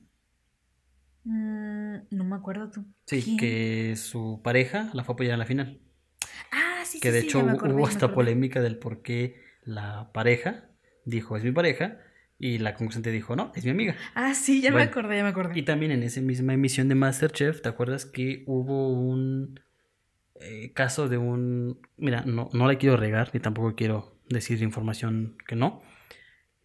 Mm, 1.30 2.08
no 2.12 2.24
me 2.24 2.36
acuerdo 2.36 2.70
tú. 2.72 2.86
Sí, 3.06 3.22
¿Quién? 3.24 3.38
que 3.38 3.96
su 3.96 4.42
pareja 4.44 4.90
la 4.94 5.04
fue 5.04 5.14
a 5.14 5.16
apoyar 5.16 5.34
en 5.34 5.40
la 5.40 5.46
final. 5.46 5.80
Ah, 6.52 6.84
sí, 6.86 7.00
Que 7.00 7.10
sí, 7.10 7.14
de 7.14 7.22
sí, 7.22 7.28
hecho 7.28 7.40
ya 7.40 7.46
hubo- 7.46 7.56
acordé, 7.56 7.74
acordé. 8.06 8.16
polémica 8.16 8.62
del 8.62 8.78
por 8.78 9.02
qué 9.02 9.42
la 9.64 10.12
pareja 10.14 10.70
dijo 11.06 11.38
es 11.38 11.44
mi 11.44 11.52
pareja 11.52 11.98
y 12.38 12.58
la 12.60 12.74
concursante 12.74 13.12
dijo 13.12 13.36
no, 13.36 13.52
es 13.56 13.66
mi 13.66 13.72
amiga. 13.72 13.96
Ah, 14.16 14.34
sí, 14.34 14.62
ya 14.62 14.72
Bueno, 14.72 14.86
me 14.86 14.92
acordé, 14.92 15.18
ya 15.18 15.24
me 15.24 15.30
acordé. 15.30 15.60
Y 15.60 15.64
también 15.64 15.92
en 15.92 16.04
esa 16.04 16.22
misma 16.22 16.54
emisión 16.54 16.88
de 16.88 16.96
Masterchef, 16.96 17.62
¿te 17.62 17.70
acuerdas 17.70 18.06
que 18.06 18.44
hubo 18.48 18.90
un 18.92 19.60
eh, 20.40 20.72
caso 20.74 21.10
de 21.10 21.18
un... 21.18 21.80
Mira, 21.98 22.24
no, 22.26 22.50
no 22.54 22.68
la 22.68 22.78
quiero 22.78 22.96
regar 22.98 23.32
ni 23.34 23.40
tampoco 23.40 23.76
quiero 23.76 24.18
decir 24.30 24.62
información 24.62 25.36
que 25.48 25.56
no. 25.56 25.82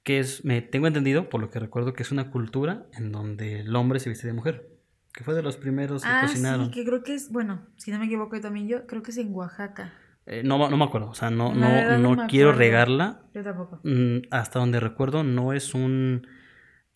Que 0.04 0.20
es, 0.20 0.44
me 0.44 0.62
tengo 0.62 0.86
entendido, 0.86 1.28
por 1.28 1.40
lo 1.40 1.50
que 1.50 1.58
recuerdo, 1.58 1.92
que 1.94 2.02
es 2.04 2.12
una 2.12 2.30
cultura 2.30 2.86
en 2.92 3.10
donde 3.10 3.60
el 3.60 3.74
hombre 3.74 3.98
se 4.00 4.08
viste 4.10 4.26
de 4.28 4.32
mujer. 4.34 4.68
Que 5.12 5.24
fue 5.24 5.34
de 5.34 5.42
los 5.42 5.56
primeros 5.56 6.02
que 6.02 6.08
Ah, 6.08 6.20
cocinaron. 6.22 6.66
sí, 6.66 6.70
que 6.72 6.84
creo 6.84 7.02
que 7.02 7.14
es, 7.14 7.30
bueno, 7.32 7.66
si 7.76 7.90
no 7.90 7.98
me 7.98 8.06
equivoco 8.06 8.38
también 8.40 8.68
yo, 8.68 8.86
creo 8.86 9.02
que 9.02 9.10
es 9.12 9.16
en 9.18 9.32
Oaxaca. 9.34 9.92
Eh, 10.26 10.42
no, 10.44 10.68
no 10.70 10.76
me 10.76 10.84
acuerdo, 10.84 11.08
o 11.10 11.14
sea, 11.14 11.30
no, 11.30 11.54
no, 11.54 11.98
no 11.98 12.26
quiero 12.28 12.52
regarla, 12.52 13.22
Yo 13.34 13.42
tampoco. 13.42 13.80
Mm, 13.84 14.22
hasta 14.30 14.58
donde 14.58 14.78
recuerdo, 14.80 15.22
no 15.24 15.52
es 15.52 15.74
un. 15.74 16.26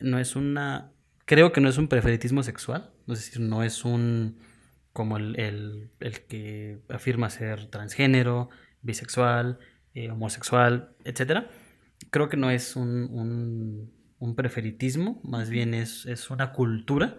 No 0.00 0.18
es 0.18 0.36
una. 0.36 0.92
Creo 1.26 1.52
que 1.52 1.60
no 1.60 1.68
es 1.68 1.76
un 1.78 1.88
preferitismo 1.88 2.42
sexual. 2.42 2.90
Es 3.06 3.18
decir, 3.26 3.40
no 3.40 3.62
es 3.62 3.84
un. 3.84 4.38
Como 4.92 5.16
el, 5.18 5.38
el, 5.38 5.90
el 6.00 6.20
que 6.26 6.80
afirma 6.88 7.28
ser 7.30 7.66
transgénero, 7.66 8.48
bisexual, 8.82 9.58
eh, 9.94 10.10
homosexual, 10.10 10.90
etcétera. 11.04 11.48
Creo 12.10 12.28
que 12.28 12.36
no 12.36 12.50
es 12.50 12.76
un, 12.76 13.08
un, 13.10 13.92
un 14.18 14.34
preferitismo, 14.34 15.20
más 15.24 15.50
bien 15.50 15.74
es, 15.74 16.06
es 16.06 16.30
una 16.30 16.52
cultura. 16.52 17.18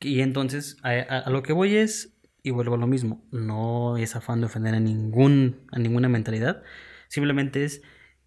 Y 0.00 0.20
entonces, 0.20 0.76
a, 0.82 1.28
lo 1.30 1.42
que 1.42 1.52
voy 1.52 1.76
es, 1.76 2.18
y 2.42 2.50
vuelvo 2.50 2.74
a 2.74 2.78
lo 2.78 2.86
mismo, 2.86 3.26
no 3.32 3.96
es 3.96 4.14
afán 4.14 4.40
de 4.40 4.46
ofender 4.46 4.74
a, 4.74 4.80
ningún, 4.80 5.66
a 5.72 5.78
ninguna 5.78 6.08
mentalidad, 6.08 6.62
simplemente 7.08 7.64
es 7.64 7.82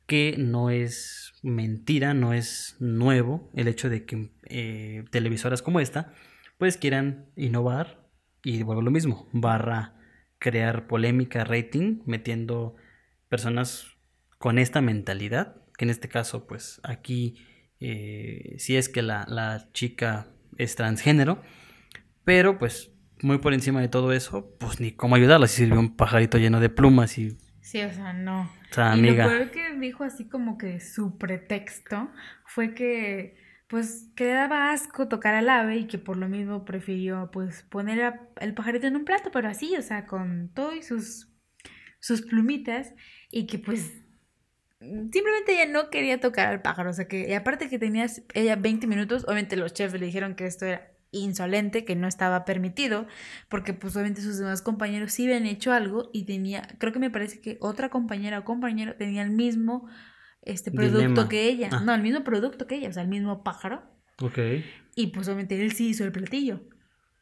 que 0.07 0.35
no 0.37 0.71
es 0.71 1.33
mentira, 1.43 2.13
no 2.13 2.33
es 2.33 2.75
nuevo 2.79 3.49
el 3.53 3.67
hecho 3.67 3.89
de 3.89 4.05
que 4.05 4.31
eh, 4.45 5.05
televisoras 5.11 5.61
como 5.61 5.79
esta 5.79 6.11
pues 6.57 6.77
quieran 6.77 7.27
innovar 7.35 8.09
y 8.43 8.63
vuelvo 8.63 8.81
a 8.81 8.85
lo 8.85 8.91
mismo, 8.91 9.29
barra 9.31 9.93
crear 10.39 10.87
polémica, 10.87 11.43
rating, 11.43 12.01
metiendo 12.05 12.75
personas 13.29 13.98
con 14.39 14.57
esta 14.57 14.81
mentalidad, 14.81 15.55
que 15.77 15.85
en 15.85 15.91
este 15.91 16.09
caso 16.09 16.47
pues 16.47 16.81
aquí 16.83 17.45
eh, 17.79 18.55
si 18.57 18.75
es 18.75 18.89
que 18.89 19.01
la, 19.03 19.25
la 19.27 19.69
chica 19.73 20.27
es 20.57 20.75
transgénero, 20.75 21.41
pero 22.23 22.57
pues 22.57 22.91
muy 23.21 23.37
por 23.37 23.53
encima 23.53 23.81
de 23.81 23.87
todo 23.89 24.11
eso, 24.13 24.55
pues 24.59 24.79
ni 24.79 24.91
cómo 24.93 25.15
ayudarla 25.15 25.47
si 25.47 25.57
sirvió 25.65 25.79
un 25.79 25.95
pajarito 25.95 26.37
lleno 26.37 26.59
de 26.59 26.69
plumas 26.69 27.17
y, 27.17 27.37
Sí, 27.61 27.81
o 27.83 27.93
sea, 27.93 28.13
no. 28.13 28.41
o 28.43 28.73
sea, 28.73 28.95
Y 28.97 29.01
lo 29.01 29.09
amiga. 29.09 29.27
peor 29.27 29.51
que 29.51 29.77
dijo 29.77 30.03
así 30.03 30.27
como 30.27 30.57
que 30.57 30.79
su 30.79 31.17
pretexto 31.17 32.09
fue 32.45 32.73
que 32.73 33.37
pues 33.67 34.07
que 34.15 34.23
le 34.23 34.31
daba 34.31 34.71
asco 34.71 35.07
tocar 35.07 35.35
al 35.35 35.47
ave 35.47 35.77
y 35.77 35.85
que 35.85 35.99
por 35.99 36.17
lo 36.17 36.27
mismo 36.27 36.65
prefirió 36.65 37.29
pues 37.31 37.61
poner 37.69 38.01
a- 38.01 38.27
el 38.41 38.55
pajarito 38.55 38.87
en 38.87 38.95
un 38.95 39.05
plato, 39.05 39.29
pero 39.31 39.47
así, 39.47 39.75
o 39.77 39.81
sea, 39.83 40.07
con 40.07 40.51
todo 40.55 40.73
y 40.75 40.81
sus, 40.81 41.31
sus 41.99 42.23
plumitas 42.23 42.93
y 43.29 43.45
que 43.45 43.59
pues 43.59 44.01
simplemente 44.79 45.53
ella 45.53 45.65
no 45.71 45.89
quería 45.89 46.19
tocar 46.19 46.47
al 46.47 46.61
pájaro, 46.61 46.89
o 46.89 46.93
sea 46.93 47.07
que 47.07 47.29
y 47.29 47.33
aparte 47.33 47.69
que 47.69 47.79
tenías 47.79 48.21
ella 48.33 48.55
20 48.55 48.87
minutos, 48.87 49.23
obviamente 49.25 49.55
los 49.57 49.73
chefs 49.73 49.93
le 49.99 50.05
dijeron 50.05 50.35
que 50.35 50.45
esto 50.45 50.65
era 50.65 50.91
insolente, 51.11 51.85
que 51.85 51.95
no 51.95 52.07
estaba 52.07 52.45
permitido, 52.45 53.07
porque 53.49 53.73
pues 53.73 53.95
obviamente 53.95 54.21
sus 54.21 54.37
demás 54.37 54.61
compañeros 54.61 55.11
sí 55.11 55.25
habían 55.25 55.45
hecho 55.47 55.71
algo 55.73 56.09
y 56.13 56.25
tenía, 56.25 56.67
creo 56.77 56.93
que 56.93 56.99
me 56.99 57.09
parece 57.09 57.41
que 57.41 57.57
otra 57.61 57.89
compañera 57.89 58.39
o 58.39 58.45
compañero 58.45 58.95
tenía 58.95 59.23
el 59.23 59.31
mismo 59.31 59.87
este 60.43 60.71
producto 60.71 60.99
Dilema. 60.99 61.29
que 61.29 61.47
ella, 61.47 61.69
Ah. 61.71 61.81
no, 61.83 61.93
el 61.95 62.01
mismo 62.03 62.23
producto 62.23 62.67
que 62.67 62.75
ella, 62.75 62.89
o 62.89 62.93
sea, 62.93 63.03
el 63.03 63.09
mismo 63.09 63.43
pájaro, 63.43 63.81
Ok, 64.21 64.37
y 64.95 65.07
pues 65.07 65.27
obviamente 65.27 65.59
él 65.61 65.71
sí 65.71 65.89
hizo 65.89 66.03
el 66.05 66.11
platillo. 66.11 66.61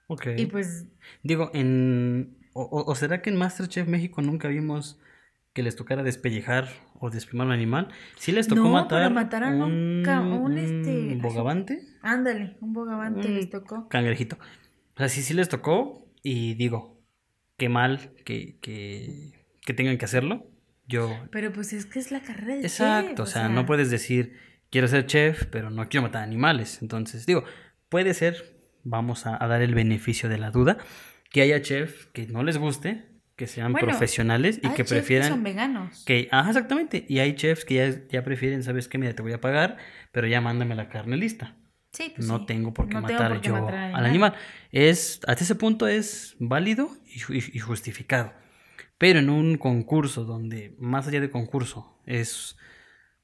ok. 0.07 0.27
Y 0.37 0.45
pues 0.47 0.85
Digo, 1.23 1.49
en... 1.53 2.37
O, 2.53 2.63
o- 2.63 2.91
o 2.91 2.95
será 2.95 3.21
que 3.21 3.29
en 3.29 3.35
Masterchef 3.37 3.87
México 3.87 4.21
nunca 4.21 4.47
vimos 4.47 4.99
que 5.57 5.63
les 5.63 5.75
tocara 5.75 6.03
despellejar 6.03 6.69
o 6.99 7.09
desprimar 7.09 7.47
un 7.47 7.53
animal? 7.53 7.87
Sí 8.15 8.31
les 8.31 8.47
tocó 8.47 8.61
No, 8.61 8.69
matar 8.73 9.11
mataron 9.11 9.55
un 9.61 10.03
un, 10.07 10.07
un, 10.07 10.33
un 10.51 10.57
este- 10.59 11.17
bogavante, 11.19 11.81
ándale, 12.03 12.57
un 12.61 12.73
bogavante 12.73 13.27
Un 13.27 13.33
les 13.33 13.49
tocó. 13.49 13.89
cangrejito. 13.89 14.37
O 14.93 14.97
sea, 14.99 15.09
sí, 15.09 15.23
sí 15.23 15.33
les 15.33 15.49
tocó 15.49 16.05
y 16.21 16.53
digo, 16.53 17.01
qué 17.57 17.69
mal 17.69 18.11
que, 18.23 18.59
que, 18.61 19.31
que 19.65 19.73
tengan 19.73 19.97
que 19.97 20.05
hacerlo. 20.05 20.45
Yo... 20.87 21.09
Pero 21.31 21.51
pues 21.51 21.73
es 21.73 21.87
que 21.87 21.97
es 21.97 22.11
la 22.11 22.21
carrera 22.21 22.53
de 22.55 22.61
Exacto, 22.61 23.09
chef, 23.09 23.19
o 23.21 23.25
sea, 23.25 23.49
no 23.49 23.65
puedes 23.65 23.89
decir, 23.89 24.37
quiero 24.69 24.87
ser 24.87 25.07
chef, 25.07 25.45
pero 25.47 25.71
no 25.71 25.89
quiero 25.89 26.03
matar 26.03 26.21
animales. 26.23 26.83
Entonces, 26.83 27.25
digo, 27.25 27.43
puede 27.89 28.13
ser, 28.13 28.59
vamos 28.83 29.25
a, 29.25 29.43
a 29.43 29.47
dar 29.47 29.63
el 29.63 29.73
beneficio 29.73 30.29
de 30.29 30.37
la 30.37 30.51
duda, 30.51 30.77
que 31.31 31.41
haya 31.41 31.61
chef 31.63 32.05
que 32.13 32.27
no 32.27 32.43
les 32.43 32.57
guste, 32.59 33.16
que 33.37 33.47
sean 33.47 33.71
Bueno, 33.71 33.87
profesionales 33.87 34.59
y 34.61 34.67
Hay 34.67 34.73
que 34.73 34.77
chefs 34.83 34.89
prefieran... 34.91 35.29
son 35.29 35.43
veganos. 35.43 36.03
Que, 36.05 36.27
ajá, 36.31 36.49
exactamente. 36.49 37.05
Y 37.07 37.19
hay 37.19 37.35
chefs 37.35 37.63
que 37.63 37.75
ya, 37.75 38.07
ya 38.09 38.23
prefieren, 38.23 38.63
¿sabes 38.63 38.89
qué? 38.89 38.97
Mira, 38.97 39.13
te 39.13 39.21
voy 39.21 39.31
a 39.31 39.39
pagar, 39.39 39.77
pero 40.11 40.27
ya 40.27 40.41
mándame 40.41 40.75
la 40.75 40.89
carne 40.89 41.15
lista. 41.15 41.55
Sí, 41.93 42.11
pues 42.15 42.27
no 42.27 42.39
sí. 42.39 42.45
tengo 42.47 42.73
por 42.73 42.89
qué 42.89 42.95
No 42.95 43.01
matar 43.01 43.31
por 43.31 43.41
qué 43.41 43.47
yo 43.47 43.53
matar 43.53 43.75
al 43.75 43.95
al 43.95 44.05
animal. 44.05 44.33
Es, 44.71 45.21
hasta 45.27 45.43
ese 45.43 45.55
punto 45.55 45.87
es 45.87 46.35
válido 46.39 46.89
y, 47.05 47.21
y 47.55 47.59
justificado. 47.59 48.33
Pero 48.97 49.19
en 49.19 49.29
un 49.29 49.57
concurso 49.57 50.25
donde, 50.25 50.75
más 50.79 51.07
allá 51.07 51.21
de 51.21 51.29
concurso, 51.29 52.01
es, 52.05 52.57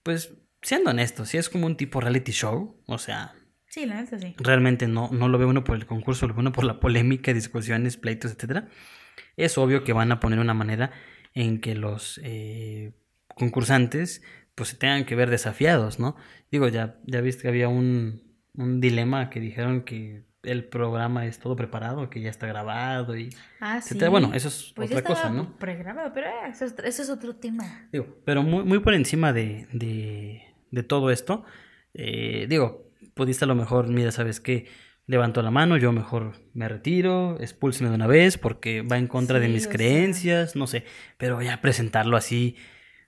pues, 0.04 0.36
siendo 0.62 0.92
honesto, 0.92 1.26
si 1.26 1.38
es 1.38 1.50
como 1.50 1.66
un 1.66 1.76
tipo 1.76 2.00
reality 2.00 2.32
show, 2.32 2.80
o 2.86 2.98
sea, 3.00 3.34
Sí, 3.68 3.88
la 3.88 4.00
neta 4.00 4.20
sí. 4.20 4.36
realmente 4.38 4.88
no, 4.88 5.10
no 5.12 5.28
lo 5.28 5.40
veo 5.40 5.48
uno 5.50 5.64
por 5.64 5.76
el 5.76 5.88
concurso, 5.88 6.28
lo 6.28 6.36
veo 6.36 6.42
uno 6.42 6.52
por 6.52 6.64
la 6.64 6.80
polémica, 6.80 7.34
discusiones, 7.34 7.98
pleitos, 7.98 8.32
etcétera. 8.32 8.68
Es 9.38 9.58
obvio 9.58 9.84
que 9.84 9.94
van 9.94 10.12
a 10.12 10.20
poner 10.20 10.40
una 10.40 10.54
manera 10.54 10.92
en 11.34 11.60
que 11.60 11.76
los 11.76 12.20
eh, 12.24 12.92
concursantes 13.36 14.22
pues 14.56 14.70
se 14.70 14.78
tengan 14.78 15.06
que 15.06 15.16
ver 15.16 15.30
desafiados, 15.30 16.00
¿no? 16.00 16.16
Digo, 16.52 16.68
ya, 16.68 16.98
ya 17.06 17.22
viste 17.22 17.44
que 17.44 17.48
había 17.48 17.68
un, 17.70 18.22
un 18.54 18.80
dilema 18.80 19.30
que 19.30 19.40
dijeron 19.40 19.82
que 19.82 20.24
el 20.44 20.66
programa 20.66 21.26
es 21.26 21.40
todo 21.40 21.56
preparado, 21.56 22.10
que 22.10 22.22
ya 22.22 22.30
está 22.30 22.46
grabado 22.48 23.18
y 23.18 23.30
Ah, 23.60 23.82
sí. 23.82 23.98
Bueno, 24.10 24.32
eso 24.34 24.50
es 24.50 24.74
Pues 24.76 24.90
ya 24.90 24.98
otra 24.98 25.08
cosa, 25.08 25.30
¿no? 25.30 25.58
pregrabado, 25.58 26.12
pero 26.14 26.28
eh, 26.28 26.50
eso, 26.52 26.66
es, 26.66 26.76
eso 26.84 27.02
es 27.02 27.10
otro 27.10 27.36
tema. 27.38 27.88
Digo, 27.92 28.18
pero 28.26 28.44
muy, 28.44 28.64
muy 28.64 28.80
por 28.80 28.94
encima 28.94 29.34
de, 29.34 29.68
de, 29.72 30.44
de 30.70 30.84
todo 30.84 31.10
esto, 31.12 31.46
eh, 31.94 32.46
digo, 32.50 32.92
pudiste 33.14 33.46
a 33.46 33.48
lo 33.48 33.56
mejor, 33.56 33.88
mira, 33.88 34.12
¿sabes 34.12 34.40
qué? 34.40 34.68
Levanto 35.06 35.42
la 35.42 35.52
mano, 35.52 35.76
yo 35.78 35.92
mejor 35.92 36.34
me 36.54 36.70
retiro, 36.70 37.38
expúlseme 37.42 37.90
de 37.90 37.96
una 37.96 38.08
vez 38.08 38.38
porque 38.38 38.82
va 38.82 38.98
en 38.98 39.08
contra 39.08 39.40
de 39.40 39.48
mis 39.50 39.68
creencias, 39.68 40.56
no 40.56 40.66
sé, 40.66 40.86
pero 41.18 41.42
ya 41.42 41.60
presentarlo 41.60 42.16
así, 42.16 42.56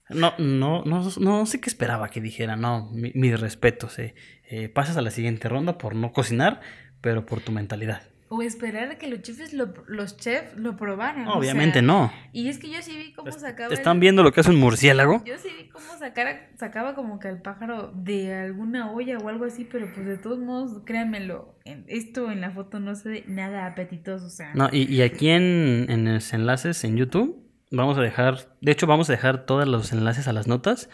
no, 0.10 0.34
no, 0.38 0.84
no, 0.84 1.10
no 1.20 1.46
sé 1.46 1.62
qué 1.62 1.70
esperaba 1.70 2.10
que 2.10 2.20
dijera, 2.20 2.58
no, 2.58 2.90
mi- 2.92 3.14
mis 3.16 3.40
respetos, 3.40 3.98
eh, 3.98 4.14
eh, 4.50 4.68
pasas 4.68 4.98
a 4.98 5.02
la 5.02 5.10
siguiente 5.10 5.48
ronda 5.48 5.78
por 5.78 5.96
no 5.96 6.12
cocinar, 6.12 6.60
pero 7.00 7.26
por 7.26 7.40
tu 7.40 7.52
mentalidad. 7.54 8.02
O 8.28 8.42
esperar 8.42 8.90
a 8.90 8.98
que 8.98 9.08
los 9.08 9.22
chefs 9.22 9.54
lo, 9.54 9.72
los 9.88 10.18
chefs 10.18 10.58
lo 10.58 10.76
probaran. 10.76 11.28
o 11.28 11.34
Obviamente 11.38 11.74
sea, 11.80 11.82
no. 11.84 12.12
Y 12.34 12.50
es 12.50 12.58
que 12.58 12.70
yo 12.72 12.82
sí 12.82 12.96
vi 12.98 13.14
cómo 13.14 13.32
sacaba. 13.32 13.68
¿Te 13.70 13.76
el- 13.76 13.80
están 13.80 14.00
viendo 14.00 14.24
lo 14.24 14.32
que 14.32 14.40
hace 14.42 14.50
un 14.50 14.60
murciélago? 14.60 15.24
Yo 15.26 15.38
sí 15.38 15.50
vi 15.62 15.70
cómo 15.70 15.86
sacara, 16.00 16.50
sacaba 16.58 16.96
como 16.96 17.20
que 17.20 17.28
el 17.30 17.40
pájaro 17.42 17.92
de 17.96 18.34
alguna 18.34 18.92
olla 18.92 19.20
o 19.20 19.30
algo 19.30 19.46
así, 19.46 19.64
pero 19.64 19.88
pues 19.94 20.08
de 20.08 20.18
todos 20.18 20.40
modos, 20.40 20.82
créanmelo, 20.86 21.56
en- 21.66 21.86
esto 21.88 22.32
en 22.32 22.42
la 22.42 22.50
foto 22.52 22.80
no 22.80 22.96
se 22.96 23.10
ve 23.10 23.24
nada 23.28 23.68
apetitoso, 23.68 24.26
o 24.26 24.30
sea. 24.30 24.54
No, 24.56 24.70
y, 24.72 24.92
y 24.92 25.04
aquí 25.04 25.30
en, 25.30 25.86
en 25.90 26.12
los 26.12 26.34
enlaces 26.34 26.84
en 26.84 26.98
YouTube 26.98 27.44
vamos 27.70 27.96
a 27.98 28.02
dejar, 28.02 28.38
de 28.60 28.72
hecho 28.72 28.88
vamos 28.88 29.08
a 29.10 29.14
dejar 29.14 29.46
todos 29.46 29.68
los 29.68 29.92
enlaces 29.94 30.28
a 30.28 30.34
las 30.34 30.48
notas. 30.48 30.90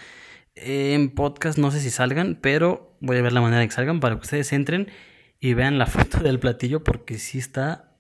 En 0.56 1.10
podcast 1.12 1.58
no 1.58 1.72
sé 1.72 1.80
si 1.80 1.92
salgan, 1.92 2.38
pero 2.42 2.98
voy 3.00 3.16
a 3.18 3.22
ver 3.22 3.32
la 3.32 3.40
manera 3.40 3.62
en 3.64 3.70
que 3.70 3.76
salgan 3.76 4.02
para 4.02 4.16
que 4.16 4.22
ustedes 4.22 4.52
entren 4.52 4.90
y 5.42 5.54
vean 5.54 5.78
la 5.78 5.86
foto 5.88 6.20
del 6.20 6.40
platillo 6.40 6.86
porque 6.86 7.18
sí 7.18 7.40
está 7.40 7.98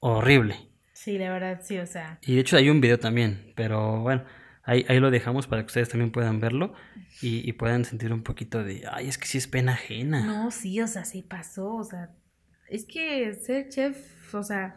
horrible. 0.00 0.56
Sí, 0.92 1.16
la 1.16 1.32
verdad, 1.32 1.60
sí, 1.62 1.78
o 1.78 1.86
sea. 1.86 2.18
Y 2.20 2.34
de 2.34 2.40
hecho 2.42 2.58
hay 2.58 2.68
un 2.68 2.82
video 2.82 2.98
también, 2.98 3.54
pero 3.56 4.02
bueno, 4.02 4.24
ahí, 4.64 4.84
ahí 4.86 5.00
lo 5.00 5.10
dejamos 5.10 5.46
para 5.46 5.62
que 5.62 5.66
ustedes 5.66 5.88
también 5.88 6.12
puedan 6.12 6.40
verlo 6.40 6.74
y, 7.22 7.48
y 7.48 7.52
puedan 7.54 7.86
sentir 7.86 8.12
un 8.12 8.22
poquito 8.22 8.62
de, 8.62 8.84
ay, 8.90 9.08
es 9.08 9.16
que 9.16 9.26
sí 9.26 9.38
es 9.38 9.46
pena 9.46 9.72
ajena. 9.72 10.26
No, 10.26 10.50
sí, 10.50 10.78
o 10.82 10.86
sea, 10.86 11.06
sí 11.06 11.22
pasó, 11.22 11.76
o 11.76 11.84
sea. 11.84 12.10
Es 12.68 12.84
que 12.84 13.32
ser 13.34 13.68
chef, 13.68 14.34
o 14.34 14.42
sea, 14.42 14.76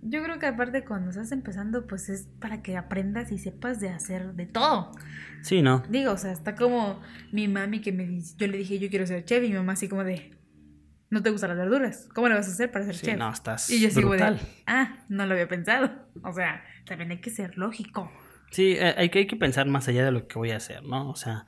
yo 0.00 0.22
creo 0.22 0.38
que 0.38 0.46
aparte 0.46 0.84
cuando 0.84 1.10
estás 1.10 1.32
empezando, 1.32 1.86
pues 1.86 2.08
es 2.08 2.28
para 2.38 2.62
que 2.62 2.76
aprendas 2.76 3.32
y 3.32 3.38
sepas 3.38 3.80
de 3.80 3.88
hacer 3.88 4.34
de 4.34 4.46
todo. 4.46 4.92
Sí, 5.42 5.60
no. 5.60 5.82
Digo, 5.88 6.12
o 6.12 6.16
sea, 6.18 6.32
está 6.32 6.54
como 6.54 7.00
mi 7.32 7.48
mami 7.48 7.80
que 7.80 7.90
me 7.90 8.06
dice, 8.06 8.36
yo 8.38 8.46
le 8.46 8.58
dije, 8.58 8.78
yo 8.78 8.90
quiero 8.90 9.06
ser 9.06 9.24
chef, 9.24 9.42
y 9.42 9.48
mi 9.48 9.54
mamá 9.54 9.72
así 9.72 9.88
como 9.88 10.04
de, 10.04 10.30
no 11.14 11.22
te 11.22 11.30
gustan 11.30 11.50
las 11.50 11.58
verduras, 11.58 12.08
¿cómo 12.14 12.28
le 12.28 12.34
vas 12.34 12.48
a 12.48 12.50
hacer 12.52 12.70
para 12.70 12.84
ser 12.84 12.96
Sí, 12.96 13.06
chef? 13.06 13.18
no, 13.18 13.30
estás 13.30 13.70
y 13.70 13.80
yo 13.80 13.88
como 13.94 14.08
brutal. 14.10 14.36
de, 14.38 14.40
ah, 14.66 14.96
no 15.08 15.24
lo 15.26 15.32
había 15.32 15.48
pensado. 15.48 15.90
O 16.22 16.32
sea, 16.32 16.62
también 16.86 17.10
hay 17.12 17.20
que 17.20 17.30
ser 17.30 17.56
lógico. 17.56 18.10
Sí, 18.50 18.72
eh, 18.78 18.94
hay 18.96 19.08
que, 19.08 19.20
hay 19.20 19.26
que 19.26 19.36
pensar 19.36 19.66
más 19.66 19.88
allá 19.88 20.04
de 20.04 20.12
lo 20.12 20.26
que 20.26 20.38
voy 20.38 20.50
a 20.50 20.56
hacer, 20.56 20.82
¿no? 20.82 21.10
O 21.10 21.16
sea, 21.16 21.46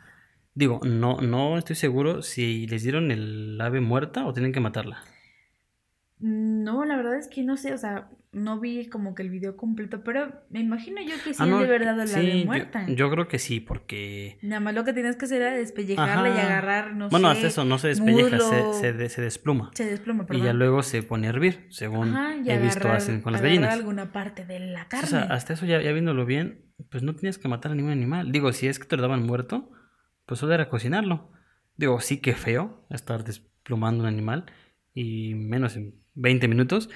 digo, 0.55 0.81
no, 0.85 1.21
no 1.21 1.59
estoy 1.59 1.77
seguro 1.77 2.23
si 2.23 2.67
les 2.67 2.83
dieron 2.83 3.11
el 3.11 3.61
ave 3.61 3.81
muerta 3.81 4.25
o 4.27 4.33
tienen 4.33 4.53
que 4.53 4.61
matarla. 4.61 5.03
No, 6.19 6.85
la 6.85 6.97
verdad 6.97 7.19
es 7.19 7.29
que 7.29 7.43
no 7.43 7.57
sé, 7.57 7.75
o 7.75 7.79
sea, 7.79 8.09
no 8.37 8.61
vi 8.61 8.87
como 8.87 9.15
que 9.15 9.23
el 9.23 9.31
video 9.31 9.57
completo, 9.57 10.05
pero 10.05 10.43
me 10.51 10.61
imagino 10.61 11.01
yo 11.03 11.15
que 11.25 11.33
sí 11.35 11.43
Ah, 11.43 11.47
no, 11.47 11.59
de 11.61 11.67
verdad 11.67 11.97
la 11.97 12.07
sí, 12.07 12.21
de 12.41 12.45
muerta. 12.45 12.87
Yo, 12.89 13.11
creo 13.11 13.29
que 13.29 13.39
sí, 13.39 13.61
porque... 13.61 14.39
Nada 14.43 14.61
más 14.61 14.75
lo 14.75 14.85
que 14.85 14.93
tienes 14.93 15.17
que 15.17 15.25
hacer 15.25 15.43
era 15.43 15.53
despellejarla 15.57 16.29
y 16.29 16.39
agarrar, 16.39 16.95
no 16.95 17.09
bueno, 17.09 17.29
sé. 17.31 17.35
hasta 17.37 17.47
eso, 17.49 17.65
no 17.65 17.79
se 17.79 17.89
despelleja, 17.89 18.39
se, 18.39 18.93
se, 18.93 19.09
se 19.09 19.23
despluma. 19.23 19.71
Se 19.75 19.87
desploma, 19.87 20.27
Y 20.31 20.41
ya 20.43 20.53
luego 20.53 20.83
se 20.83 21.03
pone 21.03 21.27
a 21.27 21.31
hervir, 21.31 21.67
según 21.71 22.15
Ajá, 22.15 22.35
he 22.45 22.59
visto 22.59 22.89
hacen 22.91 23.21
con 23.23 23.33
las 23.33 23.43
gallinas. 23.43 23.73
alguna 23.75 24.13
parte 24.13 24.45
de 24.45 24.61
la 24.61 24.83
O 24.85 24.89
carne. 24.89 25.07
sea, 25.09 25.23
hasta 25.23 25.55
eso 25.55 25.67
ya, 25.67 25.81
ya 25.81 25.93
viéndolo 25.93 26.27
bien, 26.27 26.67
pues 26.91 27.03
no 27.03 27.15
tenías 27.17 27.39
que 27.39 27.49
matar 27.49 27.73
a 27.73 27.75
ningún 27.75 27.93
animal. 27.93 28.33
Digo, 28.33 28.53
si 28.53 28.69
es 28.69 28.79
que 28.79 28.85
te 28.87 28.97
lo 28.97 29.03
daban 29.03 29.23
muerto, 29.25 29.71
pues 30.27 30.41
solo 30.41 30.53
era 30.55 30.69
cocinarlo. 30.69 31.33
Digo, 31.77 32.01
sí 32.01 32.19
que 32.21 32.35
feo 32.35 32.87
estar 32.91 33.25
desplumando 33.25 34.03
un 34.03 34.09
animal 34.09 34.47
y 34.95 35.35
menos 35.35 35.77
en 35.77 35.95
20 36.15 36.49
minutos, 36.49 36.89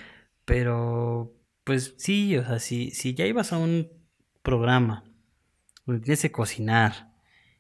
pero 0.45 1.35
pues 1.65 1.95
sí, 1.99 2.37
o 2.37 2.45
sea, 2.45 2.59
si, 2.59 2.91
si 2.91 3.15
ya 3.15 3.27
ibas 3.27 3.53
a 3.53 3.59
un 3.59 3.89
programa 4.43 5.05
donde 5.87 6.03
tienes 6.03 6.23
que 6.23 6.33
cocinar 6.33 7.13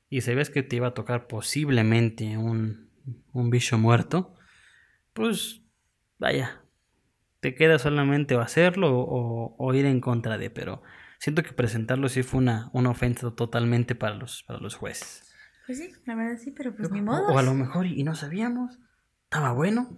y 0.09 0.23
sabías 0.23 0.51
que 0.51 0.63
te 0.63 0.77
iba 0.77 0.89
a 0.89 0.95
tocar 0.95 1.27
posiblemente 1.29 2.37
un, 2.37 2.91
un 3.33 3.51
bicho 3.51 3.79
muerto, 3.79 4.35
pues 5.13 5.63
vaya, 6.19 6.63
te 7.41 7.55
queda 7.55 7.79
solamente 7.79 8.37
o 8.37 8.41
hacerlo 8.41 8.99
o, 8.99 9.57
o 9.59 9.75
ir 9.75 9.87
en 9.87 10.01
contra 10.01 10.39
de, 10.39 10.51
pero 10.51 10.83
siento 11.19 11.43
que 11.43 11.53
presentarlo 11.53 12.09
sí 12.09 12.23
fue 12.23 12.39
una, 12.39 12.71
una 12.73 12.91
ofensa 12.91 13.31
totalmente 13.33 13.95
para 13.95 14.15
los, 14.15 14.43
para 14.45 14.61
los 14.61 14.75
jueces. 14.77 15.33
Pues 15.67 15.79
sí, 15.79 15.93
la 16.07 16.15
verdad 16.17 16.39
sí, 16.43 16.51
pero 16.51 16.75
pues 16.75 16.91
O- 16.91 16.95
ni 16.95 17.01
modo. 17.01 17.33
O 17.35 17.39
a 17.39 17.43
lo 17.43 17.55
mejor 17.55 17.87
y, 17.87 18.01
y 18.01 18.05
no 18.05 18.15
sabíamos, 18.15 18.79
estaba 19.25 19.53
bueno. 19.53 19.89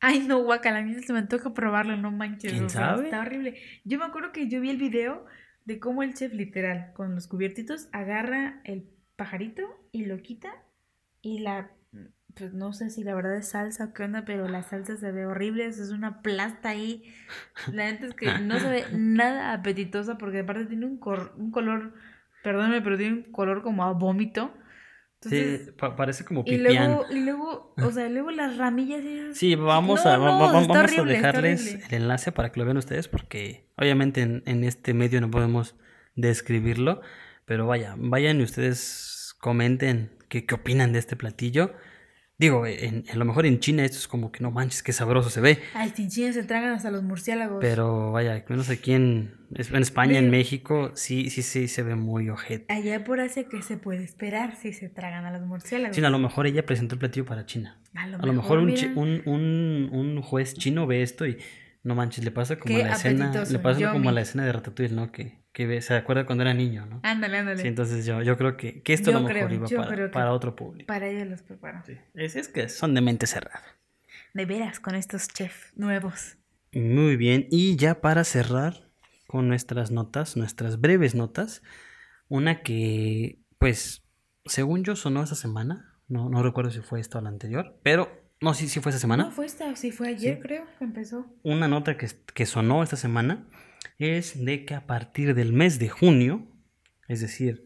Ay, 0.00 0.20
no, 0.20 0.38
guacala, 0.44 0.78
a 0.78 0.82
mí 0.82 0.94
se 1.02 1.12
me 1.12 1.22
toca 1.22 1.52
probarlo, 1.54 1.96
no 1.96 2.10
manches. 2.10 2.52
¿Quién 2.52 2.70
sabe? 2.70 3.04
Está 3.06 3.20
horrible. 3.20 3.56
Yo 3.84 3.98
me 3.98 4.04
acuerdo 4.04 4.32
que 4.32 4.48
yo 4.48 4.60
vi 4.60 4.70
el 4.70 4.76
video 4.76 5.26
de 5.64 5.80
cómo 5.80 6.02
el 6.02 6.14
chef, 6.14 6.32
literal, 6.32 6.92
con 6.94 7.14
los 7.14 7.26
cubiertitos, 7.26 7.88
agarra 7.92 8.60
el 8.64 8.88
pajarito 9.16 9.62
y 9.92 10.04
lo 10.06 10.18
quita 10.22 10.50
y 11.22 11.40
la. 11.40 11.70
Pues 12.34 12.52
no 12.54 12.72
sé 12.72 12.90
si 12.90 13.02
la 13.02 13.14
verdad 13.16 13.36
es 13.36 13.48
salsa 13.48 13.86
o 13.86 13.92
qué 13.94 14.04
onda, 14.04 14.24
pero 14.24 14.46
la 14.46 14.62
salsa 14.62 14.96
se 14.96 15.10
ve 15.10 15.26
horrible, 15.26 15.66
eso 15.66 15.82
es 15.82 15.90
una 15.90 16.22
plasta 16.22 16.68
ahí. 16.68 17.12
La 17.72 17.90
neta 17.90 18.06
es 18.06 18.14
que 18.14 18.38
no 18.38 18.60
se 18.60 18.68
ve 18.68 18.84
nada 18.92 19.52
apetitosa 19.52 20.18
porque 20.18 20.40
aparte 20.40 20.66
tiene 20.66 20.86
un, 20.86 20.98
cor- 20.98 21.34
un 21.36 21.50
color, 21.50 21.94
perdóname, 22.44 22.80
pero 22.82 22.96
tiene 22.96 23.16
un 23.16 23.32
color 23.32 23.62
como 23.62 23.84
a 23.84 23.92
vómito. 23.92 24.52
Entonces, 25.20 25.64
Sí, 25.66 25.72
pa- 25.72 25.96
parece 25.96 26.24
como 26.24 26.42
y 26.46 26.58
pipián. 26.58 26.92
luego, 26.92 27.06
y 27.10 27.20
luego, 27.24 27.74
o 27.76 27.90
sea, 27.90 28.08
luego 28.08 28.30
las 28.30 28.56
ramillas 28.56 29.02
y 29.04 29.34
Sí, 29.34 29.54
vamos 29.56 30.04
No, 30.04 30.10
a, 30.12 30.16
no, 30.16 30.22
va- 30.24 30.52
vamos 30.52 30.68
a 30.76 30.80
horrible, 30.80 31.12
dejarles 31.14 31.74
el 31.88 31.94
enlace 31.94 32.30
para 32.30 32.52
que 32.52 32.60
lo 32.60 32.64
vean 32.66 32.76
ustedes 32.76 33.08
porque 33.08 33.66
obviamente 33.76 34.20
en, 34.22 34.42
en 34.46 34.62
este 34.62 34.94
medio 34.94 35.20
no 35.20 35.28
podemos 35.30 35.74
describirlo, 36.14 37.00
pero 37.46 37.66
vaya, 37.66 37.94
vayan 37.98 38.40
y 38.40 38.44
ustedes 38.44 39.34
comenten 39.40 40.10
qué, 40.28 40.46
qué 40.46 40.54
opinan 40.54 40.92
de 40.92 41.00
este 41.00 41.16
platillo. 41.16 41.72
Digo, 42.40 42.64
en, 42.66 43.04
a 43.12 43.16
lo 43.16 43.24
mejor 43.24 43.46
en 43.46 43.58
China 43.58 43.84
esto 43.84 43.98
es 43.98 44.06
como 44.06 44.30
que 44.30 44.40
no 44.44 44.52
manches, 44.52 44.84
qué 44.84 44.92
sabroso 44.92 45.28
se 45.28 45.40
ve, 45.40 45.58
Ay, 45.74 45.92
sin 45.96 46.08
China 46.08 46.32
se 46.32 46.44
tragan 46.44 46.72
hasta 46.72 46.90
los 46.92 47.02
murciélagos. 47.02 47.58
pero 47.60 48.12
vaya, 48.12 48.34
al 48.34 48.44
menos 48.48 48.70
aquí 48.70 48.92
en, 48.92 49.34
en 49.56 49.82
España, 49.82 50.20
en 50.20 50.30
México, 50.30 50.92
sí, 50.94 51.30
sí, 51.30 51.42
sí 51.42 51.66
se 51.66 51.82
ve 51.82 51.96
muy 51.96 52.28
ojete. 52.30 52.72
Allá 52.72 53.02
por 53.02 53.18
Asia, 53.20 53.48
¿qué 53.50 53.60
se 53.62 53.76
puede 53.76 54.04
esperar 54.04 54.54
si 54.54 54.72
se 54.72 54.88
tragan 54.88 55.24
a 55.24 55.32
los 55.32 55.42
murciélagos? 55.48 55.96
Sí, 55.96 56.04
a 56.04 56.10
lo 56.10 56.18
mejor 56.20 56.46
ella 56.46 56.64
presentó 56.64 56.94
el 56.94 57.00
platillo 57.00 57.24
para 57.26 57.44
China. 57.44 57.80
a 57.94 58.06
lo 58.06 58.18
A 58.22 58.26
lo 58.26 58.32
mejor 58.32 58.58
un, 58.60 58.72
un, 58.94 59.22
un, 59.26 59.88
un 59.92 60.22
juez 60.22 60.54
chino 60.54 60.86
ve 60.86 61.02
esto 61.02 61.26
y 61.26 61.38
no 61.82 61.96
manches, 61.96 62.24
le 62.24 62.30
pasa 62.30 62.56
como 62.56 62.72
Qué 62.76 62.84
la 62.84 62.92
escena, 62.92 63.32
le 63.50 63.58
pasa 63.58 63.80
como 63.90 63.94
yummy. 64.04 64.12
la 64.14 64.20
escena 64.20 64.44
de 64.44 64.52
Ratatouille, 64.52 64.94
¿no? 64.94 65.10
Que, 65.10 65.38
que 65.66 65.82
se 65.82 65.94
acuerda 65.94 66.24
cuando 66.24 66.42
era 66.42 66.54
niño, 66.54 66.86
¿no? 66.86 67.00
Ándale, 67.02 67.38
ándale. 67.38 67.60
Sí, 67.62 67.66
entonces 67.68 68.06
yo, 68.06 68.22
yo 68.22 68.36
creo 68.36 68.56
que, 68.56 68.80
que 68.82 68.92
esto 68.92 69.10
a 69.10 69.12
Yo 69.14 69.18
lo 69.20 69.26
mejor 69.26 69.46
creo, 69.48 69.58
iba 69.58 69.66
yo 69.66 69.76
para, 69.78 70.10
para 70.10 70.32
otro 70.32 70.54
público. 70.54 70.86
Para 70.86 71.08
ellos 71.08 71.26
los 71.26 71.42
preparo. 71.42 71.82
Sí. 71.84 71.98
Es, 72.14 72.36
es 72.36 72.46
que 72.48 72.68
son 72.68 72.94
de 72.94 73.00
mente 73.00 73.26
cerrada. 73.26 73.64
De 74.34 74.46
veras, 74.46 74.78
con 74.78 74.94
estos 74.94 75.26
chefs 75.28 75.76
nuevos. 75.76 76.36
Muy 76.72 77.16
bien, 77.16 77.48
y 77.50 77.76
ya 77.76 78.00
para 78.00 78.22
cerrar 78.24 78.88
con 79.26 79.48
nuestras 79.48 79.90
notas, 79.90 80.36
nuestras 80.36 80.80
breves 80.80 81.14
notas, 81.16 81.62
una 82.28 82.62
que, 82.62 83.38
pues, 83.58 84.04
según 84.44 84.84
yo 84.84 84.94
sonó 84.94 85.22
esta 85.24 85.34
semana, 85.34 85.98
no, 86.06 86.28
no 86.28 86.42
recuerdo 86.42 86.70
si 86.70 86.80
fue 86.80 87.00
esta 87.00 87.18
o 87.18 87.20
la 87.20 87.30
anterior, 87.30 87.78
pero 87.82 88.10
no, 88.40 88.54
sí, 88.54 88.68
sí 88.68 88.80
fue 88.80 88.90
esta 88.90 89.00
semana. 89.00 89.24
No, 89.24 89.30
fue 89.32 89.46
esta, 89.46 89.74
sí, 89.76 89.90
fue 89.90 90.08
ayer, 90.08 90.36
Sí. 90.36 90.40
creo, 90.42 90.66
que 90.78 90.84
empezó. 90.84 91.26
una 91.42 91.66
nota 91.66 91.96
que, 91.96 92.06
que 92.32 92.46
sonó 92.46 92.82
esta 92.84 92.96
semana 92.96 93.44
es 93.98 94.44
de 94.44 94.64
que 94.64 94.74
a 94.74 94.86
partir 94.86 95.34
del 95.34 95.52
mes 95.52 95.78
de 95.78 95.88
junio, 95.88 96.46
es 97.08 97.20
decir, 97.20 97.64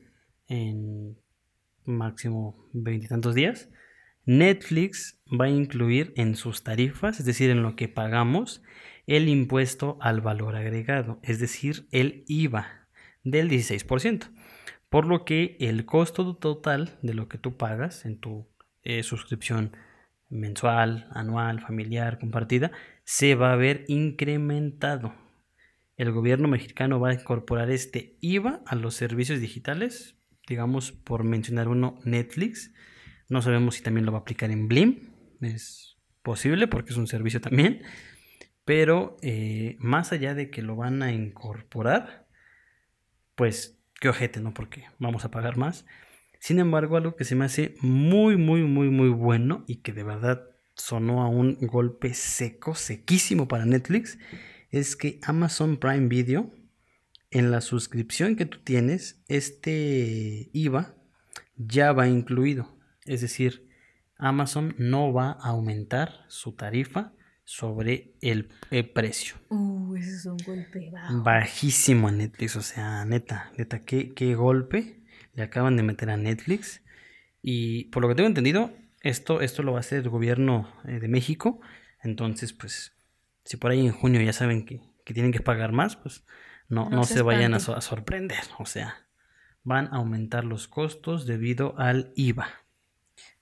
en 0.49 1.19
máximo 1.85 2.69
veintitantos 2.73 3.35
días, 3.35 3.69
Netflix 4.25 5.21
va 5.29 5.47
a 5.47 5.51
incluir 5.51 6.13
en 6.17 6.37
sus 6.37 6.63
tarifas, 6.63 7.19
es 7.19 7.27
decir, 7.27 7.51
en 7.51 7.63
lo 7.63 7.75
que 7.75 7.89
pagamos, 7.89 8.63
el 9.07 9.29
impuesto 9.29 9.99
al 10.01 10.21
valor 10.21 10.55
agregado, 10.55 11.19
es 11.23 11.41
decir, 11.41 11.89
el 11.91 12.25
IVA 12.29 12.87
del 13.25 13.51
16%. 13.51 14.31
Por 14.89 15.07
lo 15.07 15.25
que 15.25 15.57
el 15.59 15.87
costo 15.87 16.37
total 16.37 16.99
de 17.03 17.15
lo 17.15 17.29
que 17.29 17.39
tú 17.39 17.57
pagas 17.57 18.05
en 18.05 18.19
tu 18.19 18.49
eh, 18.83 19.03
suscripción 19.03 19.77
mensual, 20.29 21.09
anual, 21.13 21.61
familiar, 21.61 22.19
compartida, 22.19 22.73
se 23.05 23.35
va 23.35 23.53
a 23.53 23.57
ver 23.57 23.85
incrementado. 23.89 25.15
El 25.97 26.13
gobierno 26.13 26.49
mexicano 26.49 26.99
va 26.99 27.11
a 27.11 27.15
incorporar 27.15 27.71
este 27.71 28.17
IVA 28.21 28.63
a 28.67 28.75
los 28.75 28.95
servicios 28.95 29.41
digitales, 29.41 30.17
digamos 30.49 30.93
por 30.93 31.25
mencionar 31.25 31.69
uno, 31.69 31.99
Netflix. 32.05 32.73
No 33.29 33.43
sabemos 33.43 33.77
si 33.77 33.83
también 33.83 34.07
lo 34.07 34.13
va 34.13 34.19
a 34.19 34.21
aplicar 34.23 34.51
en 34.51 34.69
Blim, 34.69 35.13
es 35.41 35.99
posible 36.23 36.69
porque 36.69 36.93
es 36.93 36.97
un 36.97 37.07
servicio 37.07 37.41
también. 37.41 37.83
Pero 38.65 39.17
eh, 39.23 39.77
más 39.81 40.13
allá 40.13 40.35
de 40.35 40.51
que 40.51 40.63
lo 40.63 40.77
van 40.77 41.03
a 41.03 41.13
incorporar, 41.13 42.29
pues 43.35 43.81
qué 44.01 44.09
ojete, 44.09 44.41
¿no? 44.41 44.55
Porque 44.55 44.85
vamos 44.99 45.25
a 45.25 45.31
pagar 45.31 45.57
más. 45.57 45.85
Sin 46.39 46.59
embargo, 46.59 46.97
algo 46.97 47.17
que 47.17 47.25
se 47.25 47.35
me 47.35 47.45
hace 47.45 47.75
muy, 47.81 48.37
muy, 48.37 48.63
muy, 48.63 48.91
muy 48.91 49.09
bueno 49.09 49.65
y 49.67 49.77
que 49.77 49.93
de 49.93 50.05
verdad 50.05 50.43
sonó 50.75 51.23
a 51.23 51.29
un 51.29 51.57
golpe 51.61 52.15
seco, 52.15 52.75
sequísimo 52.75 53.47
para 53.47 53.65
Netflix, 53.65 54.19
es 54.73 54.97
que 54.97 55.21
Amazon 55.23 55.77
Prime 55.77 56.09
Video, 56.09 56.51
en 57.31 57.51
la 57.51 57.61
suscripción 57.61 58.37
que 58.37 58.47
tú 58.47 58.59
tienes, 58.65 59.23
este 59.29 60.51
IVA 60.53 60.97
ya 61.57 61.93
va 61.93 62.09
incluido. 62.09 62.77
Es 63.05 63.21
decir, 63.21 63.69
Amazon 64.17 64.75
no 64.79 65.13
va 65.13 65.33
a 65.33 65.51
aumentar 65.51 66.25
su 66.29 66.53
tarifa 66.53 67.13
sobre 67.45 68.15
el, 68.23 68.49
precio. 68.95 69.37
Uh, 69.51 69.95
es 69.97 70.25
un 70.25 70.39
golpe 70.39 70.91
bajo. 70.91 71.23
Bajísimo 71.23 72.09
a 72.09 72.13
Netflix, 72.13 72.57
o 72.57 72.63
sea, 72.63 73.05
neta, 73.05 73.53
neta, 73.59 73.85
qué, 73.85 74.15
qué 74.15 74.35
golpe 74.35 75.03
le 75.35 75.43
acaban 75.43 75.77
de 75.77 75.83
meter 75.83 76.09
a 76.11 76.17
Netflix. 76.17 76.83
Y 77.43 77.85
por 77.87 78.03
lo 78.03 78.09
que 78.09 78.15
tengo 78.15 78.29
entendido, 78.29 78.73
esto, 79.03 79.43
esto 79.43 79.63
lo 79.63 79.73
va 79.73 79.79
a 79.79 79.81
hacer 79.81 79.99
el 79.99 80.09
gobierno 80.09 80.73
eh, 80.87 80.99
de 80.99 81.09
México. 81.09 81.61
Entonces, 82.03 82.53
pues, 82.53 82.93
si 83.45 83.57
por 83.57 83.71
ahí 83.71 83.87
en 83.87 83.93
junio 83.93 84.21
ya 84.21 84.33
saben 84.33 84.65
que, 84.65 84.81
tienen 85.05 85.33
que 85.33 85.41
pagar 85.41 85.73
más, 85.73 85.97
pues 85.97 86.25
no, 86.69 86.89
no, 86.89 87.05
se, 87.05 87.23
vayan 87.23 87.55
a, 87.55 87.59
a, 87.59 87.81
sorprender. 87.81 88.41
O 88.59 88.65
sea, 88.65 89.07
van 89.63 89.89
a 89.89 89.97
aumentar 89.97 90.45
los 90.45 90.69
costos 90.69 91.27
debido 91.27 91.79
al 91.79 92.13
IVA. 92.17 92.49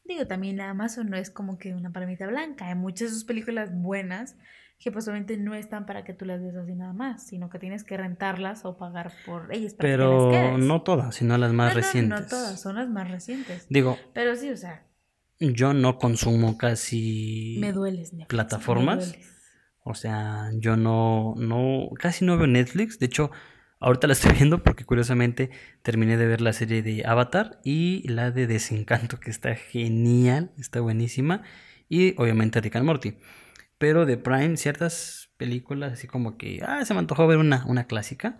Digo, 0.04 0.26
también 0.26 0.60
Amazon 0.60 1.08
no 1.10 1.16
es 1.16 1.30
como 1.30 1.58
que 1.58 1.74
una 1.74 1.92
palomita 1.92 2.26
blanca. 2.26 2.68
Hay 2.68 2.74
muchas 2.74 3.10
de 3.10 3.14
sus 3.14 3.24
películas 3.24 3.70
buenas 3.72 4.36
que 4.80 4.90
pues 4.90 5.06
obviamente 5.06 5.36
no 5.36 5.54
están 5.54 5.84
para 5.84 6.04
que 6.04 6.14
tú 6.14 6.24
las 6.24 6.40
veas 6.40 6.56
así 6.56 6.74
nada 6.74 6.94
más, 6.94 7.26
sino 7.26 7.50
que 7.50 7.58
tienes 7.58 7.84
que 7.84 7.98
rentarlas 7.98 8.64
o 8.64 8.78
pagar 8.78 9.12
por 9.26 9.54
ellas. 9.54 9.74
Para 9.74 9.88
Pero 9.88 10.30
que 10.30 10.52
no 10.58 10.82
todas, 10.82 11.14
sino 11.14 11.36
las 11.36 11.52
más 11.52 11.74
recientes. 11.74 12.08
No, 12.08 12.20
no 12.20 12.26
todas, 12.26 12.60
son 12.60 12.76
las 12.76 12.88
más 12.88 13.10
recientes. 13.10 13.66
Digo. 13.68 13.98
Pero 14.14 14.34
sí, 14.34 14.50
o 14.50 14.56
sea. 14.56 14.86
Yo 15.38 15.74
no 15.74 15.96
consumo 15.96 16.58
casi 16.58 17.56
me 17.60 17.72
dueles, 17.72 18.12
plataformas. 18.26 19.14
O 19.82 19.94
sea, 19.94 20.50
yo 20.54 20.76
no, 20.76 21.34
no, 21.36 21.88
casi 21.98 22.24
no 22.24 22.36
veo 22.36 22.46
Netflix. 22.46 22.98
De 22.98 23.06
hecho, 23.06 23.30
Ahorita 23.80 24.06
la 24.06 24.12
estoy 24.12 24.32
viendo 24.38 24.62
porque 24.62 24.84
curiosamente 24.84 25.50
terminé 25.82 26.16
de 26.18 26.26
ver 26.26 26.42
la 26.42 26.52
serie 26.52 26.82
de 26.82 27.02
Avatar 27.06 27.60
y 27.64 28.06
la 28.08 28.30
de 28.30 28.46
Desencanto, 28.46 29.18
que 29.18 29.30
está 29.30 29.54
genial, 29.56 30.52
está 30.58 30.80
buenísima. 30.80 31.42
Y 31.88 32.14
obviamente 32.20 32.60
Rick 32.60 32.76
and 32.76 32.86
Morty. 32.86 33.16
Pero 33.78 34.06
de 34.06 34.18
Prime, 34.18 34.56
ciertas 34.58 35.30
películas 35.38 35.94
así 35.94 36.06
como 36.06 36.36
que, 36.36 36.60
ah, 36.66 36.84
se 36.84 36.92
me 36.94 37.00
antojó 37.00 37.26
ver 37.26 37.38
una, 37.38 37.64
una 37.66 37.84
clásica. 37.86 38.38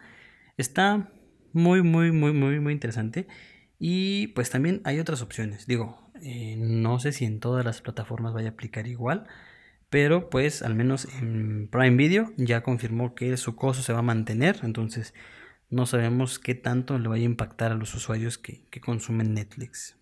Está 0.59 1.11
muy, 1.53 1.82
muy, 1.82 2.12
muy, 2.12 2.32
muy, 2.32 2.61
muy 2.61 2.72
interesante. 2.74 3.26
Y 3.78 4.28
pues 4.28 4.51
también 4.51 4.82
hay 4.84 5.01
otras 5.01 5.22
opciones. 5.22 5.66
Digo, 5.66 6.12
eh, 6.22 6.57
no 6.59 7.01
sé 7.01 7.12
si 7.12 7.24
en 7.24 7.41
todas 7.41 7.64
las 7.64 7.80
plataformas 7.80 8.34
vaya 8.34 8.51
a 8.51 8.53
aplicar 8.53 8.86
igual. 8.86 9.26
Pero 9.91 10.30
pues 10.30 10.62
al 10.62 10.74
menos 10.74 11.07
en 11.20 11.68
Prime 11.68 11.97
Video 11.97 12.32
ya 12.36 12.62
confirmó 12.62 13.14
que 13.14 13.36
su 13.36 13.57
costo 13.57 13.82
se 13.82 13.93
va 13.93 13.99
a 13.99 14.03
mantener. 14.03 14.61
Entonces 14.62 15.14
no 15.68 15.86
sabemos 15.86 16.38
qué 16.38 16.55
tanto 16.55 16.99
le 16.99 17.09
vaya 17.09 17.22
a 17.22 17.26
impactar 17.26 17.72
a 17.72 17.74
los 17.74 17.95
usuarios 17.95 18.38
que, 18.38 18.68
consumen 18.80 19.34
Netflix. 19.34 19.97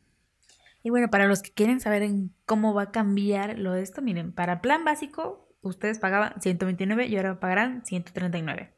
Y 0.83 0.91
bueno, 0.91 1.11
para 1.11 1.27
los 1.27 1.43
que 1.43 1.51
quieren 1.51 1.81
saber 1.81 2.03
en 2.03 2.33
cómo 2.47 2.75
va 2.75 2.85
a 2.85 2.91
cambiar 2.93 3.59
lo 3.59 3.73
de 3.73 3.83
esto, 3.83 4.01
miren, 4.01 4.33
para 4.33 4.61
plan 4.61 4.85
básico 4.85 5.49
ustedes 5.61 5.99
pagaban 5.99 6.41
129 6.41 7.07
y 7.07 7.17
ahora 7.17 7.41
pagarán 7.41 7.85
139. 7.85 8.73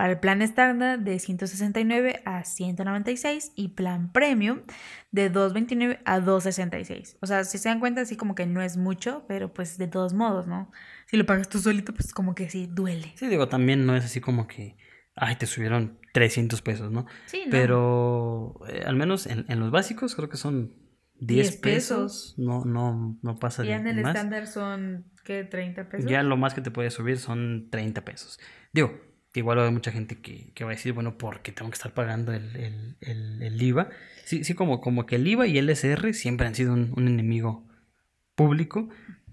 Para 0.00 0.14
el 0.14 0.18
plan 0.18 0.40
estándar 0.40 1.00
de 1.00 1.18
169 1.18 2.22
a 2.24 2.42
196 2.42 3.52
y 3.54 3.68
plan 3.68 4.10
premium 4.10 4.60
de 5.10 5.28
229 5.28 6.00
a 6.06 6.20
266. 6.20 7.18
O 7.20 7.26
sea, 7.26 7.44
si 7.44 7.58
se 7.58 7.68
dan 7.68 7.80
cuenta, 7.80 8.00
así 8.00 8.16
como 8.16 8.34
que 8.34 8.46
no 8.46 8.62
es 8.62 8.78
mucho, 8.78 9.26
pero 9.28 9.52
pues 9.52 9.76
de 9.76 9.88
todos 9.88 10.14
modos, 10.14 10.46
¿no? 10.46 10.72
Si 11.04 11.18
lo 11.18 11.26
pagas 11.26 11.50
tú 11.50 11.58
solito, 11.58 11.92
pues 11.92 12.14
como 12.14 12.34
que 12.34 12.48
sí, 12.48 12.66
duele. 12.66 13.12
Sí, 13.16 13.26
digo, 13.26 13.50
también 13.50 13.84
no 13.84 13.94
es 13.94 14.02
así 14.06 14.22
como 14.22 14.46
que, 14.46 14.78
ay, 15.16 15.36
te 15.36 15.44
subieron 15.44 15.98
300 16.14 16.62
pesos, 16.62 16.90
¿no? 16.90 17.04
Sí, 17.26 17.42
no. 17.44 17.50
Pero 17.50 18.54
eh, 18.70 18.84
al 18.86 18.96
menos 18.96 19.26
en, 19.26 19.44
los 19.60 19.70
básicos 19.70 20.14
creo 20.14 20.30
que 20.30 20.38
son 20.38 20.76
10, 21.18 21.58
pesos. 21.58 22.36
No, 22.38 22.64
no, 22.64 23.18
no 23.20 23.38
pasa 23.38 23.64
de 23.64 23.68
Y 23.68 23.72
en 23.72 23.86
el 23.86 23.98
estándar 23.98 24.46
son, 24.46 25.12
¿qué? 25.24 25.44
30 25.44 25.90
pesos. 25.90 26.10
Ya 26.10 26.22
lo 26.22 26.38
más 26.38 26.54
que 26.54 26.62
te 26.62 26.70
puede 26.70 26.90
subir 26.90 27.18
son 27.18 27.68
30 27.70 28.02
pesos. 28.02 28.40
Digo, 28.72 29.09
igual 29.38 29.58
va 29.58 29.62
a 29.62 29.64
haber 29.66 29.74
mucha 29.74 29.92
gente 29.92 30.20
que, 30.20 30.64
va 30.64 30.70
a 30.70 30.74
decir, 30.74 30.92
bueno, 30.92 31.16
¿por 31.16 31.42
qué 31.42 31.52
tengo 31.52 31.70
que 31.70 31.76
estar 31.76 31.94
pagando 31.94 32.32
el, 32.32 32.96
IVA? 33.62 33.90
Sí, 34.24 34.44
sí 34.44 34.54
como, 34.54 34.80
como 34.80 35.06
que 35.06 35.16
el 35.16 35.26
IVA 35.26 35.46
y 35.46 35.58
el 35.58 35.70
SR 35.70 36.12
siempre 36.14 36.46
han 36.46 36.54
sido 36.54 36.72
un, 36.72 36.94
enemigo 36.96 37.68
público, 38.34 38.88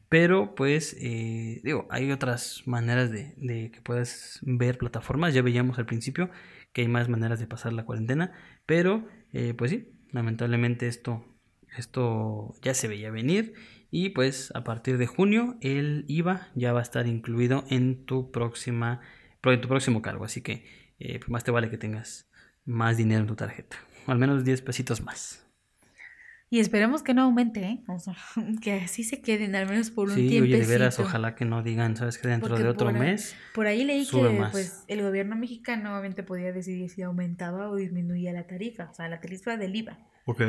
pero 0.09 0.55
pues, 0.55 0.95
eh, 1.01 1.61
digo, 1.63 1.87
hay 1.89 2.11
otras 2.11 2.61
maneras 2.65 3.11
de, 3.11 3.71
que 3.71 3.81
puedas 3.81 4.39
ver 4.43 4.77
plataformas. 4.77 5.33
Ya 5.33 5.41
veíamos 5.41 5.79
al 5.79 5.85
principio 5.85 6.29
que 6.73 6.81
hay 6.81 6.87
más 6.87 7.09
maneras 7.09 7.39
de 7.39 7.47
pasar 7.47 7.73
la 7.73 7.83
cuarentena, 7.83 8.33
pero 8.65 9.07
eh, 9.33 9.53
pues 9.57 9.71
sí, 9.71 9.91
lamentablemente 10.11 10.87
esto, 10.87 11.25
esto 11.75 12.55
ya 12.61 12.73
se 12.73 12.87
veía 12.87 13.09
venir. 13.09 13.53
Y 13.89 14.09
pues 14.09 14.51
a 14.53 14.63
partir 14.63 14.97
de 14.97 15.07
junio 15.07 15.57
el 15.61 16.05
IVA 16.07 16.49
ya 16.55 16.73
va 16.73 16.79
a 16.79 16.83
estar 16.83 17.07
incluido 17.07 17.63
en 17.69 18.05
tu 18.05 18.31
próxima 18.31 19.01
en 19.53 19.61
tu 19.61 19.67
próximo 19.67 20.01
cargo. 20.01 20.25
Así 20.25 20.41
que 20.41 20.65
eh, 20.99 21.19
pues 21.19 21.29
más 21.29 21.43
te 21.43 21.51
vale 21.51 21.69
que 21.69 21.77
tengas 21.77 22.29
más 22.65 22.97
dinero 22.97 23.21
en 23.21 23.27
tu 23.27 23.35
tarjeta. 23.35 23.77
O 24.05 24.11
al 24.11 24.17
menos 24.17 24.43
10 24.43 24.61
pesitos 24.61 25.01
más. 25.01 25.47
Y 26.49 26.59
esperemos 26.61 27.03
que 27.03 27.13
no 27.13 27.23
aumente, 27.23 27.61
¿eh? 27.61 27.83
que 28.61 28.73
así 28.73 29.03
se 29.03 29.21
queden, 29.21 29.55
al 29.55 29.67
menos 29.67 29.91
por 29.91 30.07
un 30.07 30.15
tiempo. 30.15 30.31
Sí, 30.31 30.41
oye, 30.53 30.59
de 30.59 30.65
veras, 30.65 30.97
ojalá 30.99 31.35
que 31.35 31.43
no 31.43 31.61
digan, 31.61 31.97
¿sabes? 31.97 32.17
Que 32.17 32.29
dentro 32.29 32.57
de 32.57 32.67
otro 32.67 32.91
mes. 32.93 33.35
Por 33.53 33.67
ahí 33.67 33.83
leí 33.83 34.07
que 34.07 34.47
pues, 34.51 34.85
el 34.87 35.01
gobierno 35.01 35.35
mexicano 35.35 35.91
obviamente 35.91 36.23
podía 36.23 36.53
decidir 36.53 36.89
si 36.89 37.01
aumentaba 37.01 37.69
o 37.69 37.75
disminuía 37.75 38.31
la 38.31 38.47
tarifa, 38.47 38.89
o 38.89 38.93
sea, 38.93 39.09
la 39.09 39.19
tarifa 39.19 39.57
del 39.57 39.75
IVA. 39.75 39.99
Ok. 40.25 40.41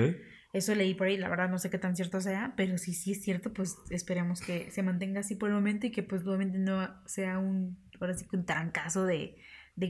Eso 0.52 0.74
leí 0.74 0.94
por 0.94 1.08
ahí, 1.08 1.18
la 1.18 1.28
verdad 1.28 1.50
no 1.50 1.58
sé 1.58 1.68
qué 1.68 1.78
tan 1.78 1.94
cierto 1.94 2.20
sea, 2.20 2.54
pero 2.56 2.78
si 2.78 2.94
sí 2.94 3.12
es 3.12 3.22
cierto, 3.22 3.52
pues 3.52 3.76
esperemos 3.90 4.40
que 4.40 4.70
se 4.70 4.82
mantenga 4.82 5.20
así 5.20 5.34
por 5.34 5.50
el 5.50 5.56
momento 5.56 5.86
y 5.86 5.90
que 5.90 6.02
pues 6.02 6.24
nuevamente 6.24 6.58
no 6.58 6.88
sea 7.06 7.38
un 7.38 7.76
ahora 8.00 8.14
sí 8.14 8.26
que 8.28 8.36
un 8.36 8.44
trancazo 8.44 9.04
de, 9.04 9.36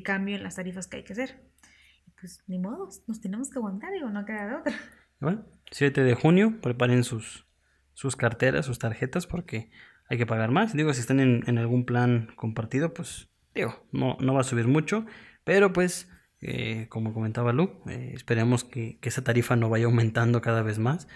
cambio 0.04 0.36
en 0.36 0.42
las 0.42 0.56
tarifas 0.56 0.86
que 0.86 0.98
hay 0.98 1.04
que 1.04 1.12
hacer. 1.12 1.40
Pues 2.20 2.42
ni 2.46 2.58
modo, 2.58 2.88
nos 3.06 3.20
tenemos 3.20 3.50
que 3.50 3.58
aguantar, 3.58 3.92
digo, 3.92 4.08
no 4.10 4.24
queda 4.24 4.46
de 4.46 4.54
otra. 4.54 4.74
Bueno, 5.20 5.44
7 5.70 6.02
de 6.02 6.14
junio, 6.14 6.60
preparen 6.60 7.04
sus, 7.04 7.46
sus 7.92 8.16
carteras, 8.16 8.66
sus 8.66 8.78
tarjetas, 8.78 9.26
porque 9.26 9.70
hay 10.08 10.18
que 10.18 10.26
pagar 10.26 10.50
más. 10.50 10.74
Digo, 10.74 10.92
si 10.94 11.00
están 11.00 11.20
en, 11.20 11.58
algún 11.58 11.84
plan 11.84 12.28
compartido, 12.36 12.94
pues 12.94 13.28
digo, 13.54 13.74
no, 13.92 14.16
no 14.20 14.34
va 14.34 14.40
a 14.40 14.44
subir 14.44 14.68
mucho, 14.68 15.04
pero 15.44 15.72
pues, 15.72 16.10
eh, 16.40 16.86
como 16.88 17.12
comentaba 17.12 17.52
Lu, 17.52 17.82
eh, 17.88 18.12
esperemos 18.14 18.64
que, 18.64 18.98
esa 19.02 19.24
tarifa 19.24 19.56
no 19.56 19.68
vaya 19.68 19.86
aumentando 19.86 20.40
cada 20.40 20.62
vez 20.62 20.78
más. 20.78 21.08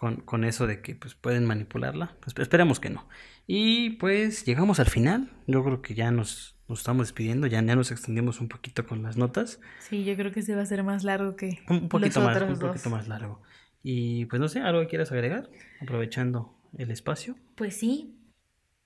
Con, 0.00 0.16
con, 0.22 0.44
eso 0.44 0.66
de 0.66 0.80
que 0.80 0.94
pues, 0.94 1.14
pueden 1.14 1.44
manipularla. 1.44 2.16
Pues, 2.20 2.34
esperemos 2.38 2.80
que 2.80 2.88
no. 2.88 3.06
Y 3.46 3.90
pues 3.98 4.46
llegamos 4.46 4.80
al 4.80 4.86
final. 4.86 5.30
Yo 5.46 5.62
creo 5.62 5.82
que 5.82 5.92
ya 5.92 6.10
nos, 6.10 6.56
estamos 6.70 7.08
despidiendo. 7.08 7.46
Ya, 7.46 7.62
ya 7.62 7.76
nos 7.76 7.90
extendimos 7.90 8.40
un 8.40 8.48
poquito 8.48 8.86
con 8.86 9.02
las 9.02 9.18
notas. 9.18 9.60
Sí, 9.78 10.04
yo 10.06 10.16
creo 10.16 10.32
que 10.32 10.40
se 10.40 10.54
va 10.54 10.62
a 10.62 10.66
ser 10.66 10.84
más 10.84 11.04
largo 11.04 11.36
que 11.36 11.58
un 11.68 11.90
poquito 11.90 12.22
más, 12.22 12.40
un 12.40 12.58
poquito 12.58 12.88
más 12.88 13.08
largo. 13.08 13.42
Y 13.82 14.24
pues 14.24 14.40
no 14.40 14.48
sé, 14.48 14.60
algo 14.60 14.80
que 14.80 14.86
quieras 14.86 15.12
agregar, 15.12 15.50
aprovechando 15.82 16.58
el 16.78 16.90
espacio. 16.90 17.36
Pues 17.54 17.76
sí. 17.76 18.16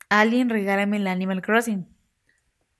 Alguien 0.08 0.50
regálame 0.50 0.96
el 0.96 1.06
Animal 1.06 1.42
Crossing. 1.42 1.86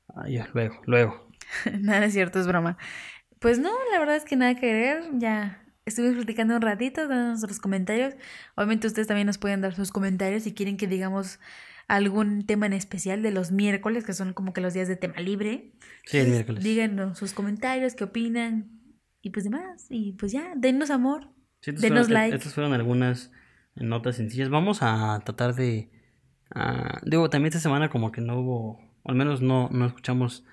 Ah, 0.09 0.29
ya, 0.29 0.49
luego, 0.55 0.83
luego. 0.87 1.31
nada 1.81 2.07
es 2.07 2.15
cierto, 2.15 2.41
es 2.41 2.49
broma. 2.49 2.79
Pues 3.39 3.61
no, 3.61 3.71
la 3.93 4.01
verdad 4.01 4.17
es 4.17 4.25
que 4.25 4.35
nada 4.35 4.57
que 4.57 4.73
ver. 4.73 5.05
Ya 5.19 5.64
estuvimos 5.87 6.17
platicando 6.17 6.57
un 6.57 6.63
ratito, 6.63 7.09
dando 7.09 7.29
nuestros 7.31 7.61
comentarios. 7.61 8.15
Obviamente 8.57 8.87
ustedes 8.87 9.07
también 9.07 9.27
nos 9.27 9.39
pueden 9.39 9.61
dar 9.61 9.75
sus 9.75 9.93
comentarios 9.93 10.45
si 10.45 10.55
quieren 10.55 10.77
que 10.77 10.87
digamos 10.87 11.39
algún 11.87 12.47
tema 12.47 12.67
en 12.67 12.73
especial 12.73 13.23
de 13.23 13.31
los 13.31 13.53
miércoles, 13.53 14.05
que 14.05 14.15
son 14.15 14.33
como 14.33 14.53
que 14.53 14.61
los 14.61 14.73
días 14.75 14.89
de 14.89 14.97
tema 14.97 15.21
libre. 15.21 15.73
Sí, 16.07 16.19
el 16.19 16.29
miércoles. 16.29 16.65
Díganos 16.65 17.19
sus 17.19 17.35
comentarios, 17.35 17.95
qué 17.95 18.05
opinan 18.05 18.81
y 19.21 19.31
pues 19.31 19.45
demás. 19.45 19.87
Y 19.91 20.13
pues 20.13 20.33
ya, 20.33 20.55
denos 20.57 20.91
amor, 20.91 21.31
denos 21.65 22.09
like. 22.09 22.37
Estas 22.37 22.55
fueron 22.55 22.73
algunas 22.73 23.31
notas 23.75 24.17
sencillas. 24.17 24.49
Vamos 24.49 24.79
a 24.81 25.21
tratar 25.25 25.55
de... 25.55 25.91
digo, 27.05 27.29
también 27.29 27.49
esta 27.49 27.61
semana 27.61 27.91
como 27.91 28.13
que 28.13 28.23
no 28.23 28.41
hubo, 28.41 28.81
al 29.05 29.17
menos 29.17 29.43
no, 29.43 29.69
no 29.71 29.87
escuchamos 29.87 30.47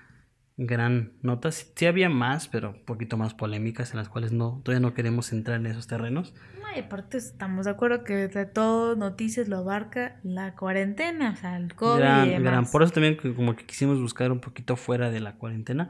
gran 0.56 1.12
nota. 1.22 1.50
Sí, 1.50 1.86
había 1.86 2.08
más, 2.08 2.48
pero 2.48 2.70
un 2.70 2.84
poquito 2.84 3.16
más 3.16 3.34
polémicas 3.34 3.92
en 3.92 3.98
las 3.98 4.08
cuales 4.08 4.32
no, 4.32 4.60
todavía 4.64 4.86
no 4.86 4.94
queremos 4.94 5.32
entrar 5.32 5.58
en 5.58 5.66
esos 5.66 5.86
terrenos. 5.86 6.34
No, 6.60 6.76
y 6.76 6.80
aparte 6.80 7.18
estamos 7.18 7.64
de 7.64 7.70
acuerdo 7.72 8.04
que 8.04 8.28
de 8.28 8.46
todo 8.46 8.96
noticias 8.96 9.48
lo 9.48 9.58
abarca 9.58 10.20
la 10.22 10.54
cuarentena, 10.54 11.32
o 11.32 11.36
sea, 11.36 11.56
el 11.56 11.74
COVID 11.74 11.98
Gran, 12.00 12.26
y 12.26 12.30
demás. 12.30 12.52
gran. 12.52 12.70
Por 12.70 12.82
eso 12.82 12.92
también 12.92 13.16
como 13.16 13.56
que 13.56 13.64
quisimos 13.64 14.00
buscar 14.00 14.32
un 14.32 14.40
poquito 14.40 14.76
fuera 14.76 15.10
de 15.10 15.20
la 15.20 15.34
cuarentena. 15.36 15.88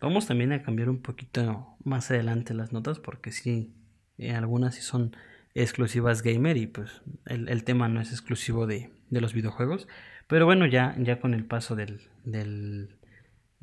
Vamos 0.00 0.26
también 0.26 0.52
a 0.52 0.62
cambiar 0.62 0.90
un 0.90 1.00
poquito 1.00 1.76
más 1.82 2.10
adelante 2.10 2.52
las 2.54 2.72
notas 2.72 2.98
porque 2.98 3.32
sí, 3.32 3.72
eh, 4.18 4.32
algunas 4.32 4.74
sí 4.74 4.82
son 4.82 5.16
exclusivas 5.54 6.22
gamer 6.22 6.56
y 6.56 6.66
pues 6.66 7.02
el, 7.26 7.48
el 7.48 7.64
tema 7.64 7.88
no 7.88 8.00
es 8.00 8.10
exclusivo 8.10 8.66
de, 8.66 8.90
de 9.10 9.20
los 9.20 9.34
videojuegos. 9.34 9.88
Pero 10.26 10.46
bueno, 10.46 10.66
ya, 10.66 10.94
ya 10.98 11.20
con 11.20 11.32
el 11.34 11.44
paso 11.44 11.76
del, 11.76 12.00
del, 12.24 12.96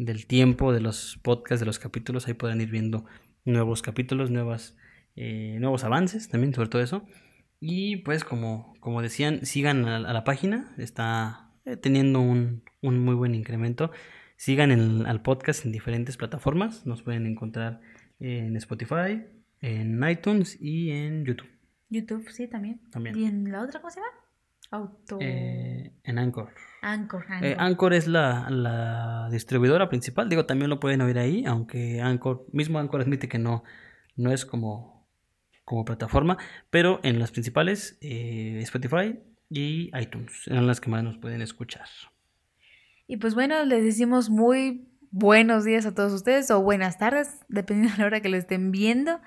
del 0.05 0.25
tiempo, 0.25 0.73
de 0.73 0.81
los 0.81 1.19
podcasts, 1.21 1.59
de 1.59 1.65
los 1.65 1.79
capítulos, 1.79 2.27
ahí 2.27 2.33
podrán 2.33 2.61
ir 2.61 2.69
viendo 2.69 3.05
nuevos 3.45 3.81
capítulos, 3.81 4.31
nuevas, 4.31 4.75
eh, 5.15 5.57
nuevos 5.59 5.83
avances 5.83 6.27
también 6.27 6.53
sobre 6.53 6.69
todo 6.69 6.81
eso. 6.81 7.05
Y 7.59 7.97
pues 7.97 8.23
como, 8.23 8.73
como 8.79 9.01
decían, 9.01 9.45
sigan 9.45 9.87
a, 9.87 9.97
a 9.97 10.13
la 10.13 10.23
página, 10.23 10.73
está 10.77 11.51
eh, 11.65 11.77
teniendo 11.77 12.19
un, 12.19 12.63
un, 12.81 12.99
muy 12.99 13.13
buen 13.13 13.35
incremento. 13.35 13.91
Sigan 14.35 14.71
el, 14.71 15.05
al 15.05 15.21
podcast 15.21 15.65
en 15.65 15.71
diferentes 15.71 16.17
plataformas, 16.17 16.87
nos 16.87 17.03
pueden 17.03 17.27
encontrar 17.27 17.79
en 18.19 18.55
Spotify, 18.57 19.23
en 19.61 20.03
iTunes 20.09 20.57
y 20.59 20.89
en 20.89 21.25
YouTube. 21.25 21.49
YouTube, 21.89 22.27
sí, 22.31 22.47
también. 22.47 22.81
También. 22.89 23.15
¿Y 23.15 23.25
en 23.25 23.51
la 23.51 23.61
otra 23.61 23.79
cómo 23.79 23.91
se 23.91 23.99
llama? 23.99 24.11
Auto... 24.71 25.19
Eh, 25.19 25.91
en 26.03 26.17
Anchor. 26.17 26.49
Anchor, 26.81 27.25
Anchor. 27.27 27.47
Eh, 27.47 27.55
Anchor 27.59 27.93
es 27.93 28.07
la, 28.07 28.49
la, 28.49 29.27
distribuidora 29.29 29.89
principal. 29.89 30.29
Digo, 30.29 30.45
también 30.45 30.69
lo 30.69 30.79
pueden 30.79 31.01
oír 31.01 31.19
ahí, 31.19 31.45
aunque 31.45 32.01
Anchor, 32.01 32.45
mismo 32.51 32.79
Anchor 32.79 33.01
admite 33.01 33.27
que 33.27 33.37
no, 33.37 33.63
no 34.15 34.31
es 34.31 34.45
como, 34.45 35.07
como 35.65 35.85
plataforma, 35.85 36.37
pero 36.69 36.99
en 37.03 37.19
las 37.19 37.31
principales, 37.31 37.97
eh, 38.01 38.59
Spotify 38.63 39.19
y 39.49 39.91
iTunes, 39.97 40.47
eran 40.47 40.65
las 40.65 40.79
que 40.79 40.89
más 40.89 41.03
nos 41.03 41.17
pueden 41.17 41.41
escuchar. 41.41 41.87
Y 43.07 43.17
pues 43.17 43.35
bueno, 43.35 43.65
les 43.65 43.83
decimos 43.83 44.29
muy 44.29 44.87
buenos 45.11 45.65
días 45.65 45.85
a 45.85 45.93
todos 45.93 46.13
ustedes 46.13 46.49
o 46.49 46.61
buenas 46.61 46.97
tardes, 46.97 47.41
dependiendo 47.49 47.93
de 47.93 47.99
la 47.99 48.05
hora 48.05 48.21
que 48.21 48.29
lo 48.29 48.37
estén 48.37 48.71
viendo. 48.71 49.19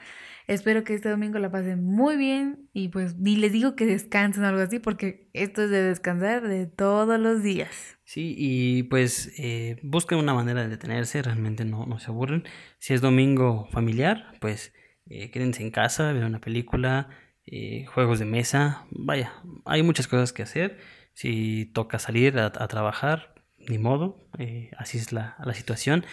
Espero 0.47 0.85
que 0.85 0.95
este 0.95 1.09
domingo 1.09 1.39
la 1.39 1.51
pasen 1.51 1.83
muy 1.83 2.17
bien 2.17 2.69
y 2.75 2.89
pues 2.89 3.17
ni 3.17 3.37
les 3.37 3.53
digo 3.53 3.77
que 3.77 3.87
descansen 3.87 4.45
o 4.45 4.49
algo 4.49 4.61
así 4.61 4.79
porque 4.79 5.31
esto 5.33 5.63
es 5.63 5.71
de 5.71 5.83
descansar 5.83 6.47
de 6.47 6.67
todos 6.67 7.19
los 7.19 7.43
días. 7.43 7.97
Sí, 8.05 8.35
y 8.37 8.83
pues 8.85 9.33
eh, 9.39 9.79
busquen 9.83 10.19
una 10.19 10.35
manera 10.35 10.63
de 10.63 10.69
detenerse, 10.69 11.23
realmente 11.23 11.65
no, 11.65 11.87
no 11.87 11.99
se 11.99 12.11
aburren. 12.11 12.45
Si 12.79 12.93
es 12.93 13.01
domingo 13.01 13.69
familiar, 13.71 14.35
pues 14.41 14.75
eh, 15.09 15.31
quédense 15.31 15.63
en 15.63 15.71
casa, 15.71 16.13
ver 16.13 16.25
una 16.25 16.41
película, 16.41 17.09
eh, 17.47 17.85
juegos 17.87 18.19
de 18.19 18.25
mesa, 18.27 18.87
vaya, 18.91 19.33
hay 19.65 19.83
muchas 19.83 20.09
cosas 20.09 20.33
que 20.33 20.43
hacer. 20.43 20.79
Si 21.15 21.67
toca 21.67 21.99
salir 21.99 22.39
a, 22.39 22.47
a 22.47 22.69
trabajar, 22.69 23.35
ni 23.69 23.79
modo, 23.79 24.29
eh, 24.39 24.71
así 24.77 24.99
es 24.99 25.13
la, 25.13 25.37
la, 25.43 25.55
situación. 25.55 26.05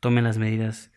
Tomen 0.00 0.24
las 0.24 0.38
medidas 0.38 0.92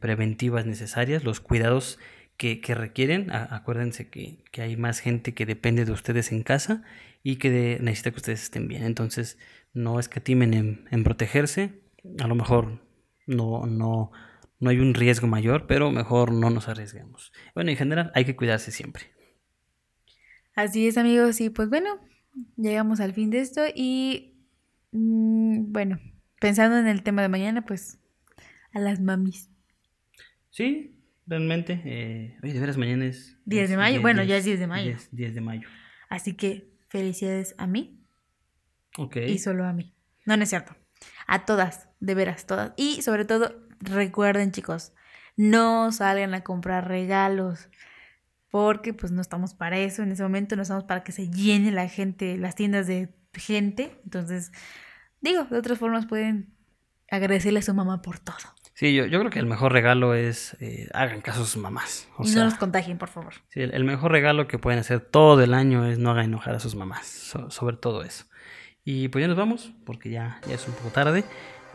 preventivas 0.00 0.66
necesarias, 0.66 1.24
los 1.24 1.40
cuidados 1.40 1.98
que, 2.40 2.60
que 2.60 2.74
requieren. 2.74 3.30
A, 3.30 3.54
acuérdense 3.54 4.08
que, 4.08 4.42
que, 4.50 4.62
hay 4.62 4.76
más 4.76 4.98
gente 4.98 5.34
que 5.34 5.44
depende 5.46 5.84
de 5.84 5.92
ustedes 5.92 6.32
en 6.32 6.42
casa 6.42 6.82
y 7.22 7.36
que 7.36 7.50
de, 7.50 7.78
necesita 7.80 8.10
que 8.10 8.16
ustedes 8.16 8.42
estén 8.42 8.66
bien. 8.66 8.82
Entonces, 8.82 9.38
no 9.74 10.00
escatimen 10.00 10.54
en, 10.54 10.88
en 10.90 11.04
protegerse. 11.04 11.82
A 12.18 12.26
lo 12.26 12.34
mejor 12.34 12.80
no, 13.26 13.66
no, 13.66 14.10
no 14.58 14.70
hay 14.70 14.78
un 14.78 14.94
riesgo 14.94 15.26
mayor, 15.26 15.66
pero 15.66 15.90
mejor 15.90 16.32
no 16.32 16.48
nos 16.48 16.68
arriesguemos. 16.68 17.32
Bueno, 17.54 17.70
en 17.70 17.76
general 17.76 18.10
hay 18.14 18.24
que 18.24 18.34
cuidarse 18.34 18.72
siempre. 18.72 19.04
Así 20.54 20.88
es, 20.88 20.96
amigos. 20.96 21.40
Y 21.40 21.50
pues 21.50 21.68
bueno, 21.68 22.00
llegamos 22.56 23.00
al 23.00 23.12
fin 23.12 23.30
de 23.30 23.40
esto 23.40 23.62
y 23.74 24.30
Mm, 24.92 25.72
bueno, 25.72 26.00
pensando 26.40 26.78
en 26.78 26.88
el 26.88 27.02
tema 27.02 27.22
de 27.22 27.28
mañana, 27.28 27.64
pues 27.64 27.98
a 28.72 28.80
las 28.80 29.00
mamis. 29.00 29.48
Sí, 30.50 30.99
realmente. 31.26 31.80
Eh, 31.84 32.38
oye, 32.42 32.52
de 32.52 32.60
veras, 32.60 32.76
mañana 32.76 33.06
es. 33.06 33.36
10 33.44 33.70
de 33.70 33.76
mayo. 33.76 33.92
10, 33.92 34.02
bueno, 34.02 34.20
10, 34.22 34.28
ya 34.28 34.36
es 34.36 34.44
10 34.44 34.60
de 34.60 34.66
mayo. 34.66 34.84
10, 34.84 35.08
10, 35.12 35.34
de 35.34 35.40
mayo. 35.40 35.68
Así 36.08 36.34
que 36.34 36.70
felicidades 36.88 37.54
a 37.58 37.66
mí. 37.66 38.04
Ok. 38.98 39.16
Y 39.28 39.38
solo 39.38 39.64
a 39.64 39.72
mí. 39.72 39.94
No, 40.26 40.36
no 40.36 40.42
es 40.42 40.48
cierto. 40.48 40.76
A 41.26 41.44
todas, 41.44 41.88
de 42.00 42.14
veras, 42.14 42.46
todas. 42.46 42.72
Y 42.76 43.02
sobre 43.02 43.24
todo, 43.24 43.66
recuerden, 43.80 44.52
chicos, 44.52 44.92
no 45.36 45.92
salgan 45.92 46.34
a 46.34 46.42
comprar 46.42 46.88
regalos. 46.88 47.68
Porque 48.50 48.92
pues 48.92 49.12
no 49.12 49.22
estamos 49.22 49.54
para 49.54 49.78
eso 49.78 50.02
en 50.02 50.10
ese 50.10 50.24
momento, 50.24 50.56
no 50.56 50.62
estamos 50.62 50.84
para 50.84 51.04
que 51.04 51.12
se 51.12 51.30
llene 51.30 51.70
la 51.70 51.88
gente, 51.88 52.36
las 52.36 52.56
tiendas 52.56 52.88
de 52.88 53.14
gente. 53.32 53.96
Entonces, 54.04 54.50
digo, 55.20 55.44
de 55.44 55.56
otras 55.56 55.78
formas 55.78 56.06
pueden 56.06 56.52
agradecerle 57.10 57.60
a 57.60 57.62
su 57.62 57.72
mamá 57.74 58.02
por 58.02 58.18
todo. 58.18 58.36
Sí, 58.80 58.94
yo, 58.94 59.04
yo 59.04 59.18
creo 59.18 59.30
que 59.30 59.38
el 59.38 59.44
mejor 59.44 59.74
regalo 59.74 60.14
es 60.14 60.56
eh, 60.58 60.88
hagan 60.94 61.20
caso 61.20 61.42
a 61.42 61.44
sus 61.44 61.58
mamás. 61.58 62.08
O 62.16 62.24
y 62.24 62.28
sea, 62.28 62.38
no 62.38 62.44
los 62.46 62.54
contagien, 62.54 62.96
por 62.96 63.10
favor. 63.10 63.34
Sí, 63.50 63.60
el, 63.60 63.74
el, 63.74 63.84
mejor 63.84 64.10
regalo 64.10 64.48
que 64.48 64.56
pueden 64.56 64.80
hacer 64.80 65.00
todo 65.00 65.42
el 65.42 65.52
año 65.52 65.84
es 65.84 65.98
no 65.98 66.12
hagan 66.12 66.24
enojar 66.24 66.54
a 66.54 66.60
sus 66.60 66.74
mamás, 66.74 67.06
so, 67.06 67.50
sobre 67.50 67.76
todo 67.76 68.02
eso. 68.02 68.24
Y 68.82 69.08
pues 69.08 69.22
ya 69.22 69.28
nos 69.28 69.36
vamos, 69.36 69.74
porque 69.84 70.08
ya, 70.08 70.40
ya 70.48 70.54
es 70.54 70.66
un 70.66 70.72
poco 70.72 70.88
tarde. 70.88 71.24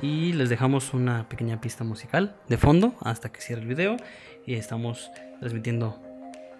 Y 0.02 0.34
les 0.34 0.50
dejamos 0.50 0.96
una 0.96 1.30
pequeña 1.30 1.62
pista 1.62 1.84
musical 1.84 2.38
de 2.50 2.58
fondo 2.58 2.96
hasta 3.02 3.32
que 3.32 3.40
cierre 3.40 3.62
el 3.62 3.68
video. 3.68 3.98
Y 4.48 4.56
estamos 4.56 5.12
transmitiendo, 5.42 6.02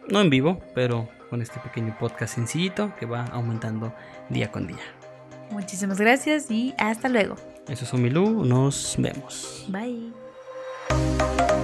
no 0.10 0.22
en 0.22 0.30
vivo, 0.30 0.62
pero 0.76 1.10
con 1.32 1.42
este 1.42 1.60
pequeño 1.60 1.98
podcast 2.00 2.36
sencillito 2.36 2.96
que 3.00 3.08
va 3.08 3.26
aumentando 3.32 3.96
día 4.30 4.52
con 4.52 4.68
día. 4.68 4.78
Muchísimas 5.50 6.00
gracias 6.00 6.52
y 6.52 6.76
hasta 6.78 7.10
luego. 7.10 7.36
Eso 7.68 7.84
es 7.84 7.92
Omilu, 7.96 8.46
nos 8.46 8.94
vemos. 9.00 9.66
Bye. 9.70 10.25
Música 10.90 11.55